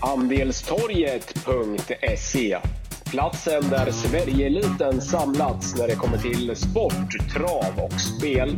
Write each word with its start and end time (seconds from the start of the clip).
Andelstorget.se 0.00 2.58
Platsen 3.10 3.62
där 3.70 3.90
Sverigeeliten 3.90 5.00
samlats 5.00 5.78
när 5.78 5.88
det 5.88 5.94
kommer 5.94 6.18
till 6.18 6.56
sport, 6.56 7.32
trav 7.34 7.84
och 7.84 8.00
spel. 8.00 8.56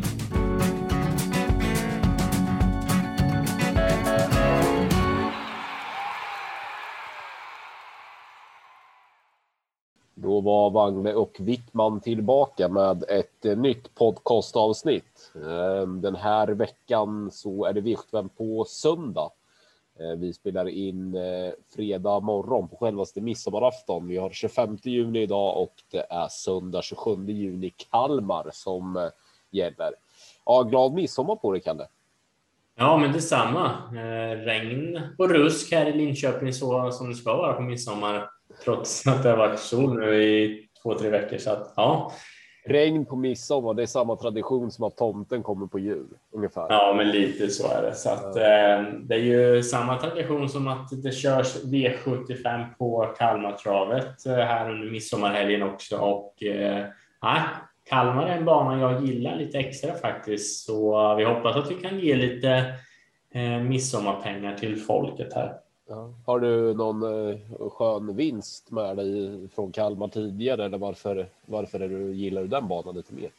Då 10.15 10.41
var 10.41 10.71
Wangle 10.71 11.15
och 11.15 11.37
Wickman 11.41 12.01
tillbaka 12.01 12.69
med 12.69 13.05
ett 13.09 13.45
eh, 13.45 13.59
nytt 13.59 13.95
podcastavsnitt. 13.95 15.33
Ehm, 15.35 16.01
den 16.01 16.15
här 16.15 16.49
veckan 16.49 17.31
så 17.33 17.65
är 17.65 17.73
det 17.73 17.81
V75 17.81 18.29
på 18.29 18.65
söndag. 18.69 19.31
Eh, 20.01 20.17
vi 20.17 20.33
spelar 20.33 20.69
in 20.69 21.17
eh, 21.17 21.53
fredag 21.75 22.21
morgon 22.21 22.69
på 22.69 22.77
självaste 22.77 23.21
midsommarafton. 23.21 24.09
Vi 24.09 24.17
har 24.17 24.31
25 24.31 24.79
juni 24.83 25.23
idag 25.23 25.63
och 25.63 25.75
det 25.91 26.07
är 26.11 26.29
söndag 26.29 26.83
27 26.83 27.27
juni 27.27 27.71
Kalmar 27.91 28.51
som 28.53 28.97
eh, 28.97 29.03
gäller. 29.51 29.95
Ja, 30.47 30.63
glad 30.63 30.93
midsommar 30.93 31.37
på 31.37 31.53
dig, 31.53 31.61
Kalle. 31.61 31.87
Ja, 32.77 32.99
men 32.99 33.13
detsamma. 33.13 33.73
Regn 34.37 35.01
och 35.19 35.31
rusk 35.31 35.73
här 35.73 35.87
i 35.87 35.93
Linköping 35.93 36.53
så 36.53 36.91
som 36.93 37.11
det 37.11 37.15
ska 37.15 37.37
vara 37.37 37.53
på 37.53 37.63
midsommar 37.63 38.31
trots 38.65 39.07
att 39.07 39.23
det 39.23 39.31
har 39.31 39.37
varit 39.37 39.61
sol 39.61 39.99
nu 39.99 40.23
i 40.25 40.69
två, 40.83 40.95
tre 40.95 41.11
veckor. 41.11 41.39
Så 41.39 41.51
att, 41.51 41.73
ja. 41.77 42.13
Regn 42.65 43.07
på 43.07 43.17
midsommar, 43.17 43.75
det 43.75 43.83
är 43.83 43.87
samma 43.87 44.17
tradition 44.17 44.71
som 44.71 44.85
att 44.85 44.97
tomten 44.97 45.43
kommer 45.43 45.67
på 45.67 45.79
jul 45.79 46.09
ungefär. 46.33 46.67
Ja, 46.69 46.95
men 46.97 47.11
lite 47.11 47.49
så 47.49 47.73
är 47.73 47.83
det. 47.83 47.95
Så 47.95 48.11
att, 48.11 48.37
eh, 48.37 48.93
det 49.03 49.15
är 49.15 49.19
ju 49.19 49.63
samma 49.63 49.97
tradition 49.97 50.49
som 50.49 50.69
att 50.69 51.03
det 51.03 51.13
körs 51.13 51.65
V75 51.65 52.65
på 52.79 53.15
Kalmartravet 53.19 54.27
eh, 54.27 54.35
här 54.35 54.71
under 54.71 54.91
midsommarhelgen 54.91 55.63
också. 55.63 55.99
Och 55.99 56.43
eh, 56.43 56.87
Kalmar 57.91 58.27
är 58.27 58.37
en 58.37 58.45
bana 58.45 58.81
jag 58.81 59.05
gillar 59.05 59.37
lite 59.37 59.59
extra 59.59 59.95
faktiskt, 59.95 60.67
så 60.67 61.15
vi 61.15 61.25
hoppas 61.25 61.57
att 61.57 61.71
vi 61.71 61.75
kan 61.75 62.01
ge 62.01 62.17
lite 62.17 62.75
eh, 63.35 63.59
midsommarpengar 63.63 64.55
till 64.55 64.77
folket 64.77 65.33
här. 65.35 65.55
Ja. 65.91 66.11
Har 66.27 66.41
du 66.41 66.75
någon 66.75 67.03
eh, 67.31 67.39
skön 67.71 68.17
vinst 68.17 68.71
med 68.71 68.97
dig 68.97 69.49
från 69.55 69.73
Kalmar 69.73 70.09
tidigare 70.09 70.65
eller 70.65 70.79
varför, 70.79 71.27
varför 71.47 71.81
är 71.81 71.89
du, 71.89 72.15
gillar 72.15 72.43
du 72.43 72.49
den 72.49 72.69
banan 72.69 72.95
lite 72.95 73.15
mer? 73.15 73.31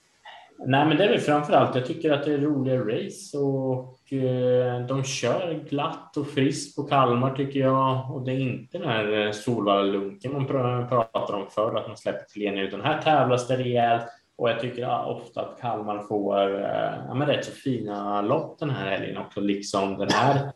Nej, 0.65 0.85
men 0.87 0.97
det 0.97 1.03
är 1.03 1.09
väl 1.09 1.19
framför 1.19 1.53
allt. 1.53 1.75
Jag 1.75 1.85
tycker 1.85 2.11
att 2.11 2.23
det 2.23 2.33
är 2.33 2.37
roliga 2.37 2.79
race 2.79 3.37
och 3.37 4.13
eh, 4.13 4.85
de 4.85 5.03
kör 5.03 5.63
glatt 5.69 6.17
och 6.17 6.27
friskt 6.27 6.75
på 6.75 6.83
Kalmar 6.83 7.35
tycker 7.35 7.59
jag. 7.59 8.11
Och 8.15 8.21
det 8.21 8.31
är 8.31 8.39
inte 8.39 8.77
den 8.77 8.87
här 8.87 9.25
eh, 9.25 9.31
Solvalla-lunken 9.31 10.33
man 10.33 10.47
pratar 10.47 11.33
om 11.33 11.47
förr, 11.49 11.77
att 11.77 11.87
man 11.87 11.97
släpper 11.97 12.25
till 12.25 12.47
en 12.47 12.57
utan 12.57 12.81
här 12.81 13.01
tävlas 13.01 13.47
det 13.47 13.57
rejält. 13.57 14.05
Och 14.37 14.49
jag 14.49 14.59
tycker 14.59 15.05
ofta 15.05 15.41
att 15.41 15.61
Kalmar 15.61 15.99
får 15.99 16.63
eh, 16.63 16.93
ja, 17.07 17.13
men 17.13 17.27
rätt 17.27 17.45
så 17.45 17.51
fina 17.51 18.21
lopp 18.21 18.59
den 18.59 18.69
här 18.69 18.89
helgen 18.89 19.17
också, 19.17 19.41
liksom 19.41 19.97
den 19.97 20.09
här 20.11 20.51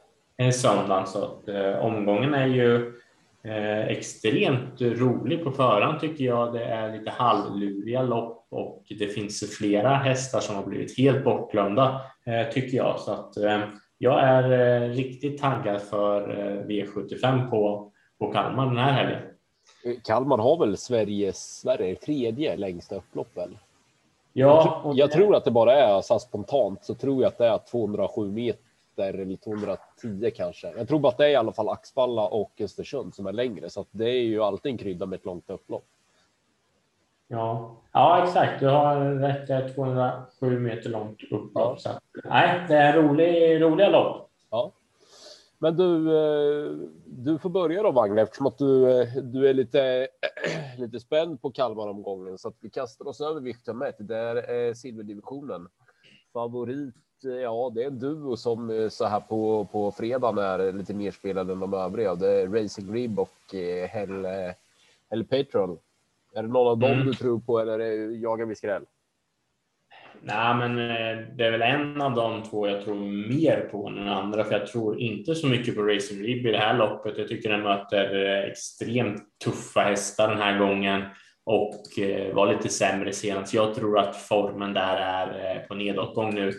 söndagen. 0.53 1.08
Så 1.08 1.25
att, 1.25 1.47
eh, 1.47 1.86
omgången 1.86 2.33
är 2.33 2.47
ju 2.47 2.94
eh, 3.44 3.88
extremt 3.88 4.81
rolig 4.81 5.44
på 5.44 5.52
förhand 5.52 6.00
tycker 6.00 6.25
jag. 6.25 6.53
Det 6.53 6.66
är 6.66 6.97
lite 6.97 7.11
halvluriga 7.11 8.02
lopp 8.02 8.47
och 8.50 8.83
det 9.00 9.08
finns 9.08 9.58
flera 9.58 9.95
hästar 9.95 10.39
som 10.39 10.56
har 10.56 10.66
blivit 10.66 10.97
helt 10.97 11.23
bortglömda 11.23 12.02
eh, 12.25 12.53
tycker 12.53 12.78
jag. 12.78 13.00
Så 13.00 13.11
att, 13.11 13.38
eh, 13.38 13.59
jag 13.97 14.23
är 14.23 14.52
eh, 14.52 14.89
riktigt 14.89 15.41
taggad 15.41 15.81
för 15.81 16.30
eh, 16.30 16.66
V75 16.66 17.50
på, 17.50 17.91
på 18.19 18.31
Kalmar 18.31 18.66
den 18.66 18.78
här 18.78 18.91
helgen. 18.91 19.22
Kalmar 20.03 20.38
har 20.38 20.58
väl 20.58 20.78
Sveriges 20.78 21.59
Sverige 21.59 21.95
tredje 21.95 22.58
längsta 22.58 22.95
upplopp 22.95 23.38
väl? 23.38 23.58
Ja, 24.34 24.81
jag, 24.85 24.97
jag 24.97 25.12
tror 25.12 25.35
att 25.35 25.45
det 25.45 25.51
bara 25.51 25.74
är 25.74 26.01
så 26.01 26.19
spontant 26.19 26.84
så 26.84 26.95
tror 26.95 27.22
jag 27.22 27.28
att 27.28 27.38
det 27.38 27.47
är 27.47 27.59
207 27.72 28.31
meter 28.31 29.13
eller 29.13 29.25
210 30.05 30.31
kanske. 30.35 30.73
Jag 30.77 30.88
tror 30.88 30.99
bara 30.99 31.11
att 31.11 31.17
det 31.17 31.25
är 31.25 31.29
i 31.29 31.35
alla 31.35 31.51
fall 31.51 31.69
Axvalla 31.69 32.27
och 32.27 32.61
Östersund 32.61 33.16
som 33.16 33.25
är 33.25 33.33
längre, 33.33 33.69
så 33.69 33.81
att 33.81 33.88
det 33.91 34.09
är 34.09 34.23
ju 34.23 34.43
alltid 34.43 34.71
en 34.71 34.77
krydda 34.77 35.05
med 35.05 35.19
ett 35.19 35.25
långt 35.25 35.49
upplopp. 35.49 35.85
Ja, 37.27 37.75
ja 37.91 38.23
exakt. 38.23 38.59
Du 38.59 38.67
har 38.67 38.99
rätt. 38.99 39.47
Det 39.47 39.53
är 39.53 39.69
207 39.69 40.59
meter 40.59 40.89
långt 40.89 41.23
upplopp. 41.31 41.79
Ja. 41.83 41.99
Nej, 42.23 42.65
det 42.67 42.75
är 42.75 43.01
rolig, 43.01 43.61
roliga 43.61 43.89
lopp. 43.89 44.29
Ja. 44.49 44.71
Men 45.57 45.77
du, 45.77 46.17
eh, 46.17 46.71
du 47.05 47.38
får 47.39 47.49
börja 47.49 47.83
då 47.83 47.91
Wagner 47.91 48.23
eftersom 48.23 48.45
att 48.45 48.57
du, 48.57 49.01
eh, 49.01 49.07
du 49.23 49.49
är 49.49 49.53
lite, 49.53 50.07
lite 50.77 50.99
spänd 50.99 51.41
på 51.41 51.51
Kalmar-omgången 51.51 52.38
så 52.38 52.47
att 52.47 52.55
vi 52.59 52.69
kastar 52.69 53.07
oss 53.07 53.21
över 53.21 53.41
Victor 53.41 53.73
Met. 53.73 53.95
Det 53.99 54.17
är 54.17 54.73
silverdivisionen. 54.73 55.67
Favorit 56.33 56.95
ja, 57.23 57.71
det 57.75 57.83
är 57.83 57.87
en 57.87 57.99
duo 57.99 58.37
som 58.37 58.69
eh, 58.69 58.89
så 58.89 59.05
här 59.05 59.19
på, 59.19 59.67
på 59.71 59.91
fredagen 59.91 60.37
är 60.37 60.71
lite 60.71 60.93
mer 60.93 61.11
spelade 61.11 61.53
än 61.53 61.59
de 61.59 61.73
övriga. 61.73 62.15
Det 62.15 62.29
är 62.29 62.47
Racing 62.47 62.93
Rib 62.93 63.19
och 63.19 63.55
eh, 63.55 63.89
Hell, 63.89 64.25
eh, 64.25 64.51
Hell 65.09 65.23
Petrol. 65.23 65.77
Är 66.35 66.41
det 66.43 66.49
någon 66.49 66.67
av 66.67 66.77
dem 66.77 66.91
mm. 66.91 67.05
du 67.05 67.13
tror 67.13 67.39
på 67.39 67.59
eller 67.59 67.79
jagar 68.21 68.45
vi 68.45 68.55
skräll? 68.55 68.83
Nej, 70.21 70.55
men 70.55 70.75
det 71.37 71.45
är 71.45 71.51
väl 71.51 71.61
en 71.61 72.01
av 72.01 72.15
de 72.15 72.43
två 72.43 72.67
jag 72.67 72.83
tror 72.83 72.95
mer 73.29 73.69
på 73.71 73.87
än 73.87 73.95
den 73.95 74.07
andra, 74.07 74.43
för 74.43 74.51
jag 74.51 74.67
tror 74.67 74.99
inte 74.99 75.35
så 75.35 75.47
mycket 75.47 75.75
på 75.75 75.81
Racing 75.81 76.23
Rib 76.23 76.45
i 76.45 76.51
det 76.51 76.57
här 76.57 76.77
loppet. 76.77 77.17
Jag 77.17 77.27
tycker 77.27 77.49
den 77.49 77.63
möter 77.63 78.13
extremt 78.49 79.23
tuffa 79.43 79.81
hästar 79.81 80.29
den 80.29 80.37
här 80.37 80.59
gången 80.59 81.01
och 81.45 81.83
var 82.33 82.53
lite 82.53 82.69
sämre 82.69 83.13
senast. 83.13 83.53
Jag 83.53 83.75
tror 83.75 83.99
att 83.99 84.15
formen 84.15 84.73
där 84.73 84.97
är 84.97 85.59
på 85.59 85.73
nedåtgång 85.73 86.35
nu. 86.35 86.51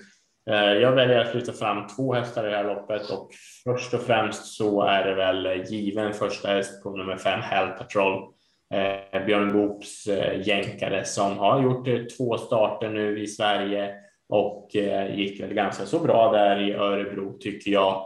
Eh, 0.50 0.72
jag 0.72 0.92
väljer 0.92 1.18
att 1.18 1.34
lyfta 1.34 1.52
fram 1.52 1.86
två 1.86 2.14
hästar 2.14 2.46
i 2.46 2.50
det 2.50 2.56
här 2.56 2.64
loppet 2.64 3.10
och 3.10 3.30
först 3.64 3.94
och 3.94 4.00
främst 4.00 4.44
så 4.44 4.82
är 4.82 5.04
det 5.04 5.14
väl 5.14 5.64
given 5.66 6.12
första 6.12 6.48
häst 6.48 6.82
på 6.82 6.96
nummer 6.96 7.16
fem, 7.16 7.40
Hell 7.40 7.68
Patrol. 7.68 8.22
Eh, 8.74 9.24
Björn 9.26 9.52
Goops 9.52 10.06
eh, 10.06 10.48
jänkare 10.48 11.04
som 11.04 11.38
har 11.38 11.62
gjort 11.62 11.88
två 12.16 12.38
starter 12.38 12.88
nu 12.88 13.22
i 13.22 13.26
Sverige 13.26 13.94
och 14.28 14.70
gick 15.14 15.40
väl 15.40 15.54
ganska 15.54 15.86
så 15.86 15.98
bra 15.98 16.32
där 16.32 16.60
i 16.60 16.74
Örebro 16.74 17.38
tycker 17.38 17.70
jag. 17.70 18.02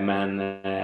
Men 0.00 0.38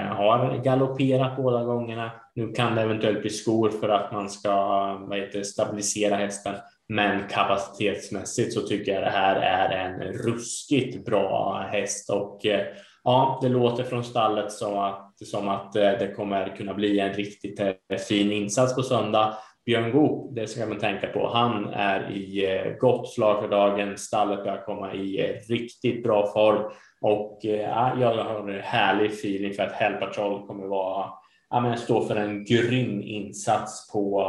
har 0.08 0.64
galopperat 0.64 1.36
båda 1.36 1.64
gångerna. 1.64 2.10
Nu 2.34 2.52
kan 2.52 2.74
det 2.74 2.82
eventuellt 2.82 3.20
bli 3.20 3.30
skor 3.30 3.70
för 3.70 3.88
att 3.88 4.12
man 4.12 4.30
ska 4.30 4.54
vad 5.00 5.18
heter, 5.18 5.42
stabilisera 5.42 6.16
hästen. 6.16 6.54
Men 6.92 7.28
kapacitetsmässigt 7.28 8.52
så 8.52 8.60
tycker 8.60 8.92
jag 8.92 9.02
det 9.02 9.10
här 9.10 9.36
är 9.36 9.70
en 9.70 10.12
ruskigt 10.12 11.04
bra 11.04 11.66
häst 11.72 12.10
och 12.10 12.46
eh, 12.46 12.66
ja, 13.04 13.38
det 13.42 13.48
låter 13.48 13.84
från 13.84 14.04
stallet 14.04 14.52
som 14.52 14.78
att, 14.78 15.26
som 15.26 15.48
att 15.48 15.76
eh, 15.76 15.82
det 15.82 16.14
kommer 16.16 16.56
kunna 16.56 16.74
bli 16.74 17.00
en 17.00 17.12
riktigt 17.12 17.60
eh, 17.60 17.98
fin 18.08 18.32
insats 18.32 18.74
på 18.74 18.82
söndag. 18.82 19.38
Björn 19.66 19.92
Goop, 19.92 20.34
det 20.34 20.46
ska 20.46 20.66
man 20.66 20.78
tänka 20.78 21.06
på. 21.06 21.28
Han 21.28 21.68
är 21.68 22.10
i 22.10 22.76
gott 22.80 23.08
slag 23.08 23.42
för 23.42 23.48
dagen. 23.48 23.98
Stallet 23.98 24.44
börjar 24.44 24.64
komma 24.64 24.94
i 24.94 25.40
riktigt 25.48 26.02
bra 26.02 26.26
form 26.32 26.72
och 27.00 27.38
ja, 27.42 27.92
jag 28.00 28.24
har 28.24 28.48
en 28.50 28.60
härlig 28.60 29.10
feeling 29.10 29.54
för 29.54 29.62
att 29.62 29.72
Hell 29.72 29.94
Patrol 29.94 30.46
kommer 30.46 30.66
vara 30.66 31.06
ja, 31.52 31.60
men 31.60 31.78
stå 31.78 32.00
för 32.04 32.16
en 32.16 32.44
grym 32.44 33.02
insats 33.02 33.92
på, 33.92 34.22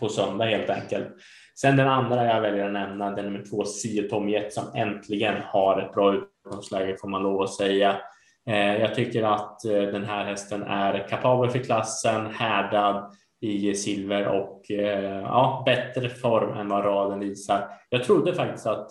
på 0.00 0.08
söndag 0.08 0.44
helt 0.44 0.70
enkelt. 0.70 1.08
Sen 1.60 1.76
den 1.76 1.88
andra 1.88 2.26
jag 2.26 2.40
väljer 2.40 2.66
att 2.66 2.72
nämna, 2.72 3.10
den 3.10 3.24
nummer 3.24 3.44
två, 3.50 3.64
Sio 3.64 4.08
Tomjet, 4.08 4.52
som 4.52 4.64
äntligen 4.74 5.34
har 5.44 5.80
ett 5.80 5.92
bra 5.92 6.14
utgångsläge 6.14 6.96
får 7.00 7.08
man 7.08 7.22
lov 7.22 7.42
att 7.42 7.54
säga. 7.54 7.96
Eh, 8.48 8.76
jag 8.80 8.94
tycker 8.94 9.22
att 9.22 9.64
eh, 9.64 9.72
den 9.72 10.04
här 10.04 10.24
hästen 10.24 10.62
är 10.62 11.08
kapabel 11.08 11.50
för 11.50 11.58
klassen, 11.58 12.26
härdad 12.26 13.12
i 13.40 13.74
silver 13.74 14.26
och 14.28 14.70
eh, 14.70 15.20
ja, 15.20 15.62
bättre 15.66 16.08
form 16.08 16.58
än 16.58 16.68
vad 16.68 16.84
raden 16.84 17.20
visar. 17.20 17.68
Jag 17.88 18.04
trodde 18.04 18.34
faktiskt 18.34 18.66
att 18.66 18.90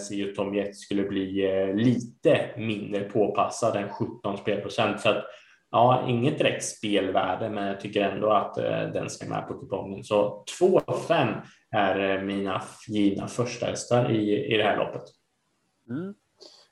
Sio 0.00 0.34
Tomjet 0.34 0.76
skulle 0.76 1.02
bli 1.02 1.72
lite 1.74 2.40
mindre 2.56 3.00
påpassad 3.00 3.76
än 3.76 3.88
17 3.88 4.36
spelprocent. 4.36 5.00
Så 5.00 5.08
att, 5.08 5.24
ja, 5.70 6.04
inget 6.08 6.38
direkt 6.38 6.64
spelvärde, 6.64 7.50
men 7.50 7.66
jag 7.66 7.80
tycker 7.80 8.02
ändå 8.02 8.30
att 8.30 8.54
den 8.92 9.10
ska 9.10 9.28
med 9.28 9.48
på 9.48 9.54
kupongen. 9.54 10.04
Så 10.04 10.44
2-5 10.60 11.34
är 11.76 12.16
eh, 12.16 12.22
mina 12.22 12.62
givna 12.88 13.28
första 13.28 13.66
hästar 13.66 14.10
i, 14.10 14.54
i 14.54 14.56
det 14.56 14.64
här 14.64 14.76
loppet. 14.76 15.02
Mm. 15.90 16.14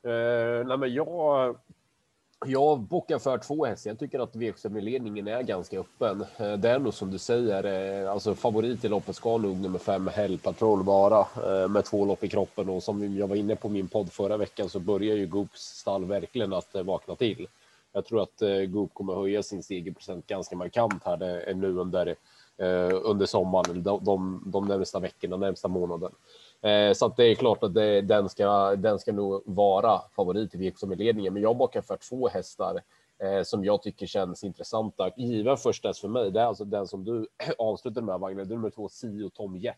Eh, 0.05 0.67
nej 0.67 0.79
men 0.79 0.95
jag, 0.95 1.57
jag 2.47 2.81
bockar 2.81 3.19
för 3.19 3.39
två 3.39 3.65
hästar. 3.65 3.91
Jag 3.91 3.99
tycker 3.99 4.19
att 4.19 4.35
V75-ledningen 4.35 5.29
är 5.29 5.43
ganska 5.43 5.81
öppen. 5.81 6.25
Eh, 6.37 6.53
det 6.53 6.71
är 6.71 6.79
nog 6.79 6.95
som 6.95 7.11
du 7.11 7.19
säger, 7.19 7.65
eh, 7.65 8.13
alltså 8.13 8.35
favorit 8.35 8.85
i 8.85 8.89
loppet 8.89 9.17
ska 9.17 9.39
nog 9.39 9.57
nummer 9.57 9.79
fem 9.79 10.09
Hell 10.15 10.39
Patrol 10.39 10.83
vara 10.83 11.21
eh, 11.21 11.69
med 11.69 11.85
två 11.85 12.05
lopp 12.05 12.25
i 12.25 12.29
kroppen 12.29 12.69
och 12.69 12.83
som 12.83 13.17
jag 13.17 13.27
var 13.27 13.37
inne 13.37 13.57
på 13.57 13.69
min 13.69 13.89
podd 13.89 14.13
förra 14.13 14.37
veckan 14.37 14.69
så 14.69 14.81
börjar 14.81 15.17
ju 15.17 15.27
Goops 15.27 15.61
stall 15.61 16.05
verkligen 16.05 16.53
att 16.53 16.75
vakna 16.75 17.17
till. 17.17 17.47
Jag 17.95 18.05
tror 18.05 18.23
att 18.23 18.43
eh, 18.43 18.61
Goop 18.61 18.95
kommer 18.95 19.15
höja 19.15 19.43
sin 19.43 19.63
segerprocent 19.63 20.27
ganska 20.27 20.57
markant 20.57 21.05
här 21.05 21.17
det, 21.17 21.55
nu 21.55 21.79
under, 21.79 22.15
Eh, 22.59 23.01
under 23.03 23.27
sommaren, 23.27 23.83
de, 23.83 24.05
de, 24.05 24.43
de 24.47 24.69
närmsta 24.69 25.01
veckorna, 25.01 25.37
närmsta 25.37 25.69
månaden. 25.69 26.13
Eh, 26.63 26.93
så 26.93 27.07
att 27.07 27.17
det 27.17 27.25
är 27.25 27.35
klart 27.35 27.63
att 27.63 27.75
det, 27.75 28.01
den, 28.01 28.29
ska, 28.29 28.77
den 28.77 28.99
ska 28.99 29.13
nog 29.13 29.43
vara 29.47 30.01
favorit 30.17 30.55
i 30.55 30.59
v 30.59 30.73
som 30.77 30.93
i 30.93 30.97
ledningen. 30.97 31.33
Men 31.33 31.43
jag 31.43 31.57
bakar 31.57 31.81
för 31.81 31.97
två 31.97 32.29
hästar 32.29 32.81
eh, 33.23 33.43
som 33.43 33.65
jag 33.65 33.83
tycker 33.83 34.07
känns 34.07 34.45
intressanta. 34.45 35.11
Given 35.17 35.57
första 35.57 35.89
häst 35.89 36.01
för 36.01 36.09
mig, 36.09 36.31
det 36.31 36.41
är 36.41 36.45
alltså 36.45 36.65
den 36.65 36.87
som 36.87 37.05
du 37.05 37.27
avslutade 37.59 38.07
med 38.07 38.21
Wagner, 38.21 38.45
nummer 38.45 38.71
två, 38.71 38.89
Sio 38.89 39.31
Tom 39.31 39.57
Jet 39.57 39.77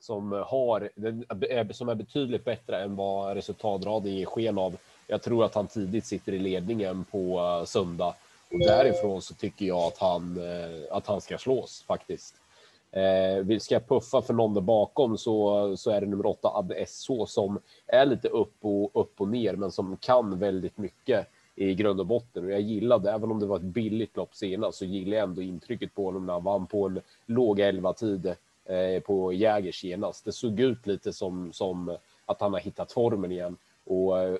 som 0.00 0.32
har 0.32 0.90
som 1.72 1.88
är 1.88 1.94
betydligt 1.94 2.44
bättre 2.44 2.82
än 2.82 2.96
vad 2.96 3.34
resultatraden 3.34 4.12
ger 4.12 4.26
sken 4.26 4.58
av. 4.58 4.76
Jag 5.06 5.22
tror 5.22 5.44
att 5.44 5.54
han 5.54 5.66
tidigt 5.66 6.06
sitter 6.06 6.32
i 6.32 6.38
ledningen 6.38 7.04
på 7.04 7.38
eh, 7.38 7.64
söndag 7.64 8.14
därifrån 8.50 9.22
så 9.22 9.34
tycker 9.34 9.66
jag 9.66 9.78
att 9.78 9.98
han 9.98 10.36
eh, 10.36 10.96
att 10.96 11.06
han 11.06 11.20
ska 11.20 11.38
slås 11.38 11.84
faktiskt. 11.86 12.34
Eh, 12.92 13.58
ska 13.58 13.80
puffa 13.80 14.22
för 14.22 14.34
någon 14.34 14.54
där 14.54 14.60
bakom 14.60 15.18
så, 15.18 15.76
så 15.76 15.90
är 15.90 16.00
det 16.00 16.06
nummer 16.06 16.26
åtta 16.26 16.48
Adde 16.48 16.86
SH 16.86 17.10
som 17.26 17.58
är 17.86 18.06
lite 18.06 18.28
upp 18.28 18.54
och 18.60 19.00
upp 19.00 19.20
och 19.20 19.28
ner, 19.28 19.56
men 19.56 19.70
som 19.70 19.96
kan 19.96 20.38
väldigt 20.38 20.78
mycket 20.78 21.26
i 21.54 21.74
grund 21.74 22.00
och 22.00 22.06
botten. 22.06 22.44
Och 22.44 22.50
jag 22.50 22.60
gillade, 22.60 23.12
även 23.12 23.30
om 23.30 23.40
det 23.40 23.46
var 23.46 23.56
ett 23.56 23.62
billigt 23.62 24.16
lopp 24.16 24.34
senast, 24.34 24.78
så 24.78 24.84
gillade 24.84 25.16
jag 25.16 25.28
ändå 25.28 25.42
intrycket 25.42 25.94
på 25.94 26.04
honom 26.04 26.26
när 26.26 26.32
han 26.32 26.44
vann 26.44 26.66
på 26.66 26.86
en 26.86 27.00
låg 27.26 27.60
11 27.60 27.92
tid 27.92 28.26
eh, 28.64 29.02
på 29.02 29.32
Jägers 29.32 29.80
senast. 29.80 30.24
Det 30.24 30.32
såg 30.32 30.60
ut 30.60 30.86
lite 30.86 31.12
som, 31.12 31.52
som 31.52 31.96
att 32.26 32.40
han 32.40 32.52
har 32.52 32.60
hittat 32.60 32.92
formen 32.92 33.32
igen 33.32 33.56
och 33.86 34.18
äh, 34.18 34.36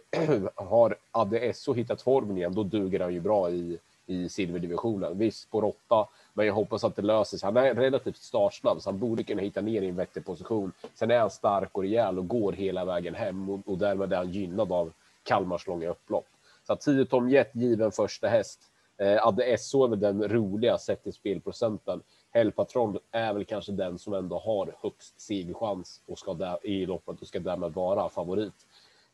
har 0.54 0.96
Adde 1.10 1.52
SH 1.54 1.72
hittat 1.74 2.02
formen 2.02 2.36
igen, 2.36 2.54
då 2.54 2.62
duger 2.62 3.00
han 3.00 3.14
ju 3.14 3.20
bra 3.20 3.50
i 3.50 3.78
i 4.10 4.28
silverdivisionen. 4.28 5.18
Visst, 5.18 5.50
på 5.50 5.60
råtta, 5.60 6.08
men 6.34 6.46
jag 6.46 6.54
hoppas 6.54 6.84
att 6.84 6.96
det 6.96 7.02
löser 7.02 7.38
sig. 7.38 7.46
Han 7.46 7.56
är 7.56 7.74
relativt 7.74 8.16
startsnabb, 8.16 8.82
så 8.82 8.90
han 8.90 8.98
borde 8.98 9.22
kunna 9.22 9.42
hitta 9.42 9.60
ner 9.60 9.82
i 9.82 9.88
en 9.88 9.96
vettig 9.96 10.24
position. 10.24 10.72
Sen 10.94 11.10
är 11.10 11.18
han 11.18 11.30
stark 11.30 11.70
och 11.72 11.82
rejäl 11.82 12.18
och 12.18 12.28
går 12.28 12.52
hela 12.52 12.84
vägen 12.84 13.14
hem 13.14 13.50
och, 13.50 13.60
och 13.64 13.78
därmed 13.78 14.12
är 14.12 14.16
han 14.16 14.32
gynnad 14.32 14.72
av 14.72 14.92
Kalmars 15.22 15.66
långa 15.66 15.88
upplopp. 15.88 16.26
Så 16.66 16.76
10 16.76 17.04
Tom 17.04 17.30
Jet 17.30 17.50
given 17.54 17.92
första 17.92 18.28
häst. 18.28 18.60
Eh, 18.98 19.26
Adde 19.26 19.58
SO 19.58 19.84
är 19.84 19.88
väl 19.88 20.00
den 20.00 20.28
roliga 20.28 20.78
sett 20.78 21.02
till 21.02 21.12
spelprocenten. 21.12 22.02
Hellpatron 22.32 22.98
är 23.10 23.32
väl 23.32 23.44
kanske 23.44 23.72
den 23.72 23.98
som 23.98 24.14
ändå 24.14 24.38
har 24.38 24.74
högst 24.82 25.20
segerchans 25.20 26.00
och 26.06 26.18
ska 26.18 26.34
där, 26.34 26.66
i 26.66 26.86
loppet 26.86 27.20
och 27.20 27.26
ska 27.26 27.40
därmed 27.40 27.72
vara 27.72 28.08
favorit. 28.08 28.66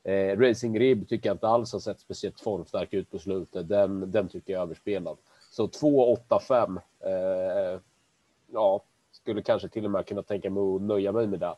Eh, 0.07 0.39
Racing 0.39 0.79
Rib 0.79 1.09
tycker 1.09 1.29
jag 1.29 1.35
inte 1.35 1.49
alls 1.49 1.73
har 1.73 1.81
sett 1.81 2.01
speciellt 2.01 2.41
formstark 2.41 2.95
ut 2.95 3.11
på 3.11 3.19
slutet. 3.19 3.69
Den, 3.69 4.11
den 4.11 4.29
tycker 4.29 4.53
jag 4.53 4.61
är 4.61 4.63
överspelad. 4.63 5.17
Så 5.51 5.69
2, 5.69 6.13
8, 6.13 6.41
5. 6.49 6.81
Eh, 7.01 7.81
ja, 8.53 8.83
skulle 9.13 9.43
kanske 9.43 9.69
till 9.69 9.85
och 9.85 9.91
med 9.91 10.07
kunna 10.07 10.23
tänka 10.23 10.51
mig 10.51 10.63
att 10.63 10.83
nöja 10.83 11.13
mig 11.13 11.27
med 11.27 11.41
det. 11.41 11.55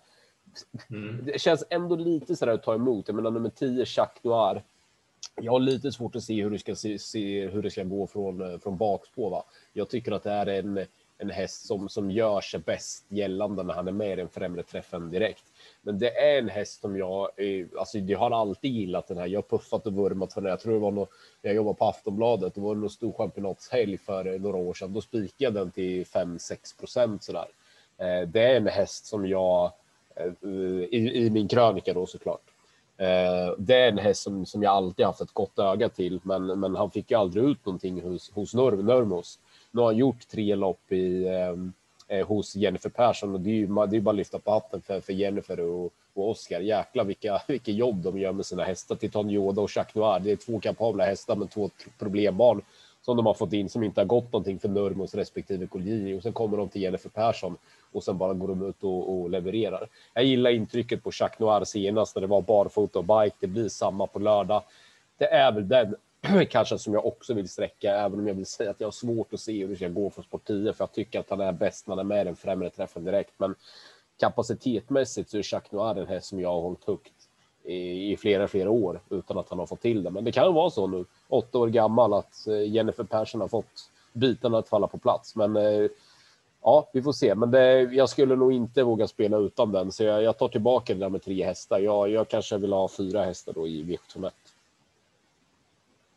Mm. 0.90 1.24
Det 1.24 1.40
känns 1.40 1.64
ändå 1.70 1.96
lite 1.96 2.36
så 2.36 2.46
där 2.46 2.52
att 2.52 2.62
ta 2.62 2.74
emot. 2.74 3.08
Jag 3.08 3.14
menar 3.14 3.30
nummer 3.30 3.50
10, 3.50 3.84
Jacques 3.86 4.24
Noir. 4.24 4.62
Jag 5.40 5.52
har 5.52 5.60
lite 5.60 5.92
svårt 5.92 6.16
att 6.16 6.22
se 6.22 6.42
hur 6.42 6.50
det 6.50 6.58
ska 6.58 6.74
se, 6.74 6.98
se 6.98 7.46
hur 7.48 7.62
det 7.62 7.70
ska 7.70 7.84
gå 7.84 8.06
från, 8.06 8.52
eh, 8.52 8.58
från 8.58 8.76
bakspår. 8.76 9.30
Va? 9.30 9.44
Jag 9.72 9.88
tycker 9.88 10.12
att 10.12 10.22
det 10.22 10.30
är 10.30 10.46
en, 10.46 10.84
en 11.18 11.30
häst 11.30 11.66
som, 11.66 11.88
som 11.88 12.10
gör 12.10 12.40
sig 12.40 12.60
bäst 12.60 13.04
gällande 13.08 13.62
när 13.62 13.74
han 13.74 13.88
är 13.88 13.92
med 13.92 14.12
i 14.12 14.16
den 14.16 14.28
främre 14.28 14.62
träffen 14.62 15.10
direkt. 15.10 15.44
Men 15.82 15.98
det 15.98 16.10
är 16.10 16.38
en 16.38 16.48
häst 16.48 16.80
som 16.80 16.96
jag, 16.96 17.30
eh, 17.36 17.66
alltså 17.78 17.98
jag 17.98 18.18
har 18.18 18.30
alltid 18.30 18.72
gillat 18.72 19.08
den 19.08 19.18
här. 19.18 19.26
Jag 19.26 19.38
har 19.38 19.58
puffat 19.58 19.86
och 19.86 19.92
vurmat 19.92 20.32
för 20.32 20.40
den. 20.40 20.50
Jag 20.50 20.60
tror 20.60 20.72
det 20.72 20.78
var 20.78 20.90
nog, 20.90 21.08
jag 21.42 21.54
jobbade 21.54 21.76
på 21.76 21.84
Aftonbladet, 21.84 22.54
det 22.54 22.60
var 22.60 22.74
någon 22.74 22.90
stor 22.90 23.12
championatshelg 23.12 23.98
för 23.98 24.38
några 24.38 24.56
år 24.56 24.74
sedan. 24.74 24.92
Då 24.92 25.00
spikade 25.00 25.44
jag 25.44 25.54
den 25.54 25.70
till 25.70 26.04
5-6 26.04 26.78
procent 26.78 27.22
sådär. 27.22 27.48
Eh, 27.98 28.28
det 28.28 28.42
är 28.42 28.56
en 28.56 28.66
häst 28.66 29.06
som 29.06 29.26
jag, 29.26 29.72
eh, 30.16 30.32
i, 30.90 31.12
i 31.14 31.30
min 31.30 31.48
krönika 31.48 31.94
då 31.94 32.06
såklart, 32.06 32.40
det 33.58 33.74
är 33.74 33.88
en 33.88 33.98
häst 33.98 34.22
som, 34.22 34.46
som 34.46 34.62
jag 34.62 34.72
alltid 34.72 35.06
haft 35.06 35.20
ett 35.20 35.32
gott 35.32 35.58
öga 35.58 35.88
till, 35.88 36.20
men, 36.22 36.60
men 36.60 36.76
han 36.76 36.90
fick 36.90 37.10
ju 37.10 37.16
aldrig 37.16 37.44
ut 37.44 37.66
någonting 37.66 38.02
hos, 38.02 38.30
hos 38.30 38.54
Nörmos. 38.54 39.38
Nu 39.70 39.80
har 39.80 39.86
han 39.86 39.96
gjort 39.96 40.28
tre 40.28 40.54
lopp 40.54 40.92
i, 40.92 41.28
ehm, 41.28 41.72
eh, 42.08 42.26
hos 42.26 42.56
Jennifer 42.56 42.90
Persson 42.90 43.34
och 43.34 43.40
det 43.40 43.50
är 43.50 43.54
ju 43.54 43.66
det 43.66 43.96
är 43.96 44.00
bara 44.00 44.10
att 44.10 44.16
lyfta 44.16 44.38
på 44.38 44.50
hatten 44.50 44.82
för, 44.82 45.00
för 45.00 45.12
Jennifer 45.12 45.60
och, 45.60 45.92
och 46.14 46.30
Oscar. 46.30 46.60
Jäklar 46.60 47.04
vilka, 47.04 47.42
vilka 47.48 47.70
jobb 47.70 48.02
de 48.02 48.18
gör 48.18 48.32
med 48.32 48.46
sina 48.46 48.64
hästar. 48.64 48.96
Titan 48.96 49.30
Yoda 49.30 49.62
och 49.62 49.70
Jacques 49.76 49.94
Noir. 49.94 50.20
Det 50.20 50.30
är 50.30 50.36
två 50.36 50.60
kapabla 50.60 51.04
hästar 51.04 51.36
med 51.36 51.50
två 51.50 51.70
problembarn 51.98 52.62
som 53.02 53.16
de 53.16 53.26
har 53.26 53.34
fått 53.34 53.52
in 53.52 53.68
som 53.68 53.82
inte 53.82 54.00
har 54.00 54.06
gått 54.06 54.32
någonting 54.32 54.58
för 54.58 54.68
Nurmos 54.68 55.14
respektive 55.14 55.66
Colgjini 55.66 56.18
och 56.18 56.22
sen 56.22 56.32
kommer 56.32 56.56
de 56.56 56.68
till 56.68 56.82
Jennifer 56.82 57.08
Persson 57.10 57.56
och 57.92 58.04
sen 58.04 58.18
bara 58.18 58.34
går 58.34 58.48
de 58.48 58.68
ut 58.68 58.82
och, 58.82 59.12
och 59.12 59.30
levererar. 59.30 59.88
Jag 60.14 60.24
gillar 60.24 60.50
intrycket 60.50 61.02
på 61.02 61.10
Jacques 61.20 61.38
Noir 61.38 61.64
senast 61.64 62.16
när 62.16 62.20
det 62.20 62.26
var 62.26 62.42
barfota 62.42 62.98
och 62.98 63.04
bike. 63.04 63.36
Det 63.40 63.46
blir 63.46 63.68
samma 63.68 64.06
på 64.06 64.18
lördag. 64.18 64.62
Det 65.18 65.26
är 65.26 65.52
väl 65.52 65.68
den 65.68 65.94
kanske 66.50 66.78
som 66.78 66.94
jag 66.94 67.06
också 67.06 67.34
vill 67.34 67.48
sträcka, 67.48 67.94
även 67.94 68.18
om 68.18 68.26
jag 68.26 68.34
vill 68.34 68.46
säga 68.46 68.70
att 68.70 68.80
jag 68.80 68.86
har 68.86 68.92
svårt 68.92 69.34
att 69.34 69.40
se 69.40 69.60
hur 69.60 69.68
det 69.68 69.76
ska 69.76 69.88
gå 69.88 70.10
för 70.10 70.22
Sport 70.22 70.46
10, 70.46 70.72
för 70.72 70.82
jag 70.82 70.92
tycker 70.92 71.20
att 71.20 71.30
han 71.30 71.40
är 71.40 71.52
bäst 71.52 71.86
när 71.86 71.96
han 71.96 71.98
är 71.98 72.08
med 72.16 72.26
den 72.26 72.36
främre 72.36 72.70
träffen 72.70 73.04
direkt. 73.04 73.32
Men 73.36 73.54
kapacitetmässigt 74.20 75.30
så 75.30 75.38
är 75.38 75.54
Jacques 75.54 75.72
Noir 75.72 75.94
den 75.94 76.06
här 76.06 76.20
som 76.20 76.40
jag 76.40 76.52
har 76.52 76.60
hållit 76.60 76.84
högt 76.84 77.12
i, 77.64 78.12
i 78.12 78.16
flera, 78.16 78.48
flera 78.48 78.70
år 78.70 79.00
utan 79.10 79.38
att 79.38 79.50
han 79.50 79.58
har 79.58 79.66
fått 79.66 79.80
till 79.80 80.02
det. 80.02 80.10
Men 80.10 80.24
det 80.24 80.32
kan 80.32 80.54
vara 80.54 80.70
så 80.70 80.86
nu, 80.86 81.04
åtta 81.28 81.58
år 81.58 81.68
gammal, 81.68 82.12
att 82.12 82.46
eh, 82.46 82.72
Jennifer 82.72 83.04
Persson 83.04 83.40
har 83.40 83.48
fått 83.48 83.90
bitarna 84.12 84.58
att 84.58 84.68
falla 84.68 84.86
på 84.86 84.98
plats. 84.98 85.36
Men 85.36 85.56
eh, 85.56 85.86
ja, 86.62 86.90
vi 86.92 87.02
får 87.02 87.12
se. 87.12 87.34
Men 87.34 87.50
det, 87.50 87.80
jag 87.80 88.08
skulle 88.08 88.36
nog 88.36 88.52
inte 88.52 88.82
våga 88.82 89.08
spela 89.08 89.36
utan 89.36 89.72
den, 89.72 89.92
så 89.92 90.04
jag, 90.04 90.22
jag 90.22 90.38
tar 90.38 90.48
tillbaka 90.48 90.94
det 90.94 91.00
där 91.00 91.08
med 91.08 91.22
tre 91.22 91.44
hästar. 91.44 91.78
Jag, 91.78 92.10
jag 92.10 92.28
kanske 92.28 92.58
vill 92.58 92.72
ha 92.72 92.88
fyra 92.88 93.24
hästar 93.24 93.52
då 93.52 93.68
i 93.68 93.82
V71. 93.82 94.30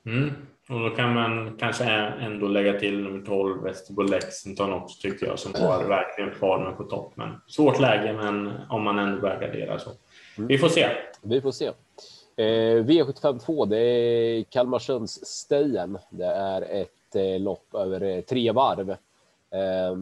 Mm. 0.06 0.32
Och 0.70 0.80
då 0.80 0.90
kan 0.90 1.14
man 1.14 1.58
kanske 1.60 1.84
ändå 1.84 2.48
lägga 2.48 2.80
till 2.80 3.00
nummer 3.00 3.26
12, 3.26 3.64
Västerbo 3.64 4.02
Lexington 4.02 4.74
också 4.74 5.02
tycker 5.02 5.26
jag, 5.26 5.40
som 5.40 5.54
har 5.62 5.84
verkligen 5.84 6.36
formen 6.36 6.76
på 6.76 6.84
topp. 6.84 7.14
Men 7.16 7.30
svårt 7.48 7.80
läge, 7.80 8.14
men 8.14 8.52
om 8.70 8.84
man 8.84 9.00
ändå 9.00 9.22
börjar 9.22 9.42
gardera 9.42 9.80
så. 9.80 9.90
Mm. 10.38 10.48
Vi 10.48 10.58
får 10.58 10.70
se. 10.70 10.90
Vi 11.22 11.42
får 11.42 11.52
se. 11.52 11.66
Eh, 12.36 12.84
V752, 12.84 13.66
det 13.66 13.78
är 13.78 14.44
Kalmarsunds 14.44 15.26
Stejen. 15.26 15.98
Det 16.10 16.26
är 16.26 16.62
ett 16.62 17.16
eh, 17.16 17.40
lopp 17.40 17.76
över 17.76 18.02
eh, 18.02 18.22
tre 18.22 18.52
varv. 18.52 18.90
Eh, 18.90 19.96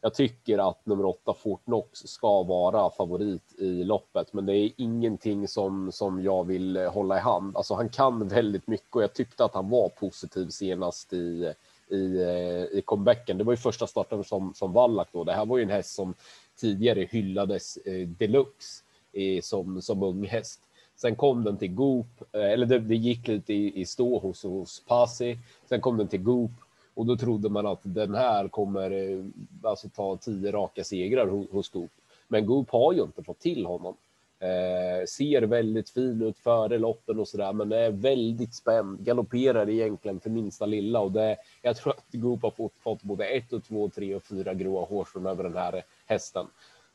jag 0.00 0.14
tycker 0.14 0.70
att 0.70 0.86
nummer 0.86 1.04
åtta 1.04 1.34
Fortnox 1.34 1.98
ska 1.98 2.42
vara 2.42 2.90
favorit 2.90 3.54
i 3.58 3.84
loppet, 3.84 4.32
men 4.32 4.46
det 4.46 4.56
är 4.56 4.70
ingenting 4.76 5.48
som, 5.48 5.92
som 5.92 6.22
jag 6.22 6.44
vill 6.44 6.76
eh, 6.76 6.92
hålla 6.92 7.16
i 7.16 7.20
hand. 7.20 7.56
Alltså 7.56 7.74
han 7.74 7.88
kan 7.88 8.28
väldigt 8.28 8.66
mycket 8.66 8.96
och 8.96 9.02
jag 9.02 9.14
tyckte 9.14 9.44
att 9.44 9.54
han 9.54 9.70
var 9.70 9.88
positiv 9.88 10.48
senast 10.48 11.12
i, 11.12 11.52
i, 11.88 12.22
eh, 12.22 12.78
i 12.78 12.82
comebacken. 12.84 13.38
Det 13.38 13.44
var 13.44 13.52
ju 13.52 13.56
första 13.56 13.86
starten 13.86 14.24
som, 14.24 14.54
som 14.54 14.72
Wallach 14.72 15.08
då. 15.12 15.24
Det 15.24 15.32
här 15.32 15.46
var 15.46 15.58
ju 15.58 15.62
en 15.62 15.70
häst 15.70 15.94
som 15.94 16.14
tidigare 16.60 17.08
hyllades 17.10 17.76
eh, 17.76 18.08
deluxe 18.08 18.84
eh, 19.12 19.40
som, 19.42 19.82
som 19.82 20.02
ung 20.02 20.26
häst. 20.26 20.60
Sen 20.96 21.16
kom 21.16 21.44
den 21.44 21.58
till 21.58 21.74
Goop, 21.74 22.22
eh, 22.32 22.52
eller 22.52 22.66
det, 22.66 22.78
det 22.78 22.96
gick 22.96 23.28
lite 23.28 23.54
i, 23.54 23.80
i 23.80 23.84
stå 23.86 24.18
hos, 24.18 24.42
hos 24.42 24.84
Pasi. 24.86 25.38
Sen 25.68 25.80
kom 25.80 25.96
den 25.96 26.08
till 26.08 26.22
Goop 26.22 26.50
och 26.98 27.06
då 27.06 27.16
trodde 27.16 27.48
man 27.48 27.66
att 27.66 27.80
den 27.82 28.14
här 28.14 28.48
kommer 28.48 28.90
eh, 28.90 29.24
alltså 29.62 29.88
ta 29.88 30.16
tio 30.16 30.52
raka 30.52 30.84
segrar 30.84 31.26
hos 31.52 31.68
Goop. 31.68 31.90
Men 32.28 32.46
Goop 32.46 32.70
har 32.70 32.92
ju 32.92 33.02
inte 33.02 33.22
fått 33.22 33.38
till 33.38 33.66
honom. 33.66 33.96
Eh, 34.40 35.06
ser 35.08 35.42
väldigt 35.42 35.90
fin 35.90 36.22
ut 36.22 36.38
före 36.38 36.78
loppen 36.78 37.18
och 37.18 37.28
sådär, 37.28 37.52
men 37.52 37.72
är 37.72 37.90
väldigt 37.90 38.54
spänd. 38.54 39.04
Galopperar 39.04 39.68
egentligen 39.68 40.20
för 40.20 40.30
minsta 40.30 40.66
lilla 40.66 41.00
och 41.00 41.12
det. 41.12 41.36
Jag 41.62 41.76
tror 41.76 41.92
att 41.92 42.04
Goop 42.12 42.42
har 42.42 42.50
fått, 42.50 42.74
fått 42.80 43.02
både 43.02 43.26
ett 43.26 43.52
och 43.52 43.64
två, 43.64 43.88
tre 43.88 44.14
och 44.14 44.22
fyra 44.22 44.54
gråa 44.54 44.84
hårstrån 44.84 45.26
över 45.26 45.44
den 45.44 45.56
här 45.56 45.82
hästen. 46.06 46.46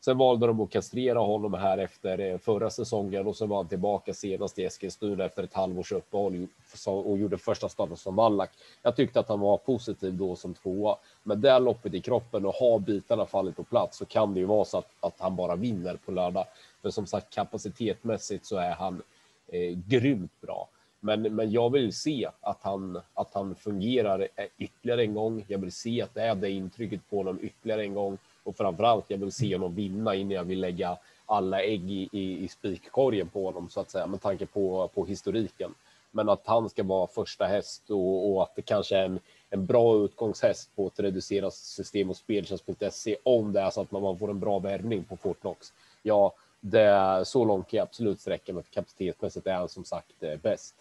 Sen 0.06 0.18
valde 0.18 0.48
de 0.48 0.62
att 0.62 0.70
kastrera 0.70 1.20
honom 1.20 1.54
här 1.54 1.78
efter 1.78 2.20
eh, 2.20 2.38
förra 2.38 2.70
säsongen 2.70 3.28
och 3.28 3.36
så 3.36 3.46
var 3.46 3.58
han 3.58 3.68
tillbaka 3.68 4.14
senast 4.14 4.60
i 4.60 4.66
Eskilstuna 4.66 5.26
efter 5.26 5.44
ett 5.44 5.54
halvårs 5.54 5.92
uppehåll 5.92 6.48
och 6.86 7.18
gjorde 7.18 7.38
första 7.38 7.70
starten 7.70 7.98
som 7.98 8.16
vallack. 8.16 8.52
Jag 8.82 8.96
tyckte 8.96 9.20
att 9.20 9.30
han 9.30 9.40
var 9.40 9.58
positiv 9.58 10.14
då 10.14 10.36
som 10.36 10.54
tvåa, 10.54 10.98
men 11.24 11.42
det 11.42 11.60
loppet 11.60 11.94
i 11.94 12.02
kroppen 12.02 12.46
och 12.46 12.54
har 12.54 12.80
bitarna 12.80 13.26
fallit 13.26 13.56
på 13.56 13.64
plats 13.64 13.98
så 13.98 14.06
kan 14.06 14.34
det 14.34 14.40
ju 14.40 14.46
vara 14.46 14.66
så 14.66 14.78
att, 14.78 14.90
att 15.00 15.20
han 15.20 15.36
bara 15.36 15.56
vinner 15.56 15.98
på 16.06 16.12
lördag. 16.12 16.46
För 16.82 16.90
som 16.90 17.06
sagt 17.06 17.34
kapacitetmässigt 17.34 18.46
så 18.46 18.58
är 18.58 18.72
han 18.72 19.02
eh, 19.48 19.78
grymt 19.88 20.42
bra. 20.42 20.68
Men, 21.00 21.22
men 21.22 21.52
jag 21.52 21.70
vill 21.70 21.94
se 21.94 22.30
att 22.42 22.60
han, 22.62 23.02
att 23.14 23.34
han 23.34 23.56
fungerar 23.56 24.28
eh, 24.36 24.46
ytterligare 24.58 25.04
en 25.04 25.14
gång. 25.14 25.46
Jag 25.48 25.60
vill 25.60 25.72
se 25.72 26.02
att 26.02 26.14
det 26.14 26.22
är 26.22 26.36
det 26.36 26.50
intrycket 26.50 27.10
på 27.10 27.18
honom 27.18 27.40
ytterligare 27.42 27.84
en 27.84 27.94
gång 27.94 28.18
och 28.44 28.56
framförallt 28.56 29.06
jag 29.08 29.18
vill 29.18 29.32
se 29.32 29.56
honom 29.56 29.76
vinna 29.76 30.16
innan 30.16 30.32
jag 30.32 30.44
vill 30.44 30.60
lägga 30.60 30.98
alla 31.26 31.62
ägg 31.62 31.92
i, 31.92 32.10
i, 32.12 32.44
i 32.44 32.48
spikkorgen 32.48 33.30
på 33.30 33.46
honom 33.46 33.70
så 33.70 33.80
att 33.80 33.90
säga 33.90 34.08
med 34.08 34.22
tanke 34.22 34.46
på, 34.46 34.90
på 34.94 35.06
historiken. 35.06 35.74
Men 36.12 36.30
att 36.30 36.48
han 36.48 36.70
ska 36.70 36.84
vara 36.84 37.08
första 37.08 37.46
häst 37.46 37.90
och, 37.90 38.32
och 38.32 38.44
att 38.44 38.56
det 38.56 38.62
kanske 38.62 38.98
är 38.98 39.06
en, 39.06 39.20
en 39.50 39.66
bra 39.66 39.96
utgångshäst 40.06 40.76
på 40.76 40.88
ett 40.88 41.00
reducerat 41.00 41.54
system 41.54 42.10
och 42.10 42.18
speltjänst.se 42.18 43.16
om 43.24 43.54
det 43.54 43.62
är 43.62 43.70
så 43.70 43.82
att 43.82 43.92
man 43.92 44.20
får 44.20 44.30
en 44.30 44.40
bra 44.40 44.60
värvning 44.60 45.04
på 45.04 45.18
Fortnox. 45.18 45.74
Ja, 46.02 46.34
det, 46.60 47.22
så 47.26 47.46
långt 47.46 47.68
kan 47.68 47.78
jag 47.78 47.84
absolut 47.84 48.22
sträcka 48.22 48.54
mig. 48.54 48.64
Kapacitetsmässigt 48.70 49.48
är 49.48 49.54
han 49.54 49.70
som 49.70 49.86
sagt 49.86 50.24
eh, 50.24 50.36
bäst. 50.42 50.76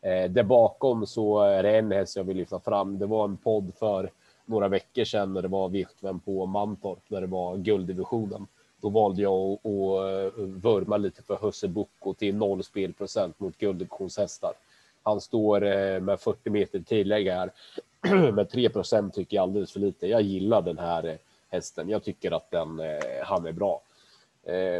Eh, 0.00 0.30
där 0.30 0.42
bakom 0.42 1.06
så 1.06 1.40
är 1.40 1.62
det 1.62 1.78
en 1.78 1.92
häst 1.92 2.16
jag 2.16 2.24
vill 2.24 2.36
lyfta 2.36 2.60
fram. 2.60 2.98
Det 2.98 3.06
var 3.06 3.24
en 3.24 3.36
podd 3.36 3.72
för 3.78 4.10
några 4.44 4.68
veckor 4.68 5.04
sedan 5.04 5.32
när 5.32 5.42
det 5.42 5.48
var 5.48 5.68
viktven 5.68 6.20
på 6.20 6.46
Mantorp 6.46 7.02
när 7.08 7.20
det 7.20 7.26
var 7.26 7.56
gulddivisionen. 7.56 8.46
Då 8.80 8.88
valde 8.88 9.22
jag 9.22 9.52
att, 9.52 9.66
att 9.66 10.38
eh, 10.38 10.44
vurma 10.44 10.96
lite 10.96 11.22
för 11.22 11.36
Husse 11.36 11.68
Bocco 11.68 12.14
till 12.14 12.36
noll 12.36 12.64
spelprocent 12.64 13.40
mot 13.40 13.58
gulddivisionshästar. 13.58 14.52
Han 15.02 15.20
står 15.20 15.64
eh, 15.64 16.00
med 16.00 16.20
40 16.20 16.50
meter 16.50 16.80
tillägg 16.80 17.28
här, 17.28 17.50
men 18.32 18.46
3 18.46 18.68
procent 18.68 19.14
tycker 19.14 19.36
jag 19.36 19.42
alldeles 19.42 19.72
för 19.72 19.80
lite. 19.80 20.06
Jag 20.06 20.22
gillar 20.22 20.62
den 20.62 20.78
här 20.78 21.06
eh, 21.06 21.16
hästen. 21.48 21.88
Jag 21.88 22.04
tycker 22.04 22.30
att 22.32 22.50
den, 22.50 22.80
han 23.24 23.46
är 23.46 23.52
bra. 23.52 23.80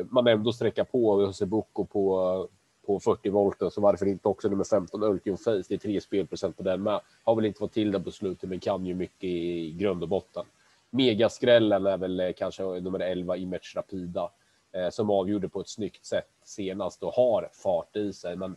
Man 0.08 0.26
ändå 0.26 0.52
sträcka 0.52 0.84
på 0.84 1.20
Husse 1.20 1.46
Bocco 1.46 1.84
på 1.84 2.48
på 2.86 3.00
40 3.00 3.30
volt 3.30 3.72
så 3.72 3.80
varför 3.80 4.06
inte 4.06 4.28
också 4.28 4.48
nummer 4.48 4.64
15 4.64 5.02
Ultion 5.02 5.36
Face? 5.36 5.64
Det 5.68 5.74
är 5.74 5.78
3 5.78 6.00
spelprocent 6.00 6.56
på 6.56 6.62
den 6.62 6.82
med. 6.82 7.00
Har 7.24 7.34
väl 7.34 7.44
inte 7.44 7.58
fått 7.58 7.72
till 7.72 7.92
det 7.92 8.00
på 8.00 8.10
slutet, 8.10 8.48
men 8.48 8.60
kan 8.60 8.86
ju 8.86 8.94
mycket 8.94 9.24
i 9.24 9.72
grund 9.72 10.02
och 10.02 10.08
botten. 10.08 10.44
Megaskrällen 10.90 11.86
är 11.86 11.96
väl 11.96 12.20
eh, 12.20 12.32
kanske 12.36 12.62
nummer 12.62 13.00
11 13.00 13.36
Image 13.36 13.72
Rapida 13.76 14.30
eh, 14.72 14.90
som 14.90 15.10
avgjorde 15.10 15.48
på 15.48 15.60
ett 15.60 15.68
snyggt 15.68 16.04
sätt 16.04 16.30
senast 16.44 17.02
och 17.02 17.12
har 17.12 17.48
fart 17.52 17.96
i 17.96 18.12
sig. 18.12 18.36
Men 18.36 18.56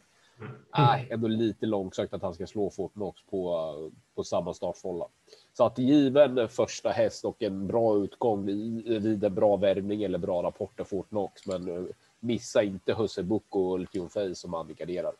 äh, 0.77 1.11
ändå 1.11 1.27
lite 1.27 1.65
långsökt 1.65 2.13
att 2.13 2.21
han 2.21 2.33
ska 2.33 2.47
slå 2.47 2.69
Fortnox 2.69 3.21
på, 3.29 3.91
på 4.15 4.23
samma 4.23 4.53
startfålla. 4.53 5.07
Så 5.53 5.65
att 5.65 5.77
given 5.77 6.49
första 6.49 6.89
häst 6.89 7.25
och 7.25 7.43
en 7.43 7.67
bra 7.67 7.97
utgång 7.97 8.45
vid 8.45 9.23
en 9.23 9.35
bra 9.35 9.55
värvning 9.55 10.03
eller 10.03 10.17
bra 10.17 10.43
rapporter 10.43 10.83
Fortnox, 10.83 11.47
men 11.47 11.69
eh, 11.69 11.83
missa 12.19 12.63
inte 12.63 12.93
Husse 12.93 13.23
Boko 13.23 13.59
och 13.59 13.79
Ulf 13.79 14.37
som 14.37 14.53
han 14.53 14.75
garderar. 14.77 15.13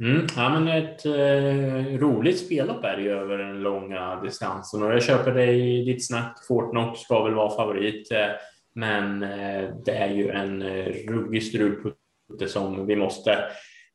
Mm, 0.00 0.26
ja, 0.36 0.48
men 0.48 0.68
ett 0.68 1.06
eh, 1.06 1.98
roligt 1.98 2.38
spellopp 2.38 2.84
är 2.84 2.96
det 2.96 3.02
ju 3.02 3.10
över 3.10 3.38
den 3.38 3.62
långa 3.62 4.20
distansen 4.20 4.82
och 4.82 4.92
jag 4.92 5.02
köper 5.02 5.34
dig 5.34 5.84
ditt 5.84 6.06
snack. 6.06 6.38
Fortnox 6.48 7.00
ska 7.00 7.24
väl 7.24 7.34
vara 7.34 7.56
favorit, 7.56 8.12
eh, 8.12 8.26
men 8.72 9.22
eh, 9.22 9.70
det 9.84 9.96
är 9.96 10.10
ju 10.10 10.30
en 10.30 10.62
eh, 10.62 10.92
ruggig 11.08 11.42
strulputte 11.42 12.48
som 12.48 12.86
vi 12.86 12.96
måste 12.96 13.38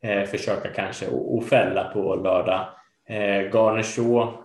eh, 0.03 0.23
försöka 0.23 0.69
kanske 0.69 1.07
och 1.07 1.45
fälla 1.45 1.83
på 1.83 2.15
lördag. 2.15 2.67
Eh, 3.09 3.51
Garner 3.51 3.83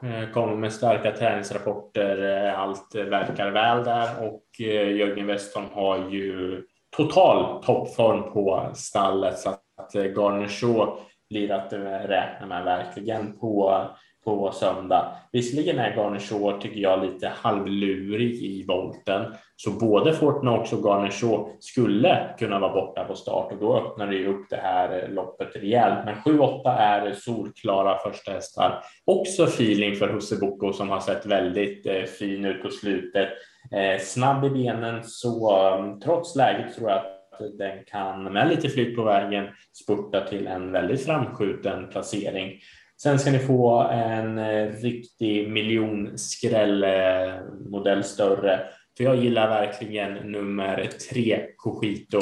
eh, 0.04 0.30
kommer 0.30 0.56
med 0.56 0.72
starka 0.72 1.12
träningsrapporter. 1.12 2.46
Eh, 2.46 2.60
allt 2.60 2.94
verkar 2.94 3.50
väl 3.50 3.84
där 3.84 4.28
och 4.28 4.44
eh, 4.60 4.96
Jörgen 4.96 5.26
Westholm 5.26 5.66
har 5.72 6.10
ju 6.10 6.62
total 6.96 7.62
toppform 7.62 8.32
på 8.32 8.70
stallet 8.74 9.38
så 9.38 9.48
att 9.50 9.94
eh, 9.94 10.04
Garner 10.04 10.48
Shaw 10.48 10.98
blir 11.30 11.52
att 11.52 11.72
eh, 11.72 11.80
räkna 11.80 12.46
med 12.46 12.64
verkligen 12.64 13.38
på, 13.38 13.82
på 14.24 14.52
söndag. 14.52 15.16
Visserligen 15.32 15.78
är 15.78 15.96
Garner 15.96 16.18
Shaw, 16.18 16.60
tycker 16.60 16.80
jag, 16.80 17.04
lite 17.04 17.32
halvlurig 17.34 18.34
i 18.34 18.64
volten, 18.68 19.34
så 19.56 19.70
både 19.70 20.12
Fortnox 20.12 20.72
och 20.72 20.82
Garner 20.84 21.10
Shaw 21.10 21.48
skulle 21.60 22.34
kunna 22.38 22.58
vara 22.58 22.72
borta 22.72 23.04
på 23.04 23.14
start 23.14 23.52
och 23.52 23.58
då 23.58 23.76
öppnar 23.76 24.06
det 24.06 24.16
ju 24.16 24.26
upp 24.26 24.46
det 24.50 24.60
här 24.62 25.02
eh, 25.02 25.10
loppet 25.10 25.56
rejält. 25.56 26.04
Men 26.04 26.14
7-8 26.14 26.76
är 26.78 27.12
solklara 27.12 27.98
första 27.98 28.32
hästar. 28.32 28.84
Också 29.04 29.44
feeling 29.44 29.96
för 29.96 30.08
Husse 30.08 30.36
Boko 30.36 30.72
som 30.72 30.88
har 30.88 31.00
sett 31.00 31.26
väldigt 31.26 32.10
fin 32.18 32.44
ut 32.44 32.62
på 32.62 32.70
slutet. 32.70 33.28
Eh, 33.72 34.00
snabb 34.00 34.44
i 34.44 34.50
benen, 34.50 35.04
så 35.04 35.66
mm, 35.66 36.00
trots 36.00 36.36
läget 36.36 36.76
tror 36.76 36.90
jag 36.90 36.98
att 36.98 37.58
den 37.58 37.84
kan 37.86 38.32
med 38.32 38.48
lite 38.48 38.68
flyt 38.68 38.96
på 38.96 39.02
vägen 39.02 39.46
spurta 39.82 40.28
till 40.28 40.46
en 40.46 40.72
väldigt 40.72 41.06
framskjuten 41.06 41.88
placering. 41.88 42.60
Sen 43.02 43.18
ska 43.18 43.30
ni 43.30 43.38
få 43.38 43.80
en 43.80 44.38
eh, 44.38 44.70
riktig 44.70 45.50
miljonskrällmodell 45.50 48.04
större. 48.04 48.60
För 48.96 49.04
jag 49.04 49.16
gillar 49.16 49.48
verkligen 49.48 50.14
nummer 50.14 50.88
tre, 51.10 51.46
Cogito. 51.56 52.20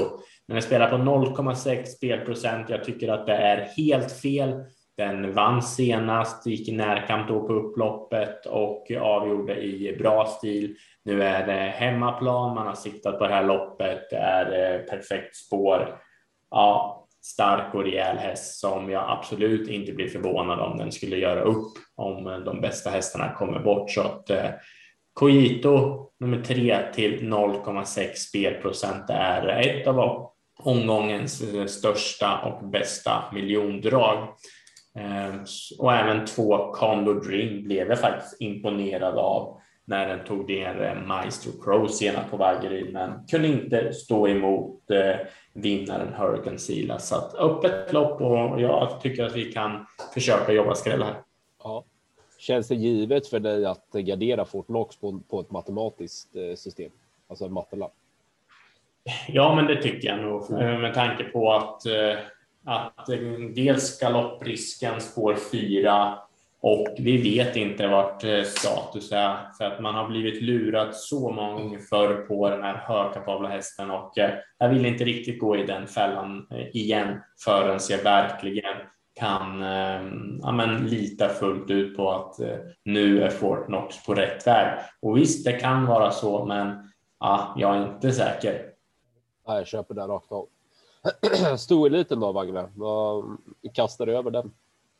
Den 0.48 0.56
är 0.56 0.60
spelad 0.60 0.90
på 0.90 0.96
0,6 0.96 1.84
spelprocent. 1.84 2.70
Jag 2.70 2.84
tycker 2.84 3.08
att 3.08 3.26
det 3.26 3.36
är 3.36 3.68
helt 3.76 4.12
fel. 4.12 4.64
Den 4.96 5.34
vann 5.34 5.62
senast, 5.62 6.46
gick 6.46 6.68
i 6.68 6.72
närkamp 6.72 7.28
då 7.28 7.46
på 7.46 7.52
upploppet 7.52 8.46
och 8.46 8.92
avgjorde 9.00 9.62
i 9.62 9.96
bra 9.98 10.26
stil. 10.26 10.76
Nu 11.04 11.22
är 11.22 11.46
det 11.46 11.52
hemmaplan, 11.52 12.54
man 12.54 12.66
har 12.66 12.74
siktat 12.74 13.18
på 13.18 13.26
det 13.26 13.34
här 13.34 13.44
loppet, 13.44 14.10
det 14.10 14.16
är 14.16 14.74
eh, 14.74 14.80
perfekt 14.80 15.36
spår. 15.36 15.98
Ja, 16.50 16.98
stark 17.22 17.74
och 17.74 17.84
rejäl 17.84 18.16
häst 18.16 18.60
som 18.60 18.90
jag 18.90 19.04
absolut 19.08 19.68
inte 19.68 19.92
blir 19.92 20.08
förvånad 20.08 20.60
om 20.60 20.78
den 20.78 20.92
skulle 20.92 21.16
göra 21.16 21.40
upp 21.40 21.72
om 21.96 22.26
eh, 22.26 22.38
de 22.38 22.60
bästa 22.60 22.90
hästarna 22.90 23.32
kommer 23.32 23.58
bort. 23.58 23.90
Så 23.90 24.00
att 24.00 24.30
eh, 24.30 24.50
Cogito 25.14 26.06
nummer 26.20 26.42
tre 26.42 26.78
till 26.94 27.20
0,6 27.20 28.14
spelprocent 28.14 29.10
är 29.10 29.46
ett 29.46 29.86
av 29.86 30.30
omgångens 30.58 31.42
eh, 31.42 31.66
största 31.66 32.38
och 32.38 32.68
bästa 32.68 33.24
miljondrag. 33.32 34.28
Eh, 34.94 35.34
och 35.78 35.92
även 35.92 36.26
två 36.26 36.72
Condo 36.72 37.12
Dream 37.12 37.64
blev 37.64 37.88
jag 37.88 38.00
faktiskt 38.00 38.40
imponerad 38.40 39.18
av 39.18 39.60
när 39.84 40.08
den 40.08 40.24
tog 40.24 40.48
ner 40.48 40.82
eh, 40.82 41.06
Maestro 41.06 41.52
Pro 41.64 41.88
senare 41.88 42.24
på 42.30 42.36
Vaggeryd, 42.36 42.92
men 42.92 43.26
kunde 43.26 43.48
inte 43.48 43.92
stå 43.92 44.28
emot 44.28 44.90
eh, 44.90 45.26
vinnaren 45.52 46.14
Hurricane 46.14 46.58
Sila. 46.58 46.98
Så 46.98 47.16
att 47.16 47.34
öppet 47.34 47.92
lopp 47.92 48.20
och 48.20 48.60
jag 48.60 49.00
tycker 49.00 49.24
att 49.24 49.36
vi 49.36 49.52
kan 49.52 49.86
försöka 50.14 50.52
jobba 50.52 50.74
skräll 50.74 51.02
här. 51.02 51.14
Ja. 51.64 51.84
Känns 52.38 52.68
det 52.68 52.74
givet 52.74 53.26
för 53.26 53.40
dig 53.40 53.64
att 53.66 53.92
gardera 53.92 54.44
Fortnox 54.44 54.96
på, 54.96 55.20
på 55.30 55.40
ett 55.40 55.50
matematiskt 55.50 56.28
system, 56.56 56.90
alltså 57.28 57.44
en 57.44 57.52
mattelapp? 57.52 57.92
Ja, 59.28 59.54
men 59.54 59.66
det 59.66 59.82
tycker 59.82 60.08
jag 60.08 60.18
nog 60.18 60.50
med 60.50 60.94
tanke 60.94 61.24
på 61.24 61.52
att 61.52 61.82
att 62.64 63.08
eh, 63.08 63.18
dels 63.54 64.00
galopprisken 64.00 65.00
spår 65.00 65.36
fyra 65.52 66.18
och 66.60 66.86
vi 66.98 67.16
vet 67.16 67.56
inte 67.56 67.86
vart 67.86 68.24
eh, 68.24 68.42
status 68.42 69.12
är 69.12 69.52
för 69.58 69.64
att 69.64 69.80
man 69.80 69.94
har 69.94 70.08
blivit 70.08 70.42
lurad 70.42 70.94
så 70.94 71.30
många 71.30 71.52
gånger 71.52 71.78
förr 71.78 72.14
på 72.14 72.50
den 72.50 72.62
här 72.62 72.74
högkapabla 72.74 73.48
hästen 73.48 73.90
och 73.90 74.18
eh, 74.18 74.34
jag 74.58 74.68
vill 74.68 74.86
inte 74.86 75.04
riktigt 75.04 75.40
gå 75.40 75.56
i 75.56 75.66
den 75.66 75.86
fällan 75.86 76.46
igen 76.72 77.20
förrän 77.44 77.80
jag 77.88 78.02
verkligen 78.02 78.76
kan 79.14 79.62
ehm, 79.62 80.40
ja, 80.42 80.52
men, 80.52 80.86
lita 80.86 81.28
fullt 81.28 81.70
ut 81.70 81.96
på 81.96 82.10
att 82.10 82.36
nu 82.84 83.22
är 83.22 83.30
Fortnox 83.30 84.04
på 84.04 84.14
rätt 84.14 84.46
väg. 84.46 84.78
Och 85.02 85.16
visst, 85.16 85.44
det 85.44 85.52
kan 85.52 85.86
vara 85.86 86.10
så, 86.10 86.44
men 86.44 86.90
ja, 87.20 87.54
jag 87.58 87.76
är 87.76 87.94
inte 87.94 88.12
säker. 88.12 88.66
jag 89.46 89.66
köper 89.66 89.94
det 89.94 90.02
rakt 90.02 90.32
av. 90.32 90.48
Stoeliten 91.58 92.20
då, 92.20 92.32
Wagner? 92.32 92.68
Vad 92.74 93.36
kastade 93.74 94.12
du 94.12 94.18
över 94.18 94.30
den? 94.30 94.50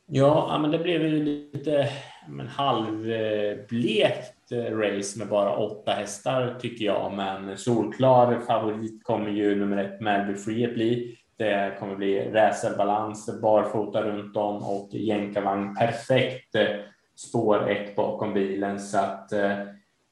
Ja, 0.06 0.58
men 0.62 0.70
det 0.70 0.78
blev 0.78 1.02
ju 1.02 1.24
lite 1.24 1.88
men, 2.28 2.48
halvblekt 2.48 4.52
eh, 4.52 4.78
race 4.78 5.18
med 5.18 5.28
bara 5.28 5.56
åtta 5.56 5.92
hästar 5.92 6.58
tycker 6.60 6.84
jag. 6.84 7.12
Men 7.12 7.58
solklar 7.58 8.40
favorit 8.40 9.04
kommer 9.04 9.30
ju 9.30 9.54
nummer 9.54 9.84
ett 9.84 10.00
Melby 10.00 10.34
Free 10.34 10.64
att 10.64 10.74
bli. 10.74 11.18
Det 11.36 11.76
kommer 11.78 11.96
bli 11.96 12.30
racerbalans, 12.30 13.40
barfota 13.42 14.02
runt 14.02 14.36
om 14.36 14.56
och 14.56 14.88
jänkarvagn 14.92 15.74
perfekt 15.74 16.54
eh, 16.54 16.66
spår 17.16 17.70
ett 17.70 17.96
bakom 17.96 18.34
bilen. 18.34 18.80
Så 18.80 18.98
att 18.98 19.32
eh, 19.32 19.58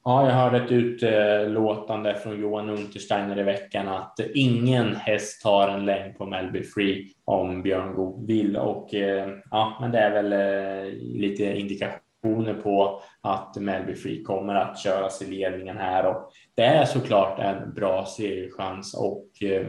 Ja, 0.03 0.25
jag 0.25 0.35
hörde 0.35 0.57
ett 0.57 0.71
utlåtande 0.71 2.15
från 2.15 2.41
Johan 2.41 2.69
Untersteiner 2.69 3.39
i 3.39 3.43
veckan 3.43 3.87
att 3.87 4.19
ingen 4.33 4.95
häst 4.95 5.43
har 5.43 5.67
en 5.67 5.85
längd 5.85 6.17
på 6.17 6.25
Melby 6.25 6.63
Free 6.63 7.07
om 7.25 7.61
Björn 7.61 7.95
Goop 7.95 8.29
vill 8.29 8.57
och 8.57 8.93
eh, 8.93 9.29
ja, 9.51 9.77
men 9.81 9.91
det 9.91 9.99
är 9.99 10.23
väl 10.23 10.33
eh, 10.33 10.93
lite 10.99 11.43
indikationer 11.43 12.53
på 12.63 13.01
att 13.21 13.55
Melby 13.55 13.95
Free 13.95 14.23
kommer 14.23 14.55
att 14.55 14.79
köras 14.79 15.21
i 15.21 15.25
ledningen 15.25 15.77
här 15.77 16.05
och 16.05 16.31
det 16.55 16.63
är 16.63 16.85
såklart 16.85 17.39
en 17.39 17.73
bra 17.73 18.05
seriechans 18.05 18.93
och 18.93 19.43
eh, 19.43 19.67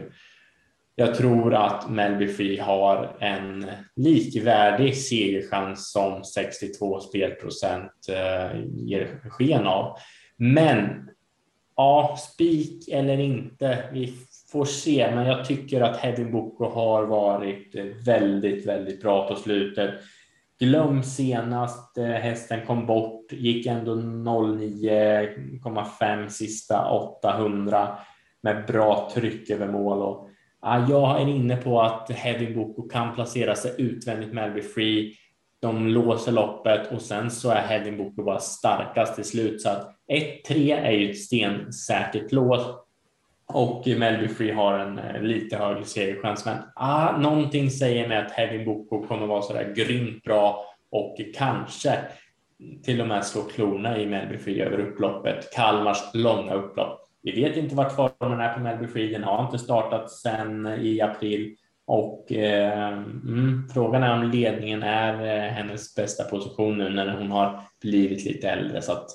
jag 0.95 1.15
tror 1.15 1.53
att 1.53 1.89
Melby 1.89 2.27
Free 2.27 2.59
har 2.59 3.17
en 3.19 3.65
likvärdig 3.95 4.97
segerchans 4.97 5.91
som 5.91 6.23
62 6.23 6.99
spelprocent 6.99 7.91
ger 8.87 9.29
sken 9.29 9.67
av. 9.67 9.97
Men 10.43 11.09
ja, 11.75 12.17
spik 12.19 12.87
eller 12.87 13.19
inte. 13.19 13.83
Vi 13.93 14.13
får 14.51 14.65
se, 14.65 15.11
men 15.15 15.27
jag 15.27 15.45
tycker 15.45 15.81
att 15.81 15.97
Heavy 15.97 16.25
Boko 16.25 16.69
har 16.69 17.03
varit 17.03 17.75
eh, 17.75 17.85
väldigt, 18.05 18.67
väldigt 18.67 19.01
bra 19.01 19.27
på 19.27 19.35
slutet. 19.35 19.93
Glöm 20.59 21.03
senast 21.03 21.97
eh, 21.97 22.05
hästen 22.05 22.65
kom 22.65 22.85
bort, 22.85 23.31
gick 23.31 23.65
ändå 23.65 23.95
09,5 23.95 26.27
sista 26.27 26.89
800 26.89 27.97
med 28.41 28.65
bra 28.67 29.11
tryck 29.13 29.49
över 29.49 29.67
mål. 29.67 30.01
Och, 30.01 30.29
ja, 30.61 30.85
jag 30.89 31.21
är 31.21 31.27
inne 31.27 31.57
på 31.57 31.81
att 31.81 32.11
Heavy 32.11 32.55
Boko 32.55 32.89
kan 32.89 33.15
placera 33.15 33.55
sig 33.55 33.75
utvändigt 33.77 34.33
Melby 34.33 34.61
Free. 34.61 35.13
De 35.59 35.87
låser 35.87 36.31
loppet 36.31 36.91
och 36.91 37.01
sen 37.01 37.31
så 37.31 37.49
är 37.49 37.61
Heavy 37.61 37.91
Boko 37.91 38.23
bara 38.23 38.39
starkast 38.39 39.15
till 39.15 39.23
slut. 39.23 39.61
Så 39.61 39.69
att 39.69 40.02
1-3 40.13 40.77
är 40.77 40.91
ju 40.91 41.11
ett 41.11 41.19
stensäkert 41.19 42.31
lås 42.31 42.61
och 43.47 43.87
Melby 43.87 44.27
Free 44.27 44.51
har 44.51 44.79
en 44.79 44.99
eh, 44.99 45.21
lite 45.21 45.57
högre 45.57 45.85
segerchans. 45.85 46.45
Men 46.45 46.57
ah, 46.75 47.17
någonting 47.17 47.71
säger 47.71 48.07
mig 48.07 48.17
att 48.17 48.31
Heavy 48.31 48.65
Boko 48.65 49.07
kommer 49.07 49.27
vara 49.27 49.41
så 49.41 49.53
där 49.53 49.73
grymt 49.75 50.23
bra 50.23 50.65
och 50.91 51.17
kanske 51.35 51.99
till 52.83 53.01
och 53.01 53.07
med 53.07 53.25
slå 53.25 53.41
klorna 53.41 53.97
i 53.97 54.05
Melby 54.05 54.37
Free 54.37 54.61
över 54.61 54.79
upploppet. 54.79 55.53
Kalmars 55.53 55.97
långa 56.13 56.53
upplopp. 56.53 56.99
Vi 57.21 57.31
vet 57.31 57.57
inte 57.57 57.75
vart 57.75 57.95
formen 57.95 58.39
är 58.39 58.53
på 58.53 58.59
Melby 58.59 58.87
Free. 58.87 59.11
Den 59.11 59.23
har 59.23 59.45
inte 59.45 59.59
startat 59.59 60.11
sedan 60.11 60.65
eh, 60.65 60.81
i 60.81 61.01
april 61.01 61.55
och 61.85 62.31
eh, 62.31 62.87
mm, 62.87 63.69
frågan 63.73 64.03
är 64.03 64.13
om 64.13 64.31
ledningen 64.31 64.83
är 64.83 65.13
eh, 65.13 65.51
hennes 65.51 65.95
bästa 65.95 66.23
position 66.23 66.77
nu 66.77 66.89
när 66.89 67.17
hon 67.17 67.31
har 67.31 67.61
blivit 67.81 68.25
lite 68.25 68.49
äldre. 68.49 68.81
Så 68.81 68.91
att 68.91 69.07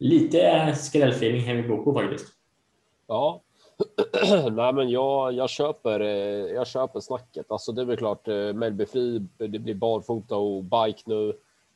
lite 0.00 0.74
skrällfeeling 0.74 1.40
Heavy 1.40 1.68
Boko 1.68 1.94
faktiskt. 1.94 2.26
Ja, 3.06 3.42
Nej, 4.52 4.72
men 4.72 4.90
jag, 4.90 5.32
jag, 5.32 5.50
köper, 5.50 6.00
eh, 6.00 6.54
jag 6.54 6.66
köper 6.66 7.00
snacket. 7.00 7.50
Alltså, 7.50 7.72
det 7.72 7.80
är 7.80 7.86
väl 7.86 7.96
klart, 7.96 8.28
eh, 8.28 8.34
Mellby 8.34 8.54
Melby 8.54 8.86
Fri, 8.86 9.18
det 9.36 9.58
blir 9.58 9.74
barfota 9.74 10.36
och 10.36 10.64
bike 10.64 11.02
nu. 11.06 11.32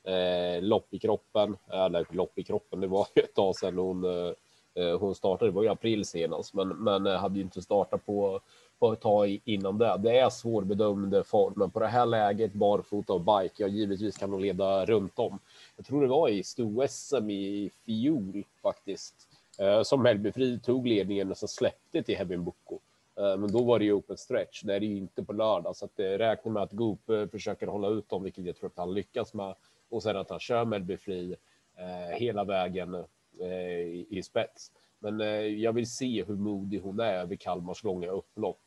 Eh, 0.07 0.63
lopp 0.63 0.87
i 0.91 0.99
kroppen, 0.99 1.57
eller 1.73 2.07
lopp 2.11 2.39
i 2.39 2.43
kroppen, 2.43 2.81
det 2.81 2.87
var 2.87 3.07
ju 3.15 3.23
ett 3.23 3.35
tag 3.35 3.57
sedan 3.57 3.79
hon, 3.79 4.05
eh, 4.05 4.33
eh 4.75 4.99
hon 4.99 5.15
startade. 5.15 5.51
Det 5.51 5.55
var 5.55 5.63
ju 5.63 5.69
april 5.69 6.05
senast, 6.05 6.55
men, 6.55 6.69
men 6.69 7.07
hade 7.07 7.35
ju 7.37 7.43
inte 7.43 7.63
startat 7.63 8.07
på, 8.07 8.41
på 8.79 8.93
ett 8.93 9.01
tag 9.01 9.41
innan 9.45 9.79
det. 9.79 9.97
Det 9.99 10.19
är 10.19 10.31
svårbedömd 10.31 11.27
form, 11.27 11.53
men 11.57 11.71
på 11.71 11.81
det 11.81 11.87
här 11.87 12.07
läget, 12.07 12.53
barfota 12.53 13.13
och 13.13 13.21
bike, 13.21 13.55
ja, 13.57 13.67
givetvis 13.67 14.17
kan 14.17 14.33
hon 14.33 14.43
leda 14.43 14.85
runt 14.85 15.19
om. 15.19 15.39
Jag 15.77 15.87
tror 15.87 16.03
det 16.03 16.09
var 16.09 16.29
i 16.29 16.43
sto-SM 16.43 17.31
i 17.31 17.71
fjol 17.85 18.45
faktiskt 18.63 19.29
Eh, 19.59 19.83
som 19.83 20.03
Mellbyfri 20.03 20.61
tog 20.61 20.87
ledningen 20.87 21.31
och 21.31 21.37
så 21.37 21.49
släppte 21.49 22.03
till 22.03 22.17
Heaven 22.17 22.45
Boko. 22.45 22.79
Eh, 23.17 23.37
men 23.37 23.53
då 23.53 23.65
var 23.65 23.79
det 23.79 23.85
ju 23.85 23.93
open 23.93 24.17
stretch. 24.17 24.63
Det 24.63 24.75
är 24.75 24.81
det 24.81 24.87
ju 24.87 24.97
inte 24.97 25.25
på 25.25 25.33
lördag, 25.33 25.77
så 25.77 25.85
att 25.85 26.01
eh, 26.01 26.05
det 26.05 26.19
räknar 26.19 26.53
med 26.53 26.63
att 26.63 26.73
Goop 26.73 27.11
eh, 27.11 27.27
försöker 27.27 27.67
hålla 27.67 27.89
ut 27.89 28.09
dem, 28.09 28.23
vilket 28.23 28.45
jag 28.45 28.57
tror 28.57 28.71
att 28.71 28.77
han 28.77 28.95
lyckas 28.95 29.35
med. 29.35 29.55
Och 29.89 30.03
sen 30.03 30.17
att 30.17 30.31
han 30.31 30.41
kör 30.41 30.65
Mellbyfri 30.65 31.37
eh, 31.77 32.17
hela 32.17 32.45
vägen 32.45 32.95
eh, 33.41 33.49
i, 33.49 34.07
i 34.11 34.23
spets. 34.23 34.73
Men 34.99 35.21
eh, 35.21 35.29
jag 35.47 35.73
vill 35.73 35.91
se 35.91 36.25
hur 36.25 36.37
modig 36.37 36.81
hon 36.81 37.01
är 37.01 37.15
över 37.15 37.37
Kalmars 37.37 37.85
långa 37.85 38.11
upplopp. 38.11 38.61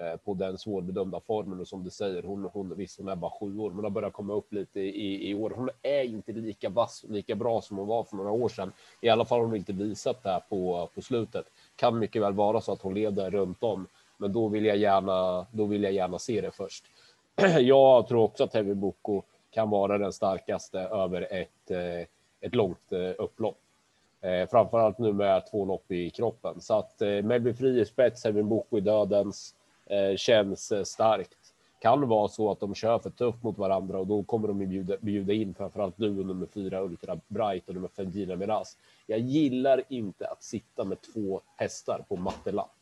Eh, 0.00 0.16
på 0.16 0.34
den 0.34 0.58
svårbedömda 0.58 1.20
formen 1.20 1.60
och 1.60 1.68
som 1.68 1.84
du 1.84 1.90
säger, 1.90 2.22
hon, 2.22 2.44
hon, 2.52 2.76
visst 2.76 2.98
hon 2.98 3.08
är 3.08 3.16
bara 3.16 3.30
sju 3.30 3.58
år, 3.58 3.70
men 3.70 3.84
har 3.84 3.90
börjat 3.90 4.12
komma 4.12 4.34
upp 4.34 4.52
lite 4.52 4.80
i, 4.80 5.30
i 5.30 5.34
år. 5.34 5.52
Hon 5.56 5.70
är 5.82 6.02
inte 6.02 6.32
lika 6.32 6.68
vass, 6.68 7.04
lika 7.08 7.34
bra 7.34 7.60
som 7.60 7.78
hon 7.78 7.86
var 7.86 8.04
för 8.04 8.16
några 8.16 8.30
år 8.30 8.48
sedan. 8.48 8.72
I 9.00 9.08
alla 9.08 9.24
fall 9.24 9.38
har 9.38 9.46
hon 9.46 9.56
inte 9.56 9.72
visat 9.72 10.22
det 10.22 10.30
här 10.30 10.42
på, 10.48 10.88
på 10.94 11.02
slutet. 11.02 11.46
Kan 11.76 11.98
mycket 11.98 12.22
väl 12.22 12.32
vara 12.32 12.60
så 12.60 12.72
att 12.72 12.82
hon 12.82 12.94
leder 12.94 13.30
runt 13.30 13.62
om, 13.62 13.86
men 14.16 14.32
då 14.32 14.48
vill 14.48 14.64
jag 14.64 14.76
gärna, 14.76 15.46
då 15.52 15.64
vill 15.64 15.82
jag 15.82 15.92
gärna 15.92 16.18
se 16.18 16.40
det 16.40 16.50
först. 16.50 16.84
Jag 17.60 18.08
tror 18.08 18.22
också 18.22 18.44
att 18.44 18.54
Heavy 18.54 18.74
Boko 18.74 19.22
kan 19.50 19.70
vara 19.70 19.98
den 19.98 20.12
starkaste 20.12 20.80
över 20.80 21.28
ett, 21.30 21.70
eh, 21.70 22.06
ett 22.40 22.54
långt 22.54 22.92
eh, 22.92 23.12
upplopp. 23.18 23.58
Eh, 24.20 24.48
framförallt 24.48 24.98
nu 24.98 25.12
med 25.12 25.50
två 25.50 25.64
lopp 25.64 25.90
i 25.90 26.10
kroppen. 26.10 26.60
Så 26.60 26.74
att 26.74 27.00
Melby 27.00 27.54
Fri 27.54 27.80
i 27.80 27.84
spets, 27.84 28.24
Heavy 28.24 28.42
Boko 28.42 28.78
i 28.78 28.80
dödens. 28.80 29.54
Eh, 29.90 30.16
känns 30.16 30.72
eh, 30.72 30.82
starkt. 30.82 31.36
Kan 31.80 32.08
vara 32.08 32.28
så 32.28 32.50
att 32.50 32.60
de 32.60 32.74
kör 32.74 32.98
för 32.98 33.10
tufft 33.10 33.42
mot 33.42 33.58
varandra 33.58 33.98
och 33.98 34.06
då 34.06 34.22
kommer 34.22 34.48
de 34.48 34.58
bjuda, 34.58 34.96
bjuda 35.00 35.32
in 35.32 35.54
framförallt 35.54 35.94
du 35.96 36.18
och 36.18 36.26
nummer 36.26 36.46
fyra 36.46 36.82
Ultra 36.82 37.20
Bright 37.28 37.68
och 37.68 37.74
nummer 37.74 37.88
fem 37.96 38.10
Gina 38.10 38.36
Miraz. 38.36 38.76
Jag 39.06 39.18
gillar 39.18 39.82
inte 39.88 40.26
att 40.26 40.42
sitta 40.42 40.84
med 40.84 40.98
två 41.00 41.40
hästar 41.56 42.04
på 42.08 42.16
mattelapp. 42.16 42.74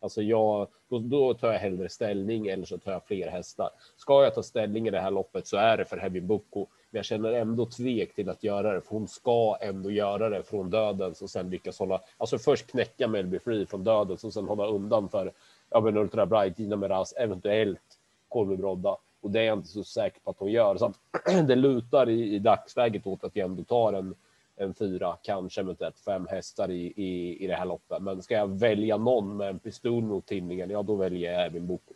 Alltså 0.00 0.22
jag, 0.22 0.68
då, 0.88 0.98
då, 0.98 1.34
tar 1.34 1.52
jag 1.52 1.58
hellre 1.58 1.88
ställning 1.88 2.46
eller 2.46 2.64
så 2.64 2.78
tar 2.78 2.92
jag 2.92 3.04
fler 3.04 3.28
hästar. 3.28 3.70
Ska 3.96 4.22
jag 4.22 4.34
ta 4.34 4.42
ställning 4.42 4.86
i 4.86 4.90
det 4.90 5.00
här 5.00 5.10
loppet 5.10 5.46
så 5.46 5.56
är 5.56 5.76
det 5.76 5.84
för 5.84 5.96
Heavy 5.96 6.20
Boko. 6.20 6.66
Men 6.90 6.98
jag 6.98 7.04
känner 7.04 7.32
ändå 7.32 7.66
tvek 7.66 8.14
till 8.14 8.28
att 8.28 8.44
göra 8.44 8.72
det, 8.72 8.80
för 8.80 8.90
hon 8.90 9.08
ska 9.08 9.56
ändå 9.60 9.90
göra 9.90 10.28
det 10.28 10.42
från 10.42 10.70
dödens 10.70 11.22
och 11.22 11.30
sen 11.30 11.50
lyckas 11.50 11.78
hålla, 11.78 12.00
alltså 12.18 12.38
först 12.38 12.66
knäcka 12.66 13.08
Melby 13.08 13.38
Free 13.38 13.66
från 13.66 13.84
dödens 13.84 14.24
och 14.24 14.32
sen 14.32 14.48
hålla 14.48 14.66
undan 14.66 15.08
för 15.08 15.32
ja, 15.72 15.80
men 15.80 15.96
Ultra 15.96 16.26
Bright, 16.26 16.56
Dina 16.56 16.76
Meraz, 16.76 17.12
eventuellt 17.12 17.98
Kolbybrodda. 18.28 18.96
Och 19.20 19.30
det 19.30 19.40
är 19.40 19.44
jag 19.44 19.58
inte 19.58 19.68
så 19.68 19.84
säker 19.84 20.20
på 20.20 20.30
att 20.30 20.38
hon 20.38 20.52
gör. 20.52 20.76
Så 20.76 20.86
att 20.86 20.98
det 21.46 21.56
lutar 21.56 22.08
i, 22.08 22.34
i 22.34 22.38
dagsläget 22.38 23.06
åt 23.06 23.24
att 23.24 23.36
jag 23.36 23.44
ändå 23.44 23.64
tar 23.64 23.92
en, 23.92 24.14
en 24.56 24.74
fyra, 24.74 25.16
kanske 25.22 25.60
eventuellt 25.60 25.98
fem 25.98 26.26
hästar 26.30 26.70
i, 26.70 26.92
i, 26.96 27.44
i 27.44 27.46
det 27.46 27.54
här 27.54 27.66
loppet. 27.66 28.02
Men 28.02 28.22
ska 28.22 28.34
jag 28.34 28.58
välja 28.58 28.96
någon 28.96 29.36
med 29.36 29.48
en 29.48 29.58
pistol 29.58 30.02
mot 30.02 30.26
tinningen, 30.26 30.70
ja 30.70 30.82
då 30.82 30.94
väljer 30.94 31.32
jag 31.32 31.46
Erwin 31.46 31.66
Boko. 31.66 31.94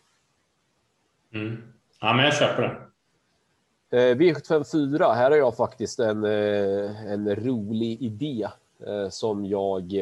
Mm. 1.33 1.63
Ja, 2.01 2.13
men 2.13 2.25
jag 2.25 2.35
köper 2.35 2.63
det. 2.63 2.77
Eh, 3.91 4.17
V754, 4.17 5.15
här 5.15 5.31
har 5.31 5.39
jag 5.39 5.57
faktiskt 5.57 5.99
en, 5.99 6.25
eh, 6.25 7.13
en 7.13 7.35
rolig 7.35 8.03
idé 8.03 8.49
eh, 8.87 9.09
som 9.09 9.47
jag 9.47 9.93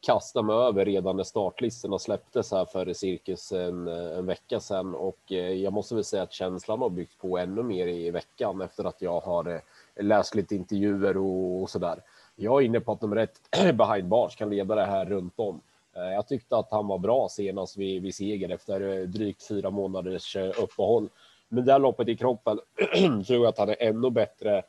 kastade 0.00 0.46
mig 0.46 0.56
över 0.56 0.84
redan 0.84 1.16
när 1.16 1.24
startlistorna 1.24 1.98
släpptes 1.98 2.52
här 2.52 2.64
före 2.64 2.94
cirkus 2.94 3.52
en, 3.52 3.88
en 3.88 4.26
vecka 4.26 4.60
sedan 4.60 4.94
och 4.94 5.32
eh, 5.32 5.52
jag 5.52 5.72
måste 5.72 5.94
väl 5.94 6.04
säga 6.04 6.22
att 6.22 6.32
känslan 6.32 6.80
har 6.80 6.90
byggt 6.90 7.18
på 7.18 7.38
ännu 7.38 7.62
mer 7.62 7.86
i 7.86 8.10
veckan 8.10 8.60
efter 8.60 8.84
att 8.84 9.02
jag 9.02 9.20
har 9.20 9.48
eh, 9.48 10.04
läst 10.04 10.34
lite 10.34 10.54
intervjuer 10.54 11.16
och, 11.16 11.62
och 11.62 11.70
så 11.70 11.78
där. 11.78 12.00
Jag 12.36 12.62
är 12.62 12.66
inne 12.66 12.80
på 12.80 12.92
att 12.92 13.02
nummer 13.02 13.16
ett 13.16 13.40
behind 13.74 14.08
bars 14.08 14.36
kan 14.36 14.50
leda 14.50 14.74
det 14.74 14.86
här 14.86 15.04
runt 15.06 15.34
om. 15.36 15.60
Eh, 15.96 16.02
jag 16.02 16.28
tyckte 16.28 16.56
att 16.56 16.70
han 16.70 16.86
var 16.86 16.98
bra 16.98 17.28
senast 17.30 17.76
vid, 17.76 18.02
vid 18.02 18.14
seger 18.14 18.48
efter 18.48 19.06
drygt 19.06 19.48
fyra 19.48 19.70
månaders 19.70 20.36
uppehåll. 20.36 21.08
Men 21.48 21.64
det 21.64 21.72
här 21.72 21.78
loppet 21.78 22.08
i 22.08 22.16
kroppen 22.16 22.58
tror 23.26 23.44
jag 23.44 23.46
att 23.46 23.58
han 23.58 23.68
är 23.68 23.82
ännu 23.82 24.10
bättre 24.10 24.62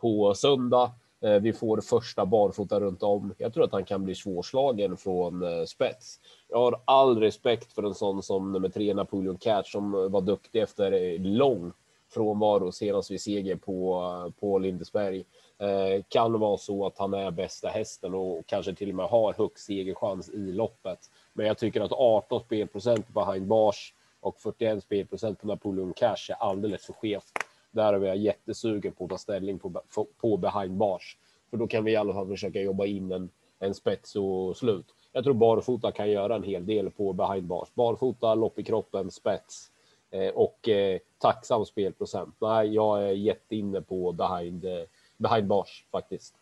på 0.00 0.34
söndag. 0.34 0.90
Eh, 1.22 1.40
vi 1.40 1.52
får 1.52 1.80
första 1.80 2.26
barfota 2.26 2.80
runt 2.80 3.02
om. 3.02 3.34
Jag 3.38 3.54
tror 3.54 3.64
att 3.64 3.72
han 3.72 3.84
kan 3.84 4.04
bli 4.04 4.14
svårslagen 4.14 4.96
från 4.96 5.42
eh, 5.42 5.64
spets. 5.64 6.20
Jag 6.48 6.58
har 6.58 6.80
all 6.84 7.20
respekt 7.20 7.72
för 7.72 7.82
en 7.82 7.94
sån 7.94 8.22
som 8.22 8.52
nummer 8.52 8.68
tre 8.68 8.94
Napoleon 8.94 9.36
Catch 9.36 9.72
som 9.72 10.12
var 10.12 10.20
duktig 10.20 10.62
efter 10.62 11.18
lång 11.18 11.72
frånvaro 12.12 12.72
senast 12.72 13.10
vid 13.10 13.20
seger 13.20 13.56
på, 13.56 14.02
eh, 14.02 14.40
på 14.40 14.58
Lindesberg. 14.58 15.24
Eh, 15.58 16.02
kan 16.08 16.40
vara 16.40 16.56
så 16.56 16.86
att 16.86 16.98
han 16.98 17.14
är 17.14 17.30
bästa 17.30 17.68
hästen 17.68 18.14
och 18.14 18.46
kanske 18.46 18.74
till 18.74 18.88
och 18.88 18.94
med 18.94 19.06
har 19.06 19.32
högst 19.32 19.64
segerchans 19.64 20.28
i 20.28 20.52
loppet. 20.52 20.98
Men 21.32 21.46
jag 21.46 21.58
tycker 21.58 21.80
att 21.80 21.92
18 21.92 22.40
spelprocent 22.40 23.08
behind 23.08 23.46
bars 23.46 23.94
och 24.20 24.40
41 24.40 24.82
spelprocent 24.82 25.40
på 25.40 25.46
Napoleon 25.46 25.92
Cash 25.92 26.30
är 26.30 26.34
alldeles 26.34 26.86
för 26.86 26.92
skevt. 26.92 27.32
Där 27.72 27.92
är 27.92 28.00
jag 28.00 28.16
jättesugen 28.16 28.92
på 28.92 29.04
att 29.04 29.10
ta 29.10 29.18
ställning 29.18 29.58
på, 29.58 29.82
på 30.20 30.36
behind 30.36 30.76
bars. 30.76 31.16
För 31.50 31.56
då 31.56 31.66
kan 31.66 31.84
vi 31.84 31.92
i 31.92 31.96
alla 31.96 32.12
fall 32.12 32.28
försöka 32.28 32.60
jobba 32.60 32.86
in 32.86 33.12
en, 33.12 33.30
en 33.58 33.74
spets 33.74 34.16
och 34.16 34.56
slut. 34.56 34.86
Jag 35.12 35.24
tror 35.24 35.34
barfota 35.34 35.92
kan 35.92 36.10
göra 36.10 36.34
en 36.34 36.42
hel 36.42 36.66
del 36.66 36.90
på 36.90 37.12
behind 37.12 37.46
bars. 37.46 37.68
Barfota, 37.74 38.34
lopp 38.34 38.58
i 38.58 38.64
kroppen, 38.64 39.10
spets 39.10 39.70
eh, 40.10 40.28
och 40.28 40.68
eh, 40.68 40.98
tacksam 41.18 41.64
spelprocent. 41.64 42.34
Nej, 42.40 42.74
jag 42.74 43.02
är 43.02 43.12
jätteinne 43.12 43.80
på 43.80 44.12
behind, 44.12 44.64
eh, 44.64 44.82
behind 45.16 45.46
bars 45.46 45.86
faktiskt. 45.90 46.34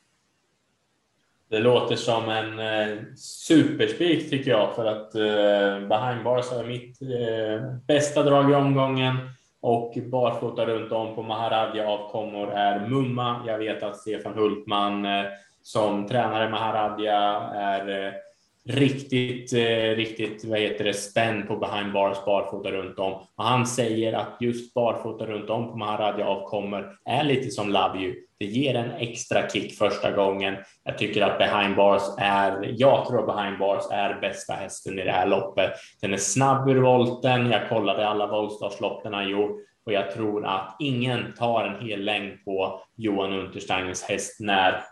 Det 1.48 1.58
låter 1.58 1.96
som 1.96 2.28
en 2.28 2.58
eh, 2.58 2.98
superspik 3.16 4.30
tycker 4.30 4.50
jag 4.50 4.74
för 4.74 4.86
att 4.86 5.14
eh, 5.14 5.88
behind 5.88 6.24
bars 6.24 6.52
är 6.52 6.64
mitt 6.64 7.02
eh, 7.02 7.74
bästa 7.86 8.22
drag 8.22 8.50
i 8.50 8.54
omgången 8.54 9.16
och 9.62 9.98
barfota 10.10 10.66
runt 10.66 10.92
om 10.92 11.14
på 11.14 11.22
Maharadja 11.22 11.88
avkommor 11.88 12.52
är 12.52 12.88
Mumma. 12.88 13.42
Jag 13.46 13.58
vet 13.58 13.82
att 13.82 13.96
Stefan 13.96 14.34
Hultman 14.34 15.04
eh, 15.04 15.24
som 15.62 16.06
tränare 16.06 16.50
Maharadja 16.50 17.18
är 17.54 18.06
eh, 18.06 18.12
riktigt, 18.68 19.52
eh, 19.52 19.96
riktigt, 19.96 20.44
vad 20.44 20.58
heter 20.58 20.84
det, 20.84 20.94
spänn 20.94 21.46
på 21.46 21.56
behind 21.56 21.92
bars 21.92 22.24
barfota 22.24 22.70
runt 22.70 22.98
om. 22.98 23.12
Och 23.12 23.44
han 23.44 23.66
säger 23.66 24.12
att 24.12 24.36
just 24.40 24.74
barfota 24.74 25.26
runt 25.26 25.50
om 25.50 25.70
på 25.70 25.76
Maharadja 25.76 26.26
avkommer 26.26 26.96
är 27.04 27.24
lite 27.24 27.50
som 27.50 27.68
Love 27.68 27.98
You. 27.98 28.14
Det 28.38 28.46
ger 28.46 28.74
en 28.74 28.90
extra 28.90 29.48
kick 29.48 29.78
första 29.78 30.12
gången. 30.12 30.56
Jag 30.84 30.98
tycker 30.98 31.22
att 31.22 31.38
behind 31.38 31.76
bars 31.76 32.02
är, 32.18 32.74
jag 32.76 33.06
tror 33.06 33.20
att 33.20 33.36
behind 33.36 33.58
bars 33.58 33.84
är 33.90 34.20
bästa 34.20 34.52
hästen 34.52 34.98
i 34.98 35.04
det 35.04 35.12
här 35.12 35.26
loppet. 35.26 35.70
Den 36.00 36.12
är 36.12 36.18
snabb 36.18 36.68
ur 36.68 36.80
volten. 36.80 37.50
Jag 37.50 37.68
kollade 37.68 38.08
alla 38.08 38.26
voltstartsloppen 38.26 39.14
han 39.14 39.28
gjort 39.28 39.56
och 39.86 39.92
jag 39.92 40.10
tror 40.10 40.46
att 40.46 40.76
ingen 40.78 41.34
tar 41.34 41.64
en 41.64 41.86
hel 41.86 42.04
längd 42.04 42.44
på 42.44 42.80
Johan 42.96 43.32
Untersteiners 43.32 44.02
häst 44.02 44.40
när 44.40 44.82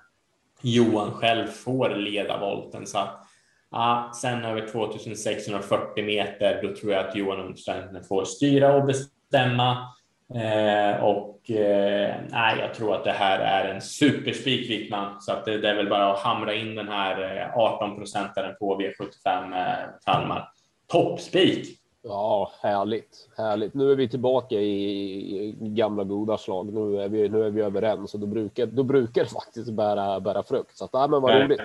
Johan 0.63 1.13
själv 1.13 1.47
får 1.47 1.91
leda 1.91 2.41
volten. 2.41 2.87
Så 2.87 2.99
att 2.99 3.28
Ja, 3.71 4.11
sen 4.15 4.45
över 4.45 4.69
2640 4.69 6.05
meter, 6.05 6.63
då 6.63 6.77
tror 6.77 6.93
jag 6.93 7.09
att 7.09 7.17
Johan 7.17 7.41
Untersteiner 7.41 8.01
får 8.01 8.25
styra 8.25 8.77
och 8.77 8.87
bestämma. 8.87 9.89
Eh, 10.35 11.05
och 11.05 11.51
eh, 11.51 12.15
jag 12.59 12.75
tror 12.75 12.95
att 12.95 13.05
det 13.05 13.13
här 13.13 13.39
är 13.39 13.75
en 13.75 13.81
superspik 13.81 14.71
Wickman, 14.71 15.21
så 15.21 15.33
att 15.33 15.45
det, 15.45 15.59
det, 15.59 15.69
är 15.69 15.75
väl 15.75 15.89
bara 15.89 16.13
att 16.13 16.19
hamra 16.19 16.55
in 16.55 16.75
den 16.75 16.89
här 16.89 17.53
18 17.57 17.91
eh, 17.91 17.97
procentaren 17.97 18.57
på 18.61 18.81
V75 18.81 19.57
eh, 19.61 19.89
Kalmar. 20.05 20.49
Toppspik! 20.87 21.79
Ja, 22.03 22.53
härligt, 22.63 23.29
härligt. 23.37 23.75
Nu 23.75 23.93
är 23.93 23.97
vi 23.97 24.09
tillbaka 24.09 24.55
i, 24.55 24.85
i 25.47 25.57
gamla 25.61 26.05
goda 26.05 26.39
slag. 26.39 26.73
Nu 26.73 27.03
är 27.03 27.09
vi, 27.09 27.29
nu 27.29 27.45
är 27.45 27.51
vi 27.51 27.63
överens 27.63 28.15
och 28.15 28.21
då 28.21 28.27
brukar, 28.27 28.67
då 28.67 28.83
brukar 28.83 29.23
det 29.23 29.31
faktiskt 29.31 29.73
bära, 29.73 30.21
bära 30.21 30.43
frukt. 30.43 30.77
Så 30.77 30.85
att, 30.85 30.91
ja, 30.93 31.09
men 31.09 31.23
vad 31.23 31.43
roligt. 31.43 31.61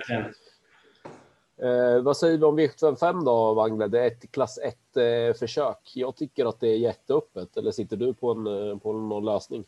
Eh, 1.62 2.02
vad 2.02 2.16
säger 2.16 2.38
vi 2.38 2.44
om 2.44 2.58
V75 2.58 3.24
då, 3.24 3.54
Wangle? 3.54 3.88
Det 3.88 4.00
är 4.00 4.06
ett 4.06 4.32
klass 4.32 4.58
1 4.58 4.96
eh, 4.96 5.38
försök. 5.38 5.92
Jag 5.94 6.16
tycker 6.16 6.46
att 6.46 6.60
det 6.60 6.68
är 6.68 6.76
jätteöppet. 6.76 7.56
Eller 7.56 7.70
sitter 7.70 7.96
du 7.96 8.14
på, 8.14 8.30
en, 8.30 8.46
eh, 8.46 8.78
på 8.78 8.92
någon 8.92 9.24
lösning? 9.24 9.64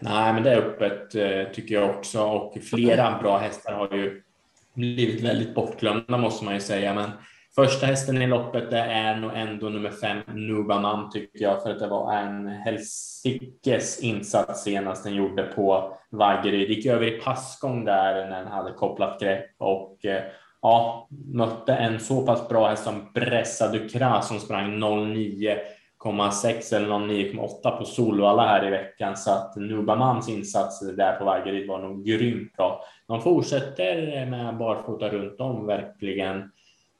Nej, 0.00 0.32
men 0.32 0.42
det 0.42 0.50
är 0.50 0.56
öppet 0.56 1.14
eh, 1.14 1.52
tycker 1.54 1.74
jag 1.74 1.90
också. 1.90 2.22
Och 2.22 2.58
flera 2.70 3.18
bra 3.22 3.38
hästar 3.38 3.72
har 3.72 3.96
ju 3.96 4.22
blivit 4.74 5.24
väldigt 5.24 5.54
bortglömda 5.54 6.18
måste 6.18 6.44
man 6.44 6.54
ju 6.54 6.60
säga. 6.60 6.94
Men 6.94 7.10
första 7.54 7.86
hästen 7.86 8.22
i 8.22 8.26
loppet 8.26 8.70
det 8.70 8.78
är 8.78 9.16
nog 9.16 9.30
ändå 9.34 9.68
nummer 9.68 9.90
fem, 9.90 10.18
Nubaman 10.26 11.10
tycker 11.10 11.42
jag, 11.42 11.62
för 11.62 11.70
att 11.70 11.78
det 11.78 11.86
var 11.86 12.16
en 12.16 12.46
helsikes 12.48 14.00
insats 14.00 14.64
senast 14.64 15.04
den 15.04 15.14
gjorde 15.14 15.42
på 15.42 15.96
Vaggeryd. 16.10 16.70
Gick 16.70 16.86
över 16.86 17.06
i 17.06 17.20
passgång 17.20 17.84
där 17.84 18.28
när 18.28 18.38
den 18.38 18.52
hade 18.52 18.72
kopplat 18.72 19.20
grepp 19.20 19.50
och 19.58 20.04
eh, 20.04 20.22
ja, 20.62 21.08
mötte 21.34 21.74
en 21.74 22.00
så 22.00 22.26
pass 22.26 22.48
bra 22.48 22.68
häst 22.68 22.84
som 22.84 23.10
Bressa 23.14 23.68
Ducra 23.68 24.22
som 24.22 24.38
sprang 24.38 24.82
09,6 24.82 26.76
eller 26.76 26.88
09,8 26.88 27.78
på 27.78 27.84
Solvalla 27.84 28.46
här 28.46 28.66
i 28.66 28.70
veckan 28.70 29.16
så 29.16 29.30
att 29.30 29.56
Nubamans 29.56 30.28
insatser 30.28 30.92
där 30.92 31.16
på 31.16 31.24
Vaggeryd 31.24 31.68
var 31.68 31.78
nog 31.78 32.04
grymt 32.04 32.56
bra. 32.56 32.84
De 33.08 33.22
fortsätter 33.22 34.26
med 34.26 34.56
barfota 34.56 35.08
runt 35.08 35.40
om 35.40 35.66
verkligen 35.66 36.52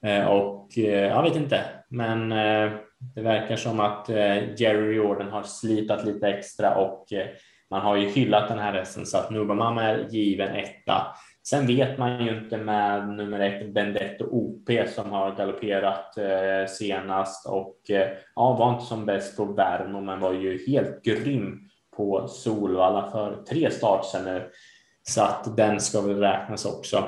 eh, 0.05 0.27
och 0.27 0.79
eh, 0.79 1.09
jag 1.09 1.23
vet 1.23 1.37
inte, 1.37 1.64
men 1.88 2.33
eh, 2.33 2.73
det 3.14 3.23
verkar 3.23 3.57
som 3.57 3.81
att 3.81 4.09
Jerry 4.59 4.94
Jordan 4.94 5.29
har 5.29 5.42
slipat 5.42 6.05
lite 6.05 6.29
extra 6.29 6.75
och 6.75 7.07
man 7.70 7.81
har 7.81 7.96
ju 7.96 8.09
hyllat 8.09 8.49
den 8.49 8.59
här 8.59 8.73
hästen 8.73 9.07
så 9.07 9.18
att 9.18 9.31
Nubamam 9.31 9.79
är 9.79 10.07
given 10.11 10.57
etta. 10.57 11.07
Sen 11.46 11.66
vet 11.66 11.98
man 11.98 12.24
ju 12.24 12.38
inte 12.38 12.57
med 12.57 13.09
nummer 13.09 13.40
ett 13.40 13.74
Bendetto 13.74 14.24
OP 14.24 14.70
som 14.88 15.11
har 15.11 15.37
galopperat 15.37 16.18
eh, 16.18 16.66
senast 16.68 17.48
och 17.48 17.90
eh, 17.90 18.09
ja, 18.35 18.57
var 18.57 18.72
inte 18.72 18.85
som 18.85 19.07
bäst 19.07 19.37
på 19.37 19.44
Värmo 19.44 20.00
men 20.00 20.20
var 20.20 20.33
ju 20.33 20.66
helt 20.66 21.05
grym 21.05 21.68
på 21.96 22.29
Solvalla 22.29 23.11
för 23.11 23.42
tre 23.48 23.70
start 23.70 24.05
sedan 24.05 24.24
nu. 24.24 24.50
Så 25.03 25.22
att 25.22 25.57
den 25.57 25.81
ska 25.81 26.00
väl 26.00 26.18
räknas 26.18 26.64
också. 26.64 27.05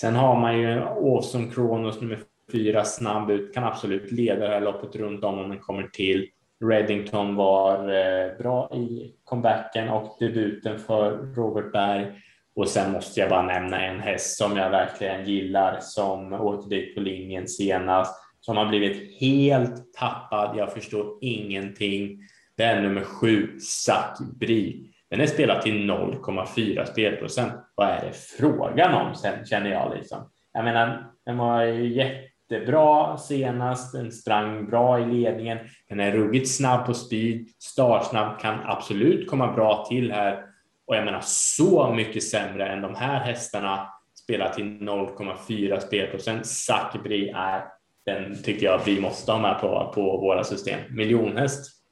Sen 0.00 0.16
har 0.16 0.40
man 0.40 0.58
ju 0.58 0.80
Awesome 0.80 1.50
Kronos 1.50 2.00
nummer 2.00 2.18
fyra 2.52 2.84
snabb 2.84 3.30
ut, 3.30 3.54
kan 3.54 3.64
absolut 3.64 4.12
leda 4.12 4.48
det 4.48 4.54
här 4.54 4.60
loppet 4.60 4.96
runt 4.96 5.24
om 5.24 5.38
om 5.38 5.48
den 5.48 5.58
kommer 5.58 5.82
till. 5.82 6.28
Reddington 6.64 7.36
var 7.36 7.88
eh, 7.88 8.38
bra 8.38 8.70
i 8.74 9.14
comebacken 9.24 9.88
och 9.88 10.16
debuten 10.20 10.78
för 10.78 11.16
Robert 11.16 11.72
Berg. 11.72 12.12
Och 12.56 12.68
sen 12.68 12.92
måste 12.92 13.20
jag 13.20 13.30
bara 13.30 13.42
nämna 13.42 13.80
en 13.80 14.00
häst 14.00 14.36
som 14.38 14.56
jag 14.56 14.70
verkligen 14.70 15.24
gillar 15.24 15.78
som 15.80 16.32
åkte 16.32 16.68
dit 16.68 16.94
på 16.94 17.00
linjen 17.00 17.48
senast, 17.48 18.14
som 18.40 18.56
har 18.56 18.66
blivit 18.66 19.20
helt 19.20 19.94
tappad. 19.94 20.56
Jag 20.56 20.72
förstår 20.72 21.18
ingenting. 21.20 22.18
Det 22.56 22.62
är 22.62 22.82
nummer 22.82 23.00
sju, 23.00 23.58
Zac 23.58 24.20
Bri. 24.40 24.86
Den 25.10 25.20
är 25.20 25.26
spelad 25.26 25.62
till 25.62 25.90
0,4 25.90 26.84
spelprocent. 26.84 27.52
Vad 27.74 27.88
är 27.88 28.00
det 28.00 28.12
frågan 28.12 28.94
om 28.94 29.14
sen 29.14 29.46
känner 29.46 29.70
jag 29.70 29.96
liksom. 29.96 30.18
Jag 30.52 30.64
menar, 30.64 31.06
den 31.26 31.38
var 31.38 31.62
jättebra 31.64 33.18
senast. 33.18 33.92
Den 33.92 34.12
sprang 34.12 34.66
bra 34.66 35.00
i 35.00 35.06
ledningen. 35.06 35.58
Den 35.88 36.00
är 36.00 36.12
ruggigt 36.12 36.50
snabb 36.56 36.86
på 36.86 36.94
speed. 36.94 37.46
Startsnabb 37.58 38.40
kan 38.40 38.58
absolut 38.64 39.30
komma 39.30 39.52
bra 39.52 39.86
till 39.88 40.12
här 40.12 40.49
och 40.90 40.96
jag 40.96 41.04
menar 41.04 41.20
så 41.24 41.92
mycket 41.94 42.22
sämre 42.22 42.68
än 42.68 42.82
de 42.82 42.94
här 42.94 43.20
hästarna 43.20 43.88
spelar 44.14 44.48
till 44.48 44.64
0,4 44.64 45.80
spelprocent. 45.80 46.46
Sakibri 46.46 47.28
är 47.28 47.64
den 48.04 48.42
tycker 48.42 48.66
jag 48.66 48.80
vi 48.84 49.00
måste 49.00 49.32
ha 49.32 49.38
med 49.38 49.60
på, 49.60 49.92
på 49.94 50.02
våra 50.02 50.44
system. 50.44 50.80
Miljonhäst. 50.90 51.82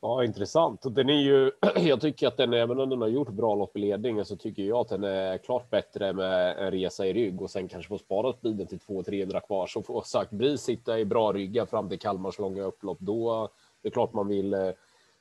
Ja, 0.00 0.24
intressant. 0.24 0.80
Den 0.94 1.08
är 1.08 1.20
ju, 1.20 1.50
jag 1.76 2.00
tycker 2.00 2.28
att 2.28 2.36
den, 2.36 2.52
även 2.52 2.80
om 2.80 2.90
den 2.90 3.00
har 3.00 3.08
gjort 3.08 3.28
bra 3.28 3.54
lopp 3.54 3.76
i 3.76 3.80
ledningen, 3.80 4.24
så 4.24 4.36
tycker 4.36 4.62
jag 4.62 4.78
att 4.78 4.88
den 4.88 5.04
är 5.04 5.38
klart 5.38 5.70
bättre 5.70 6.12
med 6.12 6.58
en 6.58 6.70
resa 6.70 7.06
i 7.06 7.12
rygg 7.12 7.42
och 7.42 7.50
sen 7.50 7.68
kanske 7.68 7.88
få 7.88 7.98
sparat 7.98 8.40
bilen 8.40 8.66
till 8.66 8.78
200-300 8.78 9.40
kvar. 9.46 9.66
Så 9.66 9.82
får 9.82 10.02
Sakbri 10.02 10.58
sitta 10.58 10.98
i 10.98 11.04
bra 11.04 11.32
ryggar 11.32 11.66
fram 11.66 11.88
till 11.88 11.98
Kalmars 11.98 12.38
långa 12.38 12.62
upplopp, 12.62 12.98
då 13.00 13.48
det 13.82 13.88
är 13.88 13.92
klart 13.92 14.12
man 14.12 14.28
vill 14.28 14.54
eh, 14.54 14.70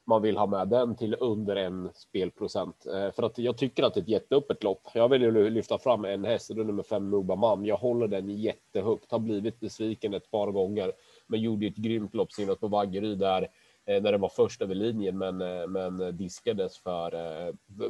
man 0.10 0.22
vill 0.22 0.38
ha 0.38 0.48
med 0.48 0.68
den 0.68 0.96
till 0.96 1.16
under 1.20 1.56
en 1.56 1.90
spelprocent. 1.94 2.86
Eh, 2.86 3.12
för 3.12 3.24
att 3.24 3.38
jag 3.38 3.58
tycker 3.58 3.84
att 3.84 3.94
det 3.94 4.00
är 4.00 4.02
ett 4.02 4.10
jätteöppet 4.10 4.64
lopp. 4.64 4.82
Jag 4.94 5.10
vill 5.10 5.22
ju 5.22 5.50
lyfta 5.50 5.78
fram 5.78 6.06
en 6.06 6.26
häst, 6.26 6.52
det 6.56 6.62
är 6.62 6.66
nummer 6.66 6.84
fem 6.84 7.10
Nubamam. 7.10 7.66
Jag 7.66 7.78
håller 7.78 8.08
den 8.08 8.30
jättehögt, 8.30 9.12
har 9.12 9.20
blivit 9.20 9.60
besviken 9.60 10.14
ett 10.14 10.32
par 10.32 10.52
gånger, 10.52 10.92
men 11.28 11.42
gjorde 11.42 11.68
ett 11.68 11.76
grymt 11.76 12.14
lopp 12.14 12.32
senast 12.32 12.60
på 12.60 12.68
Vaggeryd 12.68 13.18
där 13.18 13.42
eh, 13.86 14.02
när 14.02 14.12
den 14.12 14.22
var 14.22 14.30
först 14.30 14.62
över 14.62 14.76
linjen, 14.76 15.18
men, 15.18 15.42
eh, 15.42 15.68
men 15.68 16.18
diskades 16.18 16.78
för, 16.78 17.12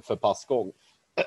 för 0.01 0.15
passgång. 0.15 0.71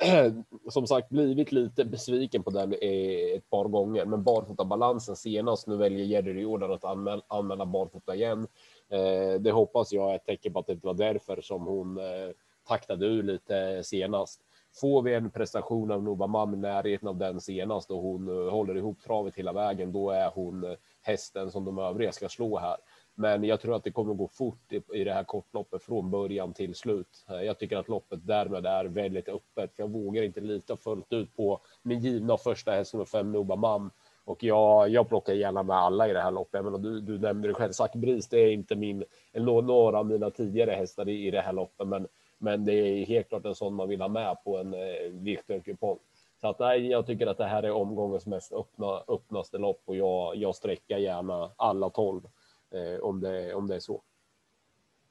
Som 0.70 0.87
sagt, 0.87 1.09
blivit 1.09 1.52
lite 1.52 1.85
besviken 1.85 2.42
på 2.42 2.50
den 2.50 2.72
ett 2.72 3.50
par 3.50 3.68
gånger, 3.68 4.05
men 4.05 4.22
barfota 4.22 4.64
balansen 4.64 5.16
senast. 5.16 5.66
Nu 5.66 5.76
väljer 5.76 6.05
Jerry 6.05 6.40
Jordan 6.40 6.72
att 6.72 6.85
anmäla, 6.85 7.22
anmäla 7.28 7.66
barfota 7.66 8.14
igen 8.14 8.46
Eh, 8.92 9.40
det 9.40 9.50
hoppas 9.50 9.92
jag 9.92 10.11
är 10.11 10.16
ett 10.16 10.26
tecken 10.26 10.52
på 10.52 10.59
att 10.59 10.66
det 10.66 10.72
inte 10.72 10.87
var 10.87 10.94
därför 10.94 11.40
som 11.40 11.66
hon 11.66 11.98
eh, 11.98 12.31
taktade 12.68 13.07
ur 13.07 13.22
lite 13.22 13.83
senast. 13.85 14.40
Får 14.81 15.02
vi 15.02 15.14
en 15.14 15.31
prestation 15.31 15.90
av 15.90 16.02
Nobamam 16.02 16.55
i 16.55 16.57
närheten 16.57 17.09
av 17.09 17.16
den 17.16 17.40
senast 17.40 17.90
och 17.90 18.02
hon 18.02 18.28
eh, 18.28 18.50
håller 18.52 18.76
ihop 18.76 19.00
travet 19.00 19.35
hela 19.35 19.52
vägen, 19.52 19.92
då 19.92 20.11
är 20.11 20.31
hon 20.35 20.64
eh, 20.64 20.76
hästen 21.02 21.50
som 21.50 21.64
de 21.64 21.78
övriga 21.78 22.12
ska 22.12 22.28
slå 22.28 22.59
här. 22.59 22.76
Men 23.14 23.44
jag 23.44 23.61
tror 23.61 23.76
att 23.76 23.85
det 23.85 23.90
kommer 23.90 24.14
gå 24.14 24.28
fort 24.28 24.72
i, 24.92 25.05
det 25.05 25.12
här 25.12 25.24
kortloppet 25.24 25.83
från 25.83 26.11
början 26.11 26.52
till 26.52 26.74
slut. 26.74 27.24
Eh, 27.28 27.42
jag 27.42 27.59
tycker 27.59 27.76
att 27.76 27.88
loppet 27.88 28.26
därmed 28.26 28.66
är 28.66 28.85
väldigt 28.85 29.28
öppet, 29.28 29.74
för 29.76 29.83
jag 29.83 29.90
vågar 29.90 30.22
inte 30.22 30.40
lita 30.40 30.76
fullt 30.76 31.12
ut 31.12 31.37
på 31.37 31.61
min 31.83 32.00
givna 32.00 32.37
första 32.37 32.72
häst 32.72 32.92
nummer 32.92 33.05
fem 33.05 33.33
Nobamam 33.33 33.90
och 34.25 34.45
jag, 34.45 34.89
jag 34.89 35.09
plockar 35.09 35.33
gärna 35.33 35.63
med 35.63 35.77
alla 35.77 36.09
i 36.09 36.13
det 36.13 36.21
här 36.21 36.31
loppet. 36.31 36.65
Men 36.65 36.83
du, 36.83 37.01
du 37.01 37.19
nämnde 37.19 37.49
det 37.49 37.55
själv, 37.55 37.73
Zack 37.73 37.95
Bris, 37.95 38.29
det 38.29 38.39
är 38.39 38.53
inte 38.53 38.77
min, 38.77 39.05
några 39.35 39.99
av 39.99 40.07
mina 40.07 40.31
tidigare 40.31 40.71
hästar 40.71 41.09
i, 41.09 41.27
i 41.27 41.31
det 41.31 41.41
här 41.41 41.53
loppet. 41.53 41.89
Men, 41.89 42.09
men 42.39 42.65
det 42.65 42.73
är 42.73 43.05
helt 43.07 43.29
klart 43.29 43.45
en 43.45 43.55
sån 43.55 43.75
man 43.75 43.89
vill 43.89 44.01
ha 44.01 44.09
med 44.09 44.37
på 44.45 44.59
en 44.59 44.75
eh, 44.75 45.11
Virtual-kupong. 45.13 45.99
Så 46.41 46.49
att, 46.49 46.59
nej, 46.59 46.91
jag 46.91 47.07
tycker 47.07 47.27
att 47.27 47.39
det 47.39 47.45
här 47.45 47.63
är 47.63 47.71
omgångens 47.71 48.27
mest 48.27 48.53
öppna, 48.53 49.03
öppnaste 49.09 49.59
lopp 49.59 49.83
och 49.85 49.97
jag, 49.97 50.37
jag 50.37 50.55
sträcker 50.55 50.99
gärna 50.99 51.51
alla 51.57 51.91
tolv 51.91 52.23
eh, 52.71 53.01
om, 53.01 53.21
det, 53.21 53.55
om 53.55 53.67
det 53.67 53.75
är 53.75 53.81
så. 53.81 54.03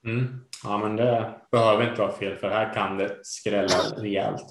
Mm. 0.05 0.45
Ja, 0.63 0.77
men 0.77 0.95
det 0.95 1.33
behöver 1.51 1.89
inte 1.89 2.01
vara 2.01 2.11
fel 2.11 2.35
för 2.35 2.49
här 2.49 2.73
kan 2.73 2.97
det 2.97 3.19
skrälla 3.23 3.77
rejält. 3.97 4.45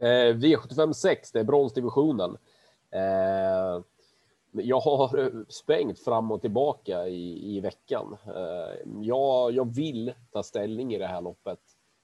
Eh, 0.00 0.34
V75 0.36 0.92
6, 0.92 1.32
det 1.32 1.40
är 1.40 1.44
bronsdivisionen. 1.44 2.36
Eh, 2.90 3.82
jag 4.52 4.80
har 4.80 5.08
spängt 5.08 5.52
sprängt 5.52 5.98
fram 5.98 6.30
och 6.32 6.40
tillbaka 6.40 7.06
i, 7.08 7.56
i 7.56 7.60
veckan. 7.60 8.16
Eh, 8.26 8.90
jag, 9.00 9.52
jag 9.52 9.74
vill 9.74 10.12
ta 10.32 10.42
ställning 10.42 10.94
i 10.94 10.98
det 10.98 11.06
här 11.06 11.20
loppet. 11.20 11.58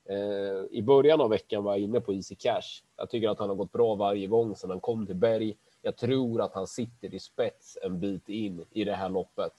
Eh, 0.09 0.79
I 0.79 0.83
början 0.83 1.21
av 1.21 1.31
veckan 1.31 1.65
var 1.65 1.73
jag 1.73 1.81
inne 1.81 2.01
på 2.01 2.15
Easy 2.15 2.35
Cash. 2.35 2.83
Jag 2.97 3.11
tycker 3.11 3.29
att 3.29 3.39
han 3.39 3.49
har 3.49 3.57
gått 3.57 3.73
bra 3.73 3.95
varje 3.95 4.27
gång 4.27 4.57
sedan 4.57 4.71
han 4.71 4.81
kom 4.81 5.07
till 5.07 5.17
Berg. 5.17 5.57
Jag 5.83 5.97
tror 5.97 6.43
att 6.43 6.55
han 6.55 6.67
sitter 6.67 7.15
i 7.15 7.19
spets 7.19 7.79
en 7.83 8.01
bit 8.01 8.29
in 8.29 8.65
i 8.71 8.85
det 8.85 8.95
här 8.95 9.09
loppet 9.09 9.53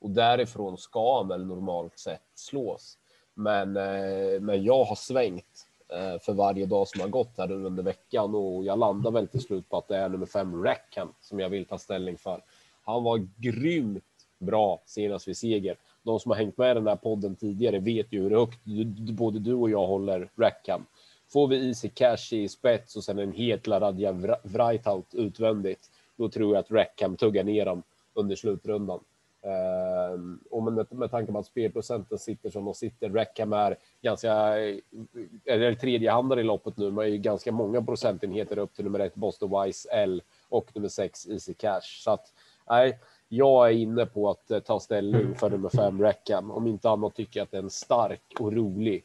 och 0.00 0.10
därifrån 0.10 0.78
ska 0.78 1.16
han 1.16 1.28
väl 1.28 1.46
normalt 1.46 1.98
sett 1.98 2.22
slås. 2.34 2.98
Men, 3.34 3.76
eh, 3.76 4.40
men 4.40 4.62
jag 4.62 4.84
har 4.84 4.96
svängt 4.96 5.66
Eh, 5.94 6.18
för 6.20 6.32
varje 6.32 6.66
dag 6.66 6.88
som 6.88 7.00
har 7.00 7.08
gått 7.08 7.38
här 7.38 7.52
under 7.52 7.82
veckan 7.82 8.34
och 8.34 8.64
jag 8.64 8.78
landar 8.78 9.10
väl 9.10 9.28
till 9.28 9.40
slut 9.40 9.68
på 9.68 9.76
att 9.76 9.88
det 9.88 9.96
är 9.96 10.08
nummer 10.08 10.26
fem 10.26 10.64
Rackham 10.64 11.08
som 11.20 11.40
jag 11.40 11.48
vill 11.48 11.64
ta 11.64 11.78
ställning 11.78 12.18
för. 12.18 12.44
Han 12.82 13.04
var 13.04 13.28
grymt 13.36 14.04
bra 14.38 14.82
senast 14.86 15.28
vid 15.28 15.36
seger. 15.36 15.76
De 16.02 16.20
som 16.20 16.30
har 16.30 16.38
hängt 16.38 16.58
med 16.58 16.70
i 16.70 16.74
den 16.74 16.86
här 16.86 16.96
podden 16.96 17.36
tidigare 17.36 17.78
vet 17.78 18.12
ju 18.12 18.22
hur 18.22 18.30
högt 18.30 18.60
både 19.12 19.38
du 19.38 19.54
och 19.54 19.70
jag 19.70 19.86
håller 19.86 20.30
Rackham. 20.36 20.86
Får 21.32 21.48
vi 21.48 21.68
Easy 21.68 21.88
Cash 21.88 22.32
i 22.32 22.48
spets 22.48 22.96
och 22.96 23.04
sen 23.04 23.18
en 23.18 23.32
helt 23.32 23.68
Radja 23.68 24.12
Wrightout 24.42 25.14
utvändigt, 25.14 25.90
då 26.16 26.28
tror 26.28 26.54
jag 26.54 26.60
att 26.60 26.70
Rackham 26.70 27.16
tuggar 27.16 27.44
ner 27.44 27.64
dem 27.64 27.82
under 28.14 28.36
slutrundan. 28.36 29.00
Uh, 29.46 30.36
och 30.50 30.62
med, 30.62 30.86
med 30.90 31.10
tanke 31.10 31.32
på 31.32 31.38
att 31.38 31.46
spelprocenten 31.46 32.18
sitter 32.18 32.50
som 32.50 32.64
de 32.64 32.74
sitter, 32.74 33.10
Rackham 33.10 33.52
är 33.52 33.76
ganska, 34.02 34.32
eller 35.44 35.74
tredjehandare 35.74 36.40
i 36.40 36.44
loppet 36.44 36.76
nu, 36.76 36.90
men 36.90 37.04
är 37.04 37.08
ju 37.08 37.18
ganska 37.18 37.52
många 37.52 37.82
procentenheter 37.82 38.58
upp 38.58 38.74
till 38.74 38.84
nummer 38.84 39.00
ett 39.00 39.14
Boston 39.14 39.62
Wise 39.62 39.88
L 39.90 40.22
och 40.48 40.70
nummer 40.74 40.88
sex 40.88 41.26
Easy 41.26 41.54
Cash. 41.54 42.02
Så 42.04 42.10
att 42.10 42.32
nej, 42.68 42.98
jag 43.28 43.68
är 43.68 43.72
inne 43.72 44.06
på 44.06 44.30
att 44.30 44.50
uh, 44.50 44.58
ta 44.58 44.80
ställning 44.80 45.34
för 45.34 45.50
nummer 45.50 45.68
fem 45.68 46.02
Rackham. 46.02 46.50
Om 46.50 46.66
inte 46.66 46.90
annat 46.90 47.14
tycker 47.14 47.40
jag 47.40 47.44
att 47.44 47.50
det 47.50 47.56
är 47.56 47.62
en 47.62 47.70
stark 47.70 48.40
och 48.40 48.52
rolig 48.52 49.04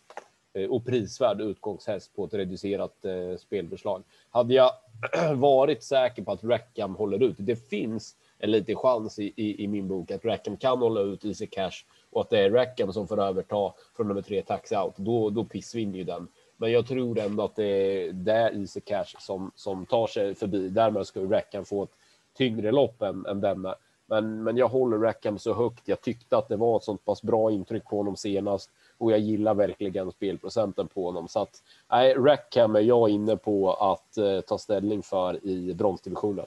uh, 0.57 0.69
och 0.69 0.85
prisvärd 0.85 1.41
utgångshäst 1.41 2.15
på 2.15 2.25
ett 2.25 2.33
reducerat 2.33 3.05
eh, 3.05 3.11
uh, 3.11 3.37
spelförslag. 3.37 4.03
Hade 4.29 4.53
jag 4.53 4.71
varit 5.35 5.83
säker 5.83 6.23
på 6.23 6.31
att 6.31 6.43
Rackham 6.43 6.95
håller 6.95 7.23
ut, 7.23 7.35
det 7.37 7.55
finns 7.55 8.15
en 8.39 8.51
liten 8.51 8.75
chans 8.75 9.19
i, 9.19 9.33
i, 9.35 9.63
i, 9.63 9.67
min 9.67 9.87
bok 9.87 10.11
att 10.11 10.25
Rackham 10.25 10.57
kan 10.57 10.79
hålla 10.79 11.01
ut 11.01 11.25
Easy 11.25 11.47
Cash 11.47 11.85
och 12.09 12.21
att 12.21 12.29
det 12.29 12.39
är 12.39 12.51
Rackham 12.51 12.93
som 12.93 13.07
får 13.07 13.21
överta 13.21 13.73
från 13.95 14.07
nummer 14.07 14.21
tre 14.21 14.41
Taxi 14.41 14.75
Out. 14.75 14.93
Då, 14.97 15.29
då 15.29 15.43
pissvinner 15.43 15.97
ju 15.97 16.03
den. 16.03 16.27
Men 16.57 16.71
jag 16.71 16.87
tror 16.87 17.19
ändå 17.19 17.43
att 17.43 17.55
det 17.55 17.65
är, 17.65 18.13
där 18.13 18.59
Easy 18.59 18.81
Cash 18.81 19.15
som, 19.19 19.51
som 19.55 19.85
tar 19.85 20.07
sig 20.07 20.35
förbi. 20.35 20.69
Därmed 20.69 21.07
ska 21.07 21.19
Rackham 21.19 21.65
få 21.65 21.83
ett 21.83 21.97
tyngre 22.37 22.71
lopp 22.71 23.01
än, 23.01 23.25
än 23.25 23.41
denna. 23.41 23.75
Men, 24.05 24.43
men 24.43 24.57
jag 24.57 24.67
håller 24.67 24.97
Rackham 24.97 25.39
så 25.39 25.53
högt. 25.53 25.87
Jag 25.87 26.01
tyckte 26.01 26.37
att 26.37 26.47
det 26.47 26.55
var 26.55 26.77
ett 26.77 26.83
sånt 26.83 27.05
pass 27.05 27.21
bra 27.21 27.51
intryck 27.51 27.85
på 27.85 27.97
honom 27.97 28.15
senast 28.15 28.69
och 28.97 29.11
jag 29.11 29.19
gillar 29.19 29.53
verkligen 29.53 30.11
spelprocenten 30.11 30.87
på 30.87 31.05
honom. 31.05 31.27
Så 31.27 31.39
att 31.39 31.63
nej, 31.91 32.13
Rackham 32.13 32.75
är 32.75 32.81
jag 32.81 33.09
inne 33.09 33.37
på 33.37 33.73
att 33.73 34.17
eh, 34.17 34.41
ta 34.41 34.57
ställning 34.57 35.03
för 35.03 35.45
i 35.45 35.73
bronsdivisionen. 35.73 36.45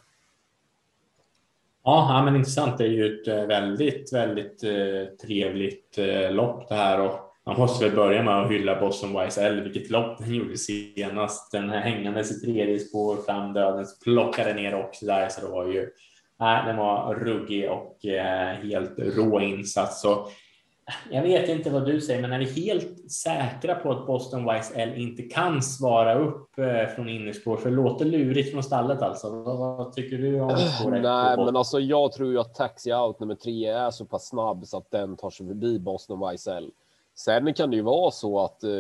Ja, 1.85 2.23
men 2.25 2.37
intressant. 2.37 2.79
Det 2.79 2.85
är 2.85 2.89
ju 2.89 3.21
ett 3.21 3.29
eh, 3.29 3.47
väldigt, 3.47 4.13
väldigt 4.13 4.65
eh, 4.65 5.27
trevligt 5.27 5.99
eh, 5.99 6.33
lopp 6.33 6.69
det 6.69 6.75
här 6.75 7.01
och 7.01 7.27
man 7.47 7.59
måste 7.59 7.85
väl 7.85 7.97
börja 7.97 8.23
med 8.23 8.43
att 8.43 8.51
hylla 8.51 8.81
Boston 8.81 9.27
YSL, 9.27 9.61
vilket 9.61 9.91
lopp 9.91 10.19
den 10.19 10.35
gjorde 10.35 10.57
senast. 10.57 11.53
Den 11.53 11.71
här 11.71 11.81
hängandes 11.81 12.31
i 12.31 12.47
tredje 12.47 12.79
spår 12.79 13.17
fram 13.17 13.53
dödens 13.53 14.01
plockade 14.01 14.55
ner 14.55 14.75
också 14.75 15.07
där, 15.07 15.29
så 15.29 15.41
det 15.41 15.53
var 15.53 15.67
ju, 15.67 15.89
nej, 16.41 16.63
den 16.67 16.77
var 16.77 17.15
ruggig 17.15 17.71
och 17.71 17.99
helt 18.63 18.99
rå 18.99 19.41
insats. 19.41 20.01
Så 20.01 20.29
jag 21.11 21.23
vet 21.23 21.49
inte 21.49 21.71
vad 21.71 21.87
du 21.87 22.01
säger, 22.01 22.23
men 22.23 22.33
är 22.33 22.39
vi 22.39 22.45
helt 22.45 23.11
säkra 23.11 23.75
på 23.75 23.93
att 23.93 24.07
Boston 24.07 24.57
YSL 24.57 24.95
inte 24.97 25.23
kan 25.23 25.63
svara 25.63 26.19
upp 26.19 26.59
eh, 26.59 26.95
från 26.95 27.09
innerspår? 27.09 27.57
För 27.57 27.71
det 27.71 27.77
låter 27.77 28.05
lurigt 28.05 28.53
från 28.53 28.63
stallet 28.63 29.03
alltså. 29.03 29.31
Vad, 29.31 29.59
vad 29.59 29.93
tycker 29.93 30.19
du 30.19 30.41
om 30.41 30.57
spåret? 30.59 31.03
Nej, 31.03 31.37
men 31.37 31.57
alltså 31.57 31.81
jag 31.81 32.13
tror 32.13 32.33
ju 32.33 32.41
att 32.41 32.55
Taxi 32.55 32.93
Out 32.93 33.21
nummer 33.21 33.35
tre 33.35 33.67
är 33.67 33.91
så 33.91 34.05
pass 34.05 34.29
snabb 34.29 34.67
så 34.67 34.77
att 34.77 34.91
den 34.91 35.17
tar 35.17 35.31
sig 35.31 35.47
förbi 35.47 35.79
Boston 35.79 36.35
YSL. 36.35 36.71
Sen 37.15 37.55
kan 37.55 37.71
det 37.71 37.77
ju 37.77 37.83
vara 37.83 38.11
så 38.11 38.41
att 38.41 38.65
eh, 38.65 38.71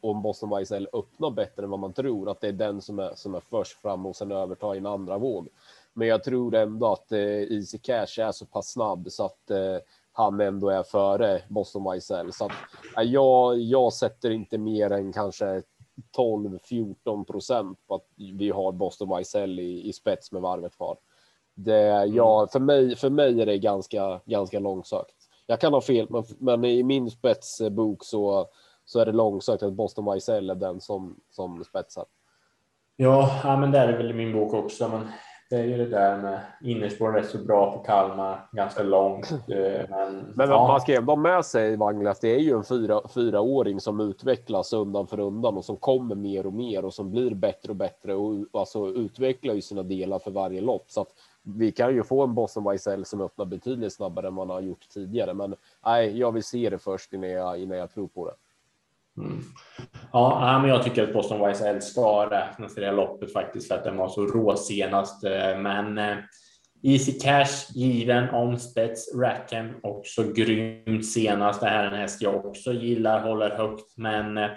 om 0.00 0.22
Boston 0.22 0.62
YSL 0.62 0.88
öppnar 0.92 1.30
bättre 1.30 1.62
än 1.62 1.70
vad 1.70 1.80
man 1.80 1.92
tror, 1.92 2.30
att 2.30 2.40
det 2.40 2.48
är 2.48 2.52
den 2.52 2.80
som 2.80 2.98
är, 2.98 3.12
som 3.14 3.34
är 3.34 3.42
först 3.50 3.80
fram 3.82 4.06
och 4.06 4.16
sen 4.16 4.32
övertar 4.32 4.74
i 4.74 4.78
en 4.78 4.86
andra 4.86 5.18
våg. 5.18 5.48
Men 5.92 6.08
jag 6.08 6.24
tror 6.24 6.54
ändå 6.54 6.92
att 6.92 7.12
eh, 7.12 7.18
Easy 7.20 7.78
Cash 7.78 8.20
är 8.20 8.32
så 8.32 8.46
pass 8.46 8.68
snabb 8.72 9.06
så 9.10 9.24
att 9.24 9.50
eh, 9.50 9.76
han 10.12 10.40
ändå 10.40 10.68
är 10.68 10.82
före 10.82 11.42
Boston 11.48 11.96
YSL. 11.96 12.32
Så 12.32 12.44
att, 12.44 12.52
jag, 13.04 13.58
jag 13.58 13.92
sätter 13.92 14.30
inte 14.30 14.58
mer 14.58 14.92
än 14.92 15.12
kanske 15.12 15.62
12-14 16.16 17.24
procent 17.24 17.78
på 17.88 17.94
att 17.94 18.06
vi 18.16 18.50
har 18.50 18.72
Boston 18.72 19.20
YSL 19.20 19.60
i, 19.60 19.88
i 19.88 19.92
spets 19.92 20.32
med 20.32 20.42
varvet 20.42 20.76
kvar. 20.76 20.96
Det, 21.54 21.90
mm. 21.90 22.14
ja, 22.14 22.48
för, 22.52 22.60
mig, 22.60 22.96
för 22.96 23.10
mig 23.10 23.42
är 23.42 23.46
det 23.46 23.58
ganska, 23.58 24.20
ganska 24.24 24.58
långsökt. 24.58 25.16
Jag 25.46 25.60
kan 25.60 25.72
ha 25.72 25.80
fel, 25.80 26.06
men, 26.10 26.24
men 26.38 26.64
i 26.64 26.82
min 26.82 27.10
spetsbok 27.10 28.04
så, 28.04 28.48
så 28.84 29.00
är 29.00 29.06
det 29.06 29.12
långsökt 29.12 29.62
att 29.62 29.72
Boston 29.72 30.16
YSL 30.16 30.50
är 30.50 30.54
den 30.54 30.80
som, 30.80 31.20
som 31.30 31.64
spetsar. 31.64 32.04
Ja, 32.96 33.40
ja, 33.44 33.56
men 33.56 33.70
det 33.70 33.78
är 33.78 33.96
väl 33.96 34.10
i 34.10 34.14
min 34.14 34.32
bok 34.32 34.54
också. 34.54 34.88
Men 34.88 35.08
det 35.50 35.56
är 35.56 35.64
ju 35.64 35.76
det 35.76 35.86
där 35.86 36.18
med 36.18 36.40
innerspår 36.60 37.12
rätt 37.12 37.30
så 37.30 37.38
bra 37.38 37.72
på 37.72 37.78
Kalmar, 37.78 38.48
ganska 38.52 38.82
långt. 38.82 39.30
Eh, 39.30 39.86
men, 39.90 40.32
men 40.34 40.50
ja. 40.50 40.68
man 40.68 40.80
ska 40.80 40.96
ändå 40.96 41.16
med 41.16 41.44
sig 41.44 41.76
Wangler 41.76 42.16
det 42.20 42.34
är 42.34 42.38
ju 42.38 42.52
en 42.52 42.64
fyra, 42.64 43.00
fyraåring 43.14 43.80
som 43.80 44.00
utvecklas 44.00 44.72
undan 44.72 45.06
för 45.06 45.20
undan 45.20 45.56
och 45.56 45.64
som 45.64 45.76
kommer 45.76 46.14
mer 46.14 46.46
och 46.46 46.52
mer 46.52 46.84
och 46.84 46.94
som 46.94 47.10
blir 47.10 47.34
bättre 47.34 47.70
och 47.70 47.76
bättre 47.76 48.14
och 48.14 48.46
alltså 48.52 48.86
utvecklar 48.86 49.54
ju 49.54 49.60
sina 49.60 49.82
delar 49.82 50.18
för 50.18 50.30
varje 50.30 50.60
lopp. 50.60 50.84
Så 50.90 51.00
att 51.00 51.08
vi 51.42 51.72
kan 51.72 51.94
ju 51.94 52.02
få 52.02 52.22
en 52.22 52.34
Boston 52.34 52.74
YSL 52.74 53.04
som 53.04 53.20
öppnar 53.20 53.44
betydligt 53.44 53.92
snabbare 53.92 54.28
än 54.28 54.34
man 54.34 54.50
har 54.50 54.60
gjort 54.60 54.88
tidigare. 54.88 55.34
Men 55.34 55.54
nej, 55.86 56.18
jag 56.18 56.32
vill 56.32 56.44
se 56.44 56.70
det 56.70 56.78
först 56.78 57.12
innan 57.12 57.30
jag, 57.30 57.58
innan 57.58 57.78
jag 57.78 57.90
tror 57.90 58.08
på 58.08 58.26
det. 58.26 58.34
Mm. 59.20 59.42
Ja, 60.12 60.58
men 60.60 60.70
jag 60.70 60.82
tycker 60.82 61.02
att 61.02 61.12
Boston 61.12 61.50
YSL 61.50 61.80
ska 61.80 62.30
räknas 62.30 62.76
i 62.76 62.80
det 62.80 62.86
här 62.86 62.92
loppet 62.92 63.32
faktiskt 63.32 63.68
för 63.68 63.74
att 63.74 63.84
den 63.84 63.96
var 63.96 64.08
så 64.08 64.26
rå 64.26 64.56
senast. 64.56 65.24
Eh, 65.24 65.58
men 65.58 65.98
eh, 65.98 66.16
Easy 66.82 67.12
Cash 67.12 67.72
given 67.74 68.30
om 68.30 68.58
spets 68.58 69.14
Rackham 69.14 69.70
också 69.82 70.22
grymt 70.22 71.06
senast. 71.06 71.60
Det 71.60 71.68
här 71.68 71.84
är 71.84 71.90
en 71.90 72.00
häst 72.00 72.22
jag 72.22 72.46
också 72.46 72.72
gillar, 72.72 73.20
håller 73.20 73.50
högt, 73.50 73.96
men 73.96 74.38
eh, 74.38 74.50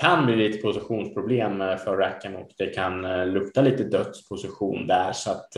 kan 0.00 0.26
bli 0.26 0.36
lite 0.36 0.58
positionsproblem 0.58 1.58
för 1.58 1.96
Rackham 1.96 2.36
och 2.36 2.50
det 2.58 2.66
kan 2.66 3.02
lukta 3.32 3.62
lite 3.62 3.84
dödsposition 3.84 4.86
där 4.86 5.12
så 5.12 5.30
att 5.30 5.56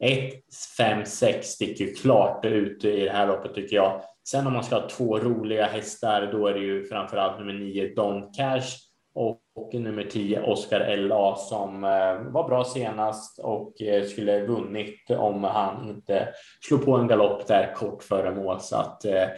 1, 0.00 0.34
5, 0.76 1.04
6 1.06 1.46
sticker 1.46 1.84
ju 1.84 1.94
klart 1.94 2.44
ut 2.44 2.84
i 2.84 3.04
det 3.04 3.10
här 3.10 3.26
loppet 3.26 3.54
tycker 3.54 3.76
jag. 3.76 4.02
Sen 4.28 4.46
om 4.46 4.52
man 4.52 4.64
ska 4.64 4.74
ha 4.74 4.88
två 4.88 5.18
roliga 5.18 5.66
hästar, 5.66 6.28
då 6.32 6.46
är 6.46 6.54
det 6.54 6.60
ju 6.60 6.84
framförallt 6.84 7.38
nummer 7.38 7.52
9 7.52 7.94
Don 7.94 8.32
Cash 8.32 8.86
och, 9.14 9.40
och 9.54 9.74
nummer 9.74 10.02
10 10.02 10.42
Oscar 10.42 10.96
LA 10.96 11.36
som 11.36 11.84
eh, 11.84 12.32
var 12.32 12.48
bra 12.48 12.64
senast 12.64 13.38
och 13.38 13.82
eh, 13.82 14.04
skulle 14.04 14.46
vunnit 14.46 15.10
om 15.10 15.44
han 15.44 15.88
inte 15.88 16.28
slog 16.60 16.84
på 16.84 16.96
en 16.96 17.08
galopp 17.08 17.46
där 17.46 17.74
kort 17.74 18.02
före 18.02 18.34
mål. 18.34 18.60
Så 18.60 18.76
att 18.76 19.04
eh, 19.04 19.28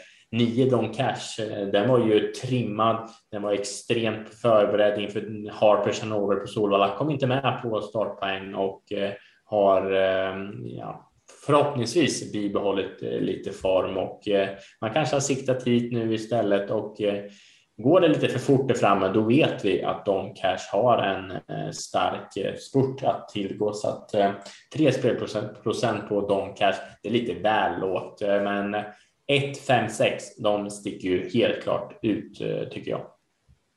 Don 0.71 0.93
Cash, 0.93 1.41
eh, 1.41 1.67
den 1.67 1.89
var 1.89 1.99
ju 1.99 2.33
trimmad. 2.33 3.11
Den 3.31 3.43
var 3.43 3.53
extremt 3.53 4.35
förberedd 4.35 5.01
inför 5.01 5.51
Harpers 5.51 6.01
Hanover 6.01 6.37
på 6.37 6.47
Solvalla. 6.47 6.97
Kom 6.97 7.11
inte 7.11 7.27
med 7.27 7.61
på 7.63 7.81
startpoäng 7.81 8.55
och 8.55 8.93
eh, 8.93 9.13
har 9.49 9.93
eh, 9.93 10.37
ja, 10.65 11.11
förhoppningsvis 11.47 12.33
bibehållit 12.33 13.03
eh, 13.03 13.21
lite 13.21 13.53
form 13.53 13.97
och 13.97 14.29
eh, 14.29 14.49
man 14.81 14.93
kanske 14.93 15.17
har 15.17 15.21
siktat 15.21 15.65
hit 15.65 15.93
nu 15.93 16.15
istället 16.15 16.71
och 16.71 16.97
går 17.77 18.01
det 18.01 18.09
lite 18.09 18.29
för 18.29 18.39
fort 18.39 18.69
där 18.69 18.75
framme 18.75 19.09
då 19.09 19.21
vet 19.21 19.65
vi 19.65 19.83
att 19.83 20.07
Don 20.07 20.35
Cash 20.35 20.73
har 20.73 20.99
en 20.99 21.33
stark 21.73 22.59
spurt 22.59 23.03
att 23.03 23.29
tillgå 23.29 23.73
så 23.73 23.89
att 23.89 24.15
3 24.75 24.93
spelprocent 24.93 26.09
på 26.09 26.29
Don 26.29 26.55
Cash 26.55 26.75
det 27.03 27.09
är 27.09 27.13
lite 27.13 27.35
väl 27.35 27.81
lågt 27.81 28.21
men 28.21 28.75
1, 29.27 29.59
5, 29.59 29.89
6 29.89 30.37
de 30.37 30.71
sticker 30.71 31.09
ju 31.09 31.29
helt 31.29 31.63
klart 31.63 31.99
ut 32.03 32.39
tycker 32.73 32.91
jag. 32.91 33.07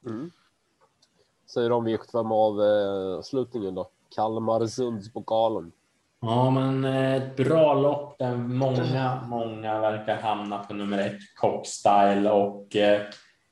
Mm. 0.05 0.31
Säger 1.53 1.69
de 1.69 1.83
vi 1.85 1.97
vem 2.13 2.31
av 2.31 2.61
slutningen 3.21 3.75
då? 3.75 3.91
Kalmarsundspokalen. 4.15 5.71
Ja, 6.21 6.49
men 6.49 6.85
eh, 6.85 7.15
ett 7.15 7.37
bra 7.37 7.73
lopp 7.73 8.19
där 8.19 8.35
många, 8.35 9.21
många 9.27 9.79
verkar 9.79 10.15
hamna 10.15 10.57
på 10.57 10.73
nummer 10.73 10.97
ett, 10.99 11.19
Cockstyle 11.41 12.31
och 12.31 12.75
eh, 12.75 13.01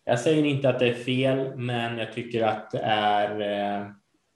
jag 0.06 0.20
säger 0.20 0.44
inte 0.44 0.70
att 0.70 0.80
det 0.80 0.90
är 0.90 0.94
fel, 0.94 1.56
men 1.56 1.98
jag 1.98 2.14
tycker 2.14 2.44
att 2.44 2.72
det 2.72 2.80
är 2.84 3.42
eh, 3.42 3.88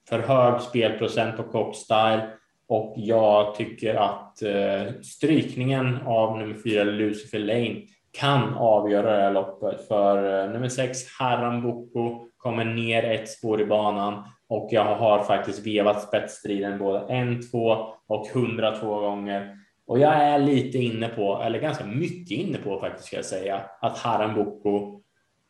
för 0.08 0.18
hög 0.18 0.60
spelprocent 0.60 1.36
på 1.36 1.42
Cockstyle 1.42 2.22
och 2.68 2.94
jag 2.96 3.54
tycker 3.54 3.94
att 3.94 4.42
eh, 4.42 4.92
strykningen 5.02 5.98
av 6.06 6.38
nummer 6.38 6.54
fyra, 6.64 6.84
Lucifer 6.84 7.38
Lane, 7.38 7.80
kan 8.18 8.54
avgöra 8.54 9.16
det 9.16 9.22
här 9.22 9.32
loppet. 9.32 9.88
För 9.88 10.44
eh, 10.44 10.52
nummer 10.52 10.68
sex, 10.68 10.98
Haram 11.18 11.62
Boko, 11.62 12.26
kommer 12.44 12.64
ner 12.64 13.04
ett 13.04 13.28
spår 13.28 13.60
i 13.60 13.66
banan 13.66 14.24
och 14.48 14.68
jag 14.70 14.94
har 14.94 15.24
faktiskt 15.24 15.66
vevat 15.66 16.02
spetsstriden 16.02 16.78
både 16.78 17.00
en, 17.00 17.50
två 17.50 17.76
och 18.06 18.26
hundra 18.34 18.76
två 18.76 19.00
gånger. 19.00 19.56
Och 19.86 19.98
jag 19.98 20.14
är 20.14 20.38
lite 20.38 20.78
inne 20.78 21.08
på, 21.08 21.42
eller 21.44 21.58
ganska 21.58 21.86
mycket 21.86 22.38
inne 22.38 22.58
på 22.58 22.80
faktiskt 22.80 23.06
ska 23.06 23.16
jag 23.16 23.24
säga, 23.24 23.60
att 23.80 23.98
Haramboko 23.98 25.00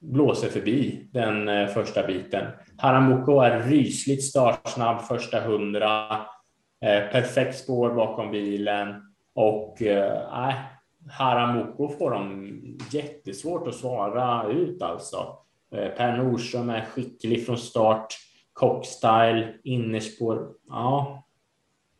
blåser 0.00 0.48
förbi 0.48 1.08
den 1.12 1.48
eh, 1.48 1.66
första 1.66 2.06
biten. 2.06 2.46
Haramboko 2.78 3.40
är 3.40 3.60
rysligt 3.60 4.24
startsnabb 4.24 5.00
första 5.00 5.40
hundra. 5.40 6.10
Eh, 6.84 7.10
perfekt 7.12 7.58
spår 7.58 7.94
bakom 7.94 8.30
bilen 8.30 8.94
och 9.34 9.82
eh, 9.82 10.48
äh, 10.48 10.54
Haramboko 11.10 11.88
får 11.88 12.10
de 12.10 12.50
jättesvårt 12.90 13.68
att 13.68 13.74
svara 13.74 14.48
ut 14.48 14.82
alltså. 14.82 15.43
Eh, 15.74 15.88
per 15.88 16.16
Nordström 16.16 16.70
är 16.70 16.80
skicklig 16.80 17.46
från 17.46 17.58
start. 17.58 18.06
Cockstyle, 18.52 19.54
innerspår. 19.64 20.48
Ja, 20.68 21.24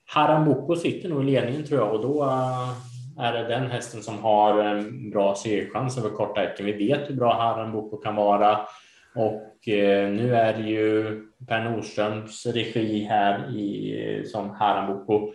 Haramboko 0.07 0.77
sitter 0.77 1.09
nog 1.09 1.23
i 1.23 1.27
ledningen 1.27 1.65
tror 1.65 1.81
jag 1.81 1.95
och 1.95 2.03
då 2.03 2.23
eh, 2.25 2.71
är 3.19 3.33
det 3.33 3.49
den 3.49 3.67
hästen 3.67 4.03
som 4.03 4.19
har 4.19 4.59
en 4.59 5.11
bra 5.11 5.35
segerchans 5.35 5.99
över 5.99 6.11
korta 6.11 6.41
häcken. 6.41 6.67
Vi 6.67 6.73
vet 6.73 7.11
hur 7.11 7.15
bra 7.15 7.35
Haramboko 7.35 7.97
kan 7.97 8.17
vara 8.17 8.61
och 9.15 9.69
eh, 9.69 10.11
nu 10.11 10.35
är 10.35 10.59
det 10.59 10.69
ju 10.69 11.21
Per 11.49 11.65
Nordströms 11.65 12.47
regi 12.47 13.05
här 13.05 13.57
i, 13.57 14.25
som 14.27 14.51
Haramboko 14.51 15.33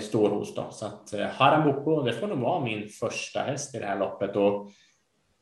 står 0.00 0.30
hos. 0.30 0.54
Då. 0.54 0.66
Så 0.70 0.86
att 0.86 1.14
Haramboko, 1.32 2.02
det 2.02 2.12
får 2.12 2.26
nog 2.26 2.38
vara 2.38 2.64
min 2.64 2.88
första 2.88 3.40
häst 3.40 3.74
i 3.74 3.78
det 3.78 3.86
här 3.86 3.98
loppet 3.98 4.36
och 4.36 4.70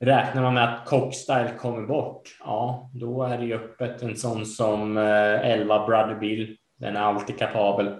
räknar 0.00 0.42
man 0.42 0.54
med 0.54 0.64
att 0.64 0.88
Cockstyle 0.88 1.50
kommer 1.58 1.86
bort, 1.86 2.22
ja, 2.44 2.90
då 2.94 3.22
är 3.22 3.38
det 3.38 3.44
ju 3.44 3.54
öppet 3.54 4.02
en 4.02 4.16
sån 4.16 4.46
som 4.46 4.96
eh, 4.96 5.50
11 5.50 5.86
Brother 5.86 6.14
Bill. 6.14 6.56
Den 6.80 6.96
är 6.96 7.00
alltid 7.00 7.38
kapabel. 7.38 7.94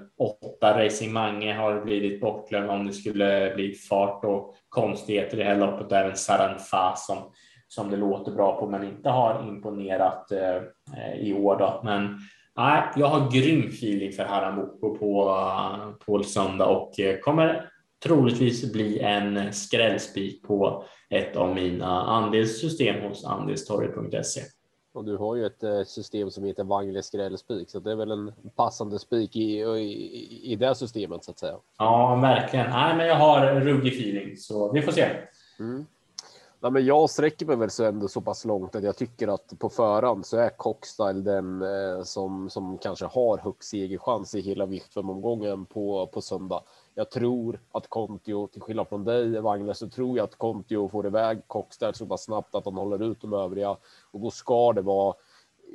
8 0.58 0.84
Racing 0.84 1.12
Mange 1.12 1.54
har 1.54 1.80
blivit 1.80 2.20
bortglömd 2.20 2.70
om 2.70 2.87
det 2.87 2.92
skulle 2.92 3.52
bli 3.54 3.74
fart 3.74 4.24
och 4.24 4.54
konstigheter 4.68 5.37
i 5.37 5.40
det 5.40 5.48
här 5.48 5.56
loppet. 5.56 5.92
Även 5.92 6.16
Saranfa 6.16 6.94
som 6.96 7.18
som 7.68 7.90
det 7.90 7.96
låter 7.96 8.32
bra 8.32 8.61
på, 8.61 8.66
men 8.66 8.84
inte 8.84 9.08
har 9.08 9.48
imponerat 9.48 10.32
eh, 10.32 10.62
i 11.20 11.32
år. 11.32 11.56
Då. 11.58 11.80
Men 11.84 12.18
nej, 12.56 12.82
jag 12.96 13.06
har 13.06 13.30
grym 13.30 13.68
feeling 13.68 14.12
för 14.12 14.24
Haram 14.24 14.56
på, 14.80 15.28
eh, 15.28 15.90
på 16.06 16.22
söndag 16.22 16.66
och 16.66 17.00
eh, 17.00 17.18
kommer 17.18 17.67
troligtvis 18.02 18.72
bli 18.72 18.98
en 18.98 19.52
skrällspik 19.52 20.42
på 20.42 20.84
ett 21.11 21.37
av 21.37 21.54
mina 21.54 22.02
andelssystem 22.02 23.08
hos 23.08 23.24
andelstorget.se. 23.24 24.40
Och 24.92 25.04
du 25.04 25.16
har 25.16 25.37
ju 25.37 25.46
ett 25.46 25.62
eh, 25.62 25.82
system 25.82 26.30
som 26.30 26.44
heter 26.44 26.64
Wangle 26.64 27.02
skrällspik, 27.02 27.70
så 27.70 27.80
det 27.80 27.92
är 27.92 27.96
väl 27.96 28.11
en 28.11 28.32
passande 28.56 28.98
spik 28.98 29.37
i, 29.37 29.61
i, 29.61 30.52
i 30.52 30.56
det 30.56 30.74
systemet 30.74 31.24
så 31.24 31.30
att 31.30 31.38
säga. 31.38 31.56
Ja, 31.78 32.18
verkligen. 32.22 32.70
Nej, 32.70 32.96
men 32.96 33.06
jag 33.06 33.16
har 33.16 33.61
ruggig 33.61 33.92
feeling, 33.92 34.37
så 34.37 34.72
vi 34.72 34.82
får 34.82 34.92
se. 34.92 35.06
Mm. 35.58 35.87
Nej, 36.61 36.72
men 36.72 36.87
jag 36.87 37.11
sträcker 37.11 37.46
mig 37.46 37.56
väl 37.56 37.70
så 37.70 37.84
ändå 37.84 38.08
så 38.08 38.20
pass 38.20 38.44
långt 38.44 38.74
att 38.74 38.82
jag 38.82 38.96
tycker 38.96 39.28
att 39.28 39.58
på 39.58 39.68
förhand 39.68 40.26
så 40.26 40.37
är 40.37 40.48
Cockstyle 40.48 41.22
den 41.22 41.62
eh, 41.62 42.02
som, 42.02 42.50
som 42.50 42.78
kanske 42.78 43.04
har 43.04 43.38
högst 43.38 43.70
segerchans 43.70 44.34
i 44.34 44.40
hela 44.40 44.66
viktfemomgången 44.66 45.66
på, 45.66 46.06
på 46.06 46.20
söndag. 46.20 46.62
Jag 46.98 47.11
tror 47.11 47.61
att 47.72 47.88
Kontio, 47.88 48.46
till 48.46 48.62
skillnad 48.62 48.88
från 48.88 49.04
dig 49.04 49.40
Wagner, 49.40 49.72
så 49.72 49.88
tror 49.88 50.16
jag 50.16 50.24
att 50.24 50.34
Kontio 50.34 50.88
får 50.88 51.06
iväg 51.06 51.42
Cockstyle 51.46 51.94
så 51.94 52.06
pass 52.06 52.24
snabbt 52.24 52.54
att 52.54 52.64
han 52.64 52.74
håller 52.74 53.11
ut 53.11 53.20
de 53.20 53.32
övriga 53.32 53.76
och 54.11 54.20
då 54.20 54.30
ska 54.30 54.72
det 54.72 54.82
vara 54.82 55.14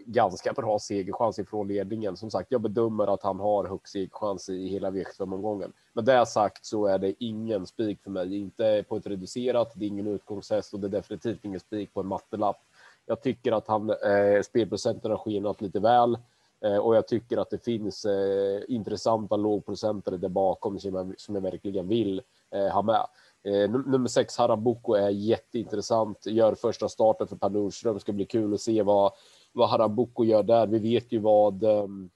ganska 0.05 0.53
bra 0.53 0.79
segerchans 0.79 1.39
ifrån 1.39 1.67
ledningen. 1.67 2.17
Som 2.17 2.31
sagt, 2.31 2.51
jag 2.51 2.61
bedömer 2.61 3.13
att 3.13 3.23
han 3.23 3.39
har 3.39 3.67
högst 3.67 3.93
segerchans 3.93 4.49
i 4.49 4.67
hela 4.67 4.91
V75-omgången. 4.91 5.73
Med 5.93 6.05
det 6.05 6.25
sagt 6.25 6.65
så 6.65 6.85
är 6.85 6.99
det 6.99 7.23
ingen 7.23 7.65
spik 7.65 8.03
för 8.03 8.11
mig, 8.11 8.37
inte 8.37 8.85
på 8.89 8.97
ett 8.97 9.07
reducerat, 9.07 9.71
det 9.75 9.85
är 9.85 9.87
ingen 9.87 10.07
utgångshäst 10.07 10.73
och 10.73 10.79
det 10.79 10.87
är 10.87 10.91
definitivt 10.91 11.45
ingen 11.45 11.59
spik 11.59 11.93
på 11.93 11.99
en 11.99 12.07
mattelapp. 12.07 12.61
Jag 13.05 13.21
tycker 13.21 13.51
att 13.51 13.67
han, 13.67 13.89
eh, 13.89 14.41
spelprocenten 14.45 15.11
har 15.11 15.17
skenat 15.17 15.61
lite 15.61 15.79
väl 15.79 16.17
Eh, 16.63 16.77
och 16.77 16.95
jag 16.95 17.07
tycker 17.07 17.37
att 17.37 17.49
det 17.49 17.63
finns 17.63 18.05
eh, 18.05 18.61
intressanta 18.67 19.35
lågprocentare 19.35 20.17
där 20.17 20.29
bakom 20.29 20.79
som 20.79 20.95
jag, 20.95 21.13
som 21.17 21.35
jag 21.35 21.41
verkligen 21.41 21.87
vill 21.87 22.21
eh, 22.51 22.67
ha 22.67 22.81
med. 22.81 23.05
Eh, 23.43 23.69
nummer 23.69 24.07
sex, 24.07 24.37
Harabuko, 24.37 24.93
är 24.93 25.09
jätteintressant. 25.09 26.25
Gör 26.25 26.55
första 26.55 26.89
starten 26.89 27.27
för 27.27 27.35
Per 27.35 27.49
Nordström. 27.49 27.99
Ska 27.99 28.11
bli 28.11 28.25
kul 28.25 28.53
att 28.53 28.61
se 28.61 28.83
vad 28.83 29.11
vad 29.53 29.69
Harabuko 29.69 30.23
gör 30.23 30.43
där. 30.43 30.67
Vi 30.67 30.79
vet 30.79 31.11
ju 31.11 31.19
vad 31.19 31.63
um, 31.63 32.09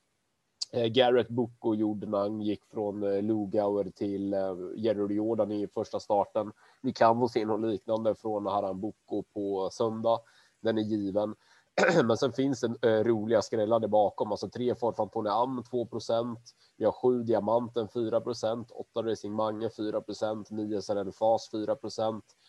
Garrett 0.71 1.29
Bucco 1.29 1.75
gjorde 1.75 2.07
när 2.07 2.17
han 2.17 2.41
gick 2.41 2.65
från 2.65 3.03
uh, 3.03 3.21
Lugauer 3.21 3.89
till 3.89 4.33
uh, 4.33 4.57
Jerry 4.75 5.15
Jordan 5.15 5.51
i 5.51 5.67
första 5.67 5.99
starten. 5.99 6.51
Vi 6.81 6.93
kan 6.93 7.19
få 7.19 7.27
se 7.27 7.45
något 7.45 7.71
liknande 7.71 8.15
från 8.15 8.45
Harambuco 8.45 9.23
på 9.33 9.69
söndag. 9.71 10.19
Den 10.61 10.77
är 10.77 10.81
given. 10.81 11.35
Men 12.03 12.17
sen 12.17 12.33
finns 12.33 12.61
det 12.61 12.97
eh, 12.97 13.03
roliga 13.03 13.41
skrällar 13.41 13.79
där 13.79 13.87
bakom, 13.87 14.31
alltså 14.31 14.49
tre 14.49 14.75
fart 14.75 15.13
Tony 15.13 15.29
Am 15.29 15.63
2 15.63 15.87
Vi 16.77 16.85
har 16.85 16.91
sju 16.91 17.23
Diamanten 17.23 17.87
4 17.87 18.21
åtta 18.69 19.03
Racing 19.03 19.35
Mange 19.35 19.69
4 19.69 20.03
nio 20.49 20.81
SRN-fas 20.81 21.51
4 21.51 21.77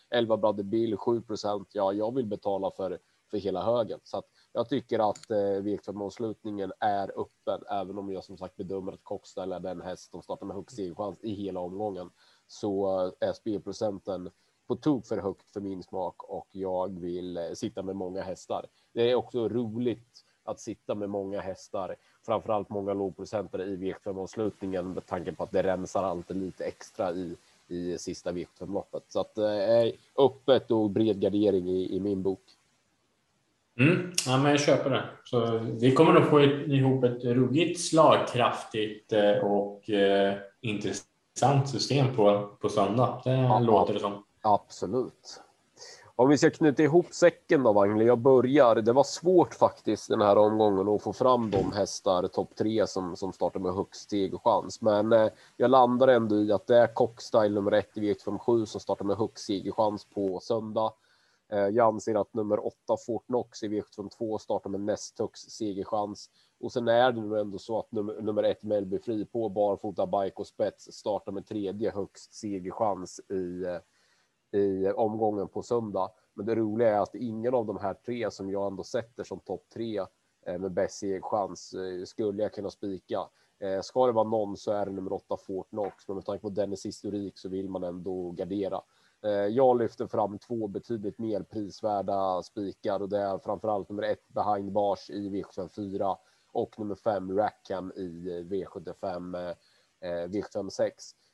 elva 0.09 0.37
Brother 0.37 0.63
Bill 0.63 0.95
7% 0.95 1.65
Ja, 1.73 1.93
jag 1.93 2.15
vill 2.15 2.25
betala 2.25 2.71
för 2.71 2.99
för 3.29 3.37
hela 3.37 3.63
högen. 3.63 3.99
Så 4.03 4.17
att 4.17 4.25
jag 4.53 4.69
tycker 4.69 5.09
att 5.09 5.31
eh, 5.31 5.35
V75-avslutningen 5.35 6.71
är 6.79 7.21
öppen, 7.21 7.67
även 7.69 7.97
om 7.97 8.11
jag 8.11 8.23
som 8.23 8.37
sagt 8.37 8.55
bedömer 8.55 8.91
att 8.91 9.03
Cockstyle 9.03 9.55
är 9.55 9.59
den 9.59 9.81
häst 9.81 10.11
som 10.11 10.21
startar 10.21 10.45
med 10.45 10.55
högst 10.55 10.75
segerchans 10.75 11.19
i 11.21 11.33
hela 11.33 11.59
omgången. 11.59 12.09
Så 12.47 13.05
eh, 13.05 13.29
är 13.29 13.33
spelprocenten 13.33 14.29
på 14.69 14.75
tok 14.75 15.05
för 15.05 15.17
högt 15.17 15.51
för 15.51 15.61
min 15.61 15.83
smak 15.83 16.23
och 16.23 16.47
jag 16.51 16.99
vill 16.99 17.37
eh, 17.37 17.43
sitta 17.53 17.81
med 17.81 17.95
många 17.95 18.21
hästar. 18.21 18.65
Det 18.93 19.11
är 19.11 19.15
också 19.15 19.49
roligt 19.49 20.25
att 20.43 20.59
sitta 20.59 20.95
med 20.95 21.09
många 21.09 21.41
hästar, 21.41 21.95
framförallt 22.25 22.69
många 22.69 22.93
lågprocentare 22.93 23.63
i 23.63 23.77
V75-avslutningen 23.77 24.93
med 24.93 25.05
tanke 25.05 25.31
på 25.31 25.43
att 25.43 25.51
det 25.51 25.63
rensar 25.63 26.03
alltid 26.03 26.37
lite 26.37 26.65
extra 26.65 27.11
i 27.11 27.35
i 27.69 27.97
sista 27.97 28.31
V75-loppet. 28.31 29.03
Så 29.07 29.19
att 29.19 29.37
eh, 29.37 29.93
öppet 30.17 30.71
och 30.71 30.89
bred 30.89 31.19
gardering 31.21 31.69
i, 31.69 31.95
i 31.95 31.99
min 31.99 32.23
bok. 32.23 32.41
Mm. 33.79 34.11
Ja, 34.25 34.37
men 34.37 34.51
jag 34.51 34.59
köper 34.59 34.89
det. 34.89 35.03
Så 35.23 35.57
vi 35.57 35.91
kommer 35.91 36.13
nog 36.13 36.29
få 36.29 36.41
ihop 36.41 37.03
ett 37.03 37.23
ruggigt 37.23 37.79
slagkraftigt 37.79 39.13
eh, 39.13 39.31
och 39.31 39.89
eh, 39.89 40.37
intressant 40.61 41.69
system 41.69 42.15
på, 42.15 42.49
på 42.59 42.69
söndag. 42.69 43.21
Det 43.23 43.31
ja, 43.31 43.59
låter 43.59 43.93
det 43.93 43.99
som. 43.99 44.23
Absolut. 44.41 45.41
Om 46.15 46.29
vi 46.29 46.37
ska 46.37 46.49
knyta 46.49 46.83
ihop 46.83 47.13
säcken 47.13 47.63
då, 47.63 47.73
Wagnli. 47.73 48.05
Jag 48.05 48.19
börjar. 48.19 48.75
Det 48.75 48.93
var 48.93 49.03
svårt 49.03 49.53
faktiskt 49.53 50.09
den 50.09 50.21
här 50.21 50.37
omgången 50.37 50.87
att 50.87 51.01
få 51.01 51.13
fram 51.13 51.51
de 51.51 51.71
hästar, 51.71 52.27
topp 52.27 52.55
tre, 52.55 52.87
som, 52.87 53.15
som 53.15 53.33
startar 53.33 53.59
med 53.59 53.73
högst 53.73 54.09
segerchans. 54.09 54.81
Men 54.81 55.13
eh, 55.13 55.29
jag 55.57 55.71
landar 55.71 56.07
ändå 56.07 56.35
i 56.35 56.51
att 56.51 56.67
det 56.67 56.77
är 56.77 56.93
Cockstyle 56.93 57.53
nummer 57.53 57.71
ett 57.71 57.97
i 57.97 58.13
V57 58.13 58.65
som 58.65 58.81
startar 58.81 59.05
med 59.05 59.17
högst 59.17 59.45
segerchans 59.45 60.05
på 60.05 60.39
söndag. 60.39 60.93
Eh, 61.51 61.67
jag 61.67 61.87
anser 61.87 62.15
att 62.15 62.33
nummer 62.33 62.65
åtta 62.65 62.97
Fortnox, 63.05 63.63
i 63.63 63.67
V752 63.67 64.37
startar 64.37 64.69
med 64.69 64.81
näst 64.81 65.19
högst 65.19 65.51
segerchans. 65.51 66.29
Och 66.59 66.71
sen 66.71 66.87
är 66.87 67.11
det 67.11 67.21
nu 67.21 67.39
ändå 67.39 67.57
så 67.57 67.79
att 67.79 67.91
nummer, 67.91 68.21
nummer 68.21 68.43
ett 68.43 68.63
Melby 68.63 68.99
Fri 68.99 69.25
på 69.25 69.49
barfota 69.49 70.05
bike 70.05 70.35
och 70.35 70.47
spets 70.47 70.91
startar 70.91 71.31
med 71.31 71.47
tredje 71.47 71.91
högst 71.91 72.33
segerchans 72.33 73.19
i, 73.29 73.63
eh, 73.63 73.77
i 74.51 74.91
omgången 74.91 75.47
på 75.47 75.63
söndag. 75.63 76.11
Men 76.33 76.45
det 76.45 76.55
roliga 76.55 76.95
är 76.95 76.99
att 76.99 77.15
ingen 77.15 77.53
av 77.53 77.65
de 77.65 77.77
här 77.77 77.93
tre 77.93 78.31
som 78.31 78.49
jag 78.49 78.67
ändå 78.67 78.83
sätter 78.83 79.23
som 79.23 79.39
topp 79.39 79.65
tre 79.73 79.99
eh, 80.45 80.59
med 80.59 80.71
bäst 80.71 81.03
chans, 81.21 81.73
eh, 81.73 82.05
skulle 82.05 82.43
jag 82.43 82.53
kunna 82.53 82.69
spika. 82.69 83.19
Eh, 83.59 83.81
ska 83.81 84.05
det 84.05 84.11
vara 84.11 84.29
någon 84.29 84.57
så 84.57 84.71
är 84.71 84.85
det 84.85 84.91
nummer 84.91 85.13
åtta 85.13 85.37
Fortnox, 85.37 86.07
men 86.07 86.15
med 86.15 86.25
tanke 86.25 86.41
på 86.41 86.49
Dennis 86.49 86.85
historik 86.85 87.37
så 87.37 87.49
vill 87.49 87.69
man 87.69 87.83
ändå 87.83 88.31
gardera. 88.31 88.81
Jag 89.49 89.77
lyfter 89.77 90.07
fram 90.07 90.39
två 90.39 90.67
betydligt 90.67 91.19
mer 91.19 91.43
prisvärda 91.43 92.43
spikar 92.43 93.01
och 93.01 93.09
det 93.09 93.17
är 93.17 93.37
framförallt 93.37 93.89
nummer 93.89 94.03
ett 94.03 94.27
behind 94.27 94.71
bars 94.71 95.09
i 95.09 95.29
V74 95.29 96.15
och 96.51 96.79
nummer 96.79 96.95
fem 96.95 97.37
Rackham 97.37 97.91
i 97.95 98.43
V75 98.49 99.55
V76. 100.27 100.91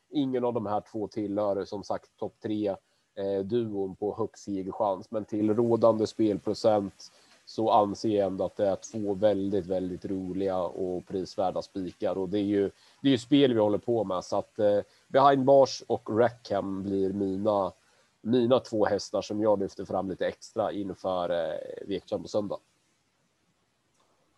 Ingen 0.10 0.45
av 0.45 0.54
de 0.54 0.65
här 0.65 0.84
två 0.91 1.08
tillhör 1.08 1.66
som 1.66 1.84
sagt 1.84 2.18
topp 2.18 2.36
tre 2.39 2.76
eh, 3.16 3.39
duon 3.39 3.95
på 3.95 4.16
högst 4.18 4.43
segerchans, 4.43 5.11
men 5.11 5.26
till 5.26 5.55
rådande 5.55 6.07
spelprocent 6.07 7.11
så 7.45 7.72
anser 7.72 8.09
jag 8.09 8.28
ändå 8.28 8.45
att 8.45 8.55
det 8.55 8.68
är 8.68 8.76
två 8.76 9.13
väldigt, 9.13 9.66
väldigt 9.66 10.05
roliga 10.05 10.57
och 10.57 11.07
prisvärda 11.07 11.61
spikar. 11.61 12.18
Och 12.18 12.30
det 12.30 12.39
är 12.39 12.43
ju 12.43 12.72
det 13.01 13.07
är 13.07 13.11
ju 13.11 13.18
spel 13.18 13.53
vi 13.53 13.59
håller 13.59 13.78
på 13.78 14.03
med. 14.03 14.24
Så 14.24 14.38
att 14.38 14.59
eh, 14.59 14.80
behind 15.07 15.45
bars 15.45 15.84
och 15.88 16.20
Rackham 16.20 16.84
blir 16.84 17.13
mina 17.13 17.72
mina 18.22 18.59
två 18.59 18.86
hästar 18.86 19.22
som 19.22 19.41
jag 19.41 19.59
lyfter 19.59 19.86
fram 19.86 20.09
lite 20.09 20.28
extra 20.28 20.72
inför 20.72 21.30
eh, 21.30 21.88
V75 21.88 22.22
på 22.22 22.28
söndag. 22.28 22.57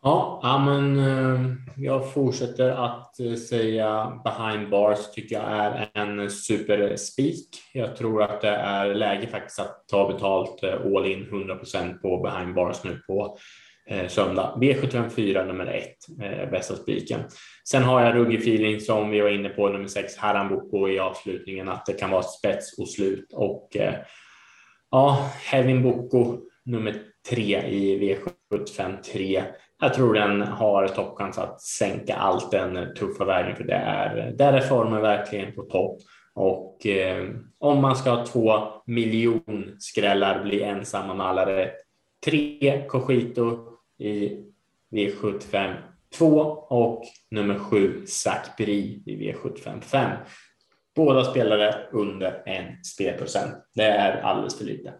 Ja, 0.07 0.39
ja, 0.43 0.57
men 0.57 0.99
eh, 0.99 1.41
jag 1.77 2.13
fortsätter 2.13 2.69
att 2.69 3.19
eh, 3.19 3.33
säga 3.33 4.21
behind 4.23 4.69
bars 4.69 5.11
tycker 5.11 5.35
jag 5.35 5.45
är 5.45 5.89
en 5.93 6.29
superspik. 6.29 7.49
Jag 7.73 7.95
tror 7.95 8.23
att 8.23 8.41
det 8.41 8.49
är 8.49 8.95
läge 8.95 9.27
faktiskt 9.27 9.59
att 9.59 9.87
ta 9.87 10.07
betalt 10.13 10.63
eh, 10.63 10.73
all 10.73 11.05
in 11.05 11.25
100% 11.25 11.97
på 12.01 12.17
behind 12.17 12.55
bars 12.55 12.83
nu 12.83 13.01
på 13.07 13.37
söndag. 14.07 14.57
V754 14.61 15.47
nummer 15.47 15.65
ett, 15.65 16.19
bästa 16.51 16.75
spiken. 16.75 17.19
Sen 17.69 17.83
har 17.83 18.01
jag 18.01 18.15
ruggig 18.15 18.39
feeling 18.39 18.79
som 18.79 19.09
vi 19.09 19.21
var 19.21 19.29
inne 19.29 19.49
på 19.49 19.69
nummer 19.69 19.87
sex, 19.87 20.17
Haramboko 20.17 20.89
i 20.89 20.99
avslutningen, 20.99 21.69
att 21.69 21.85
det 21.85 21.93
kan 21.93 22.09
vara 22.11 22.23
spets 22.23 22.79
och 22.79 22.89
slut 22.89 23.33
och 23.33 23.69
ja, 24.91 25.29
Hevin 25.51 25.83
Boko 25.83 26.37
nummer 26.65 26.95
tre 27.29 27.61
i 27.67 28.15
V753 28.51 29.43
jag 29.79 29.93
tror 29.93 30.13
den 30.13 30.41
har 30.41 30.87
toppchans 30.87 31.37
att 31.37 31.61
sänka 31.61 32.15
allt 32.15 32.51
den 32.51 32.95
tuffa 32.95 33.25
vägen 33.25 33.55
för 33.55 33.63
det 33.63 33.73
är, 33.73 34.31
där 34.37 34.53
är 34.53 34.61
formen 34.61 35.01
verkligen 35.01 35.55
på 35.55 35.61
topp. 35.61 35.99
Och 36.33 36.85
eh, 36.85 37.29
om 37.59 37.81
man 37.81 37.95
ska 37.95 38.09
ha 38.09 38.25
två 38.25 38.51
miljonskrällar, 38.85 40.43
bli 40.43 40.63
ensamma 40.63 41.13
med 41.13 41.25
alla 41.25 41.45
rätt. 41.45 41.75
Tre 42.25 42.83
Cogito 42.87 43.59
i 43.99 44.43
V75 44.91 45.75
2 46.17 46.39
och 46.69 47.03
nummer 47.31 47.59
sju 47.59 48.05
Sakpri 48.05 49.03
i 49.05 49.15
V75 49.15 49.81
5. 49.81 50.17
Båda 50.95 51.23
spelare 51.23 51.75
under 51.91 52.43
en 52.45 52.83
spelprocent. 52.83 53.55
Det 53.75 53.83
är 53.83 54.21
alldeles 54.21 54.57
för 54.57 54.65
lite. 54.65 54.93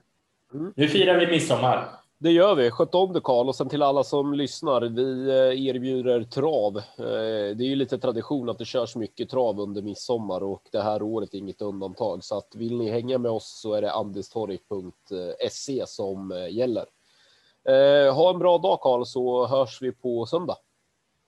Mm. 0.53 0.73
Nu 0.75 0.88
firar 0.88 1.19
vi 1.19 1.28
midsommar. 1.28 1.88
Det 2.20 2.32
gör 2.32 2.55
vi. 2.55 2.72
Sköt 2.72 2.95
om 2.95 3.13
det 3.13 3.22
Karl 3.22 3.47
och 3.47 3.55
sen 3.55 3.70
till 3.70 3.84
alla 3.84 4.03
som 4.03 4.34
lyssnar. 4.34 4.82
Vi 4.82 5.30
eh, 5.30 5.68
erbjuder 5.68 6.24
trav. 6.24 6.78
Eh, 6.78 7.55
det 7.55 7.63
är 7.63 7.68
ju 7.68 7.76
lite 7.76 7.97
tradition 7.97 8.49
att 8.49 8.57
det 8.57 8.65
körs 8.65 8.95
mycket 8.95 9.30
trav 9.30 9.59
under 9.59 9.82
midsommar 9.82 10.43
och 10.43 10.61
det 10.72 10.82
här 10.82 11.01
året 11.01 11.34
är 11.34 11.38
inget 11.38 11.61
undantag. 11.61 12.24
Så 12.24 12.38
att 12.38 12.55
vill 12.55 12.78
ni 12.78 12.89
hänga 12.89 13.18
med 13.18 13.32
oss 13.32 13.59
så 13.61 13.74
är 13.74 13.82
det 13.82 13.91
andistorg.se 13.91 15.84
som 15.88 16.32
eh, 16.32 16.55
gäller. 16.55 16.86
Ha 18.13 18.30
en 18.30 18.39
bra 18.39 18.57
dag 18.57 18.80
Karl 18.82 19.05
så 19.05 19.47
hörs 19.47 19.82
vi 19.82 19.91
på 19.91 20.26
söndag. 20.26 20.55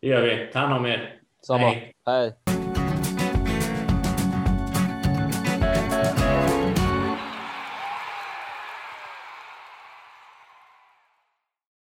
Det 0.02 0.08
gör 0.08 0.22
vi. 0.22 0.52
Ta 0.54 0.60
hand 0.60 0.74
om 0.74 0.86
er. 0.86 1.22
Samma. 1.42 1.60
Hej. 1.60 1.94
Hej. 2.06 2.49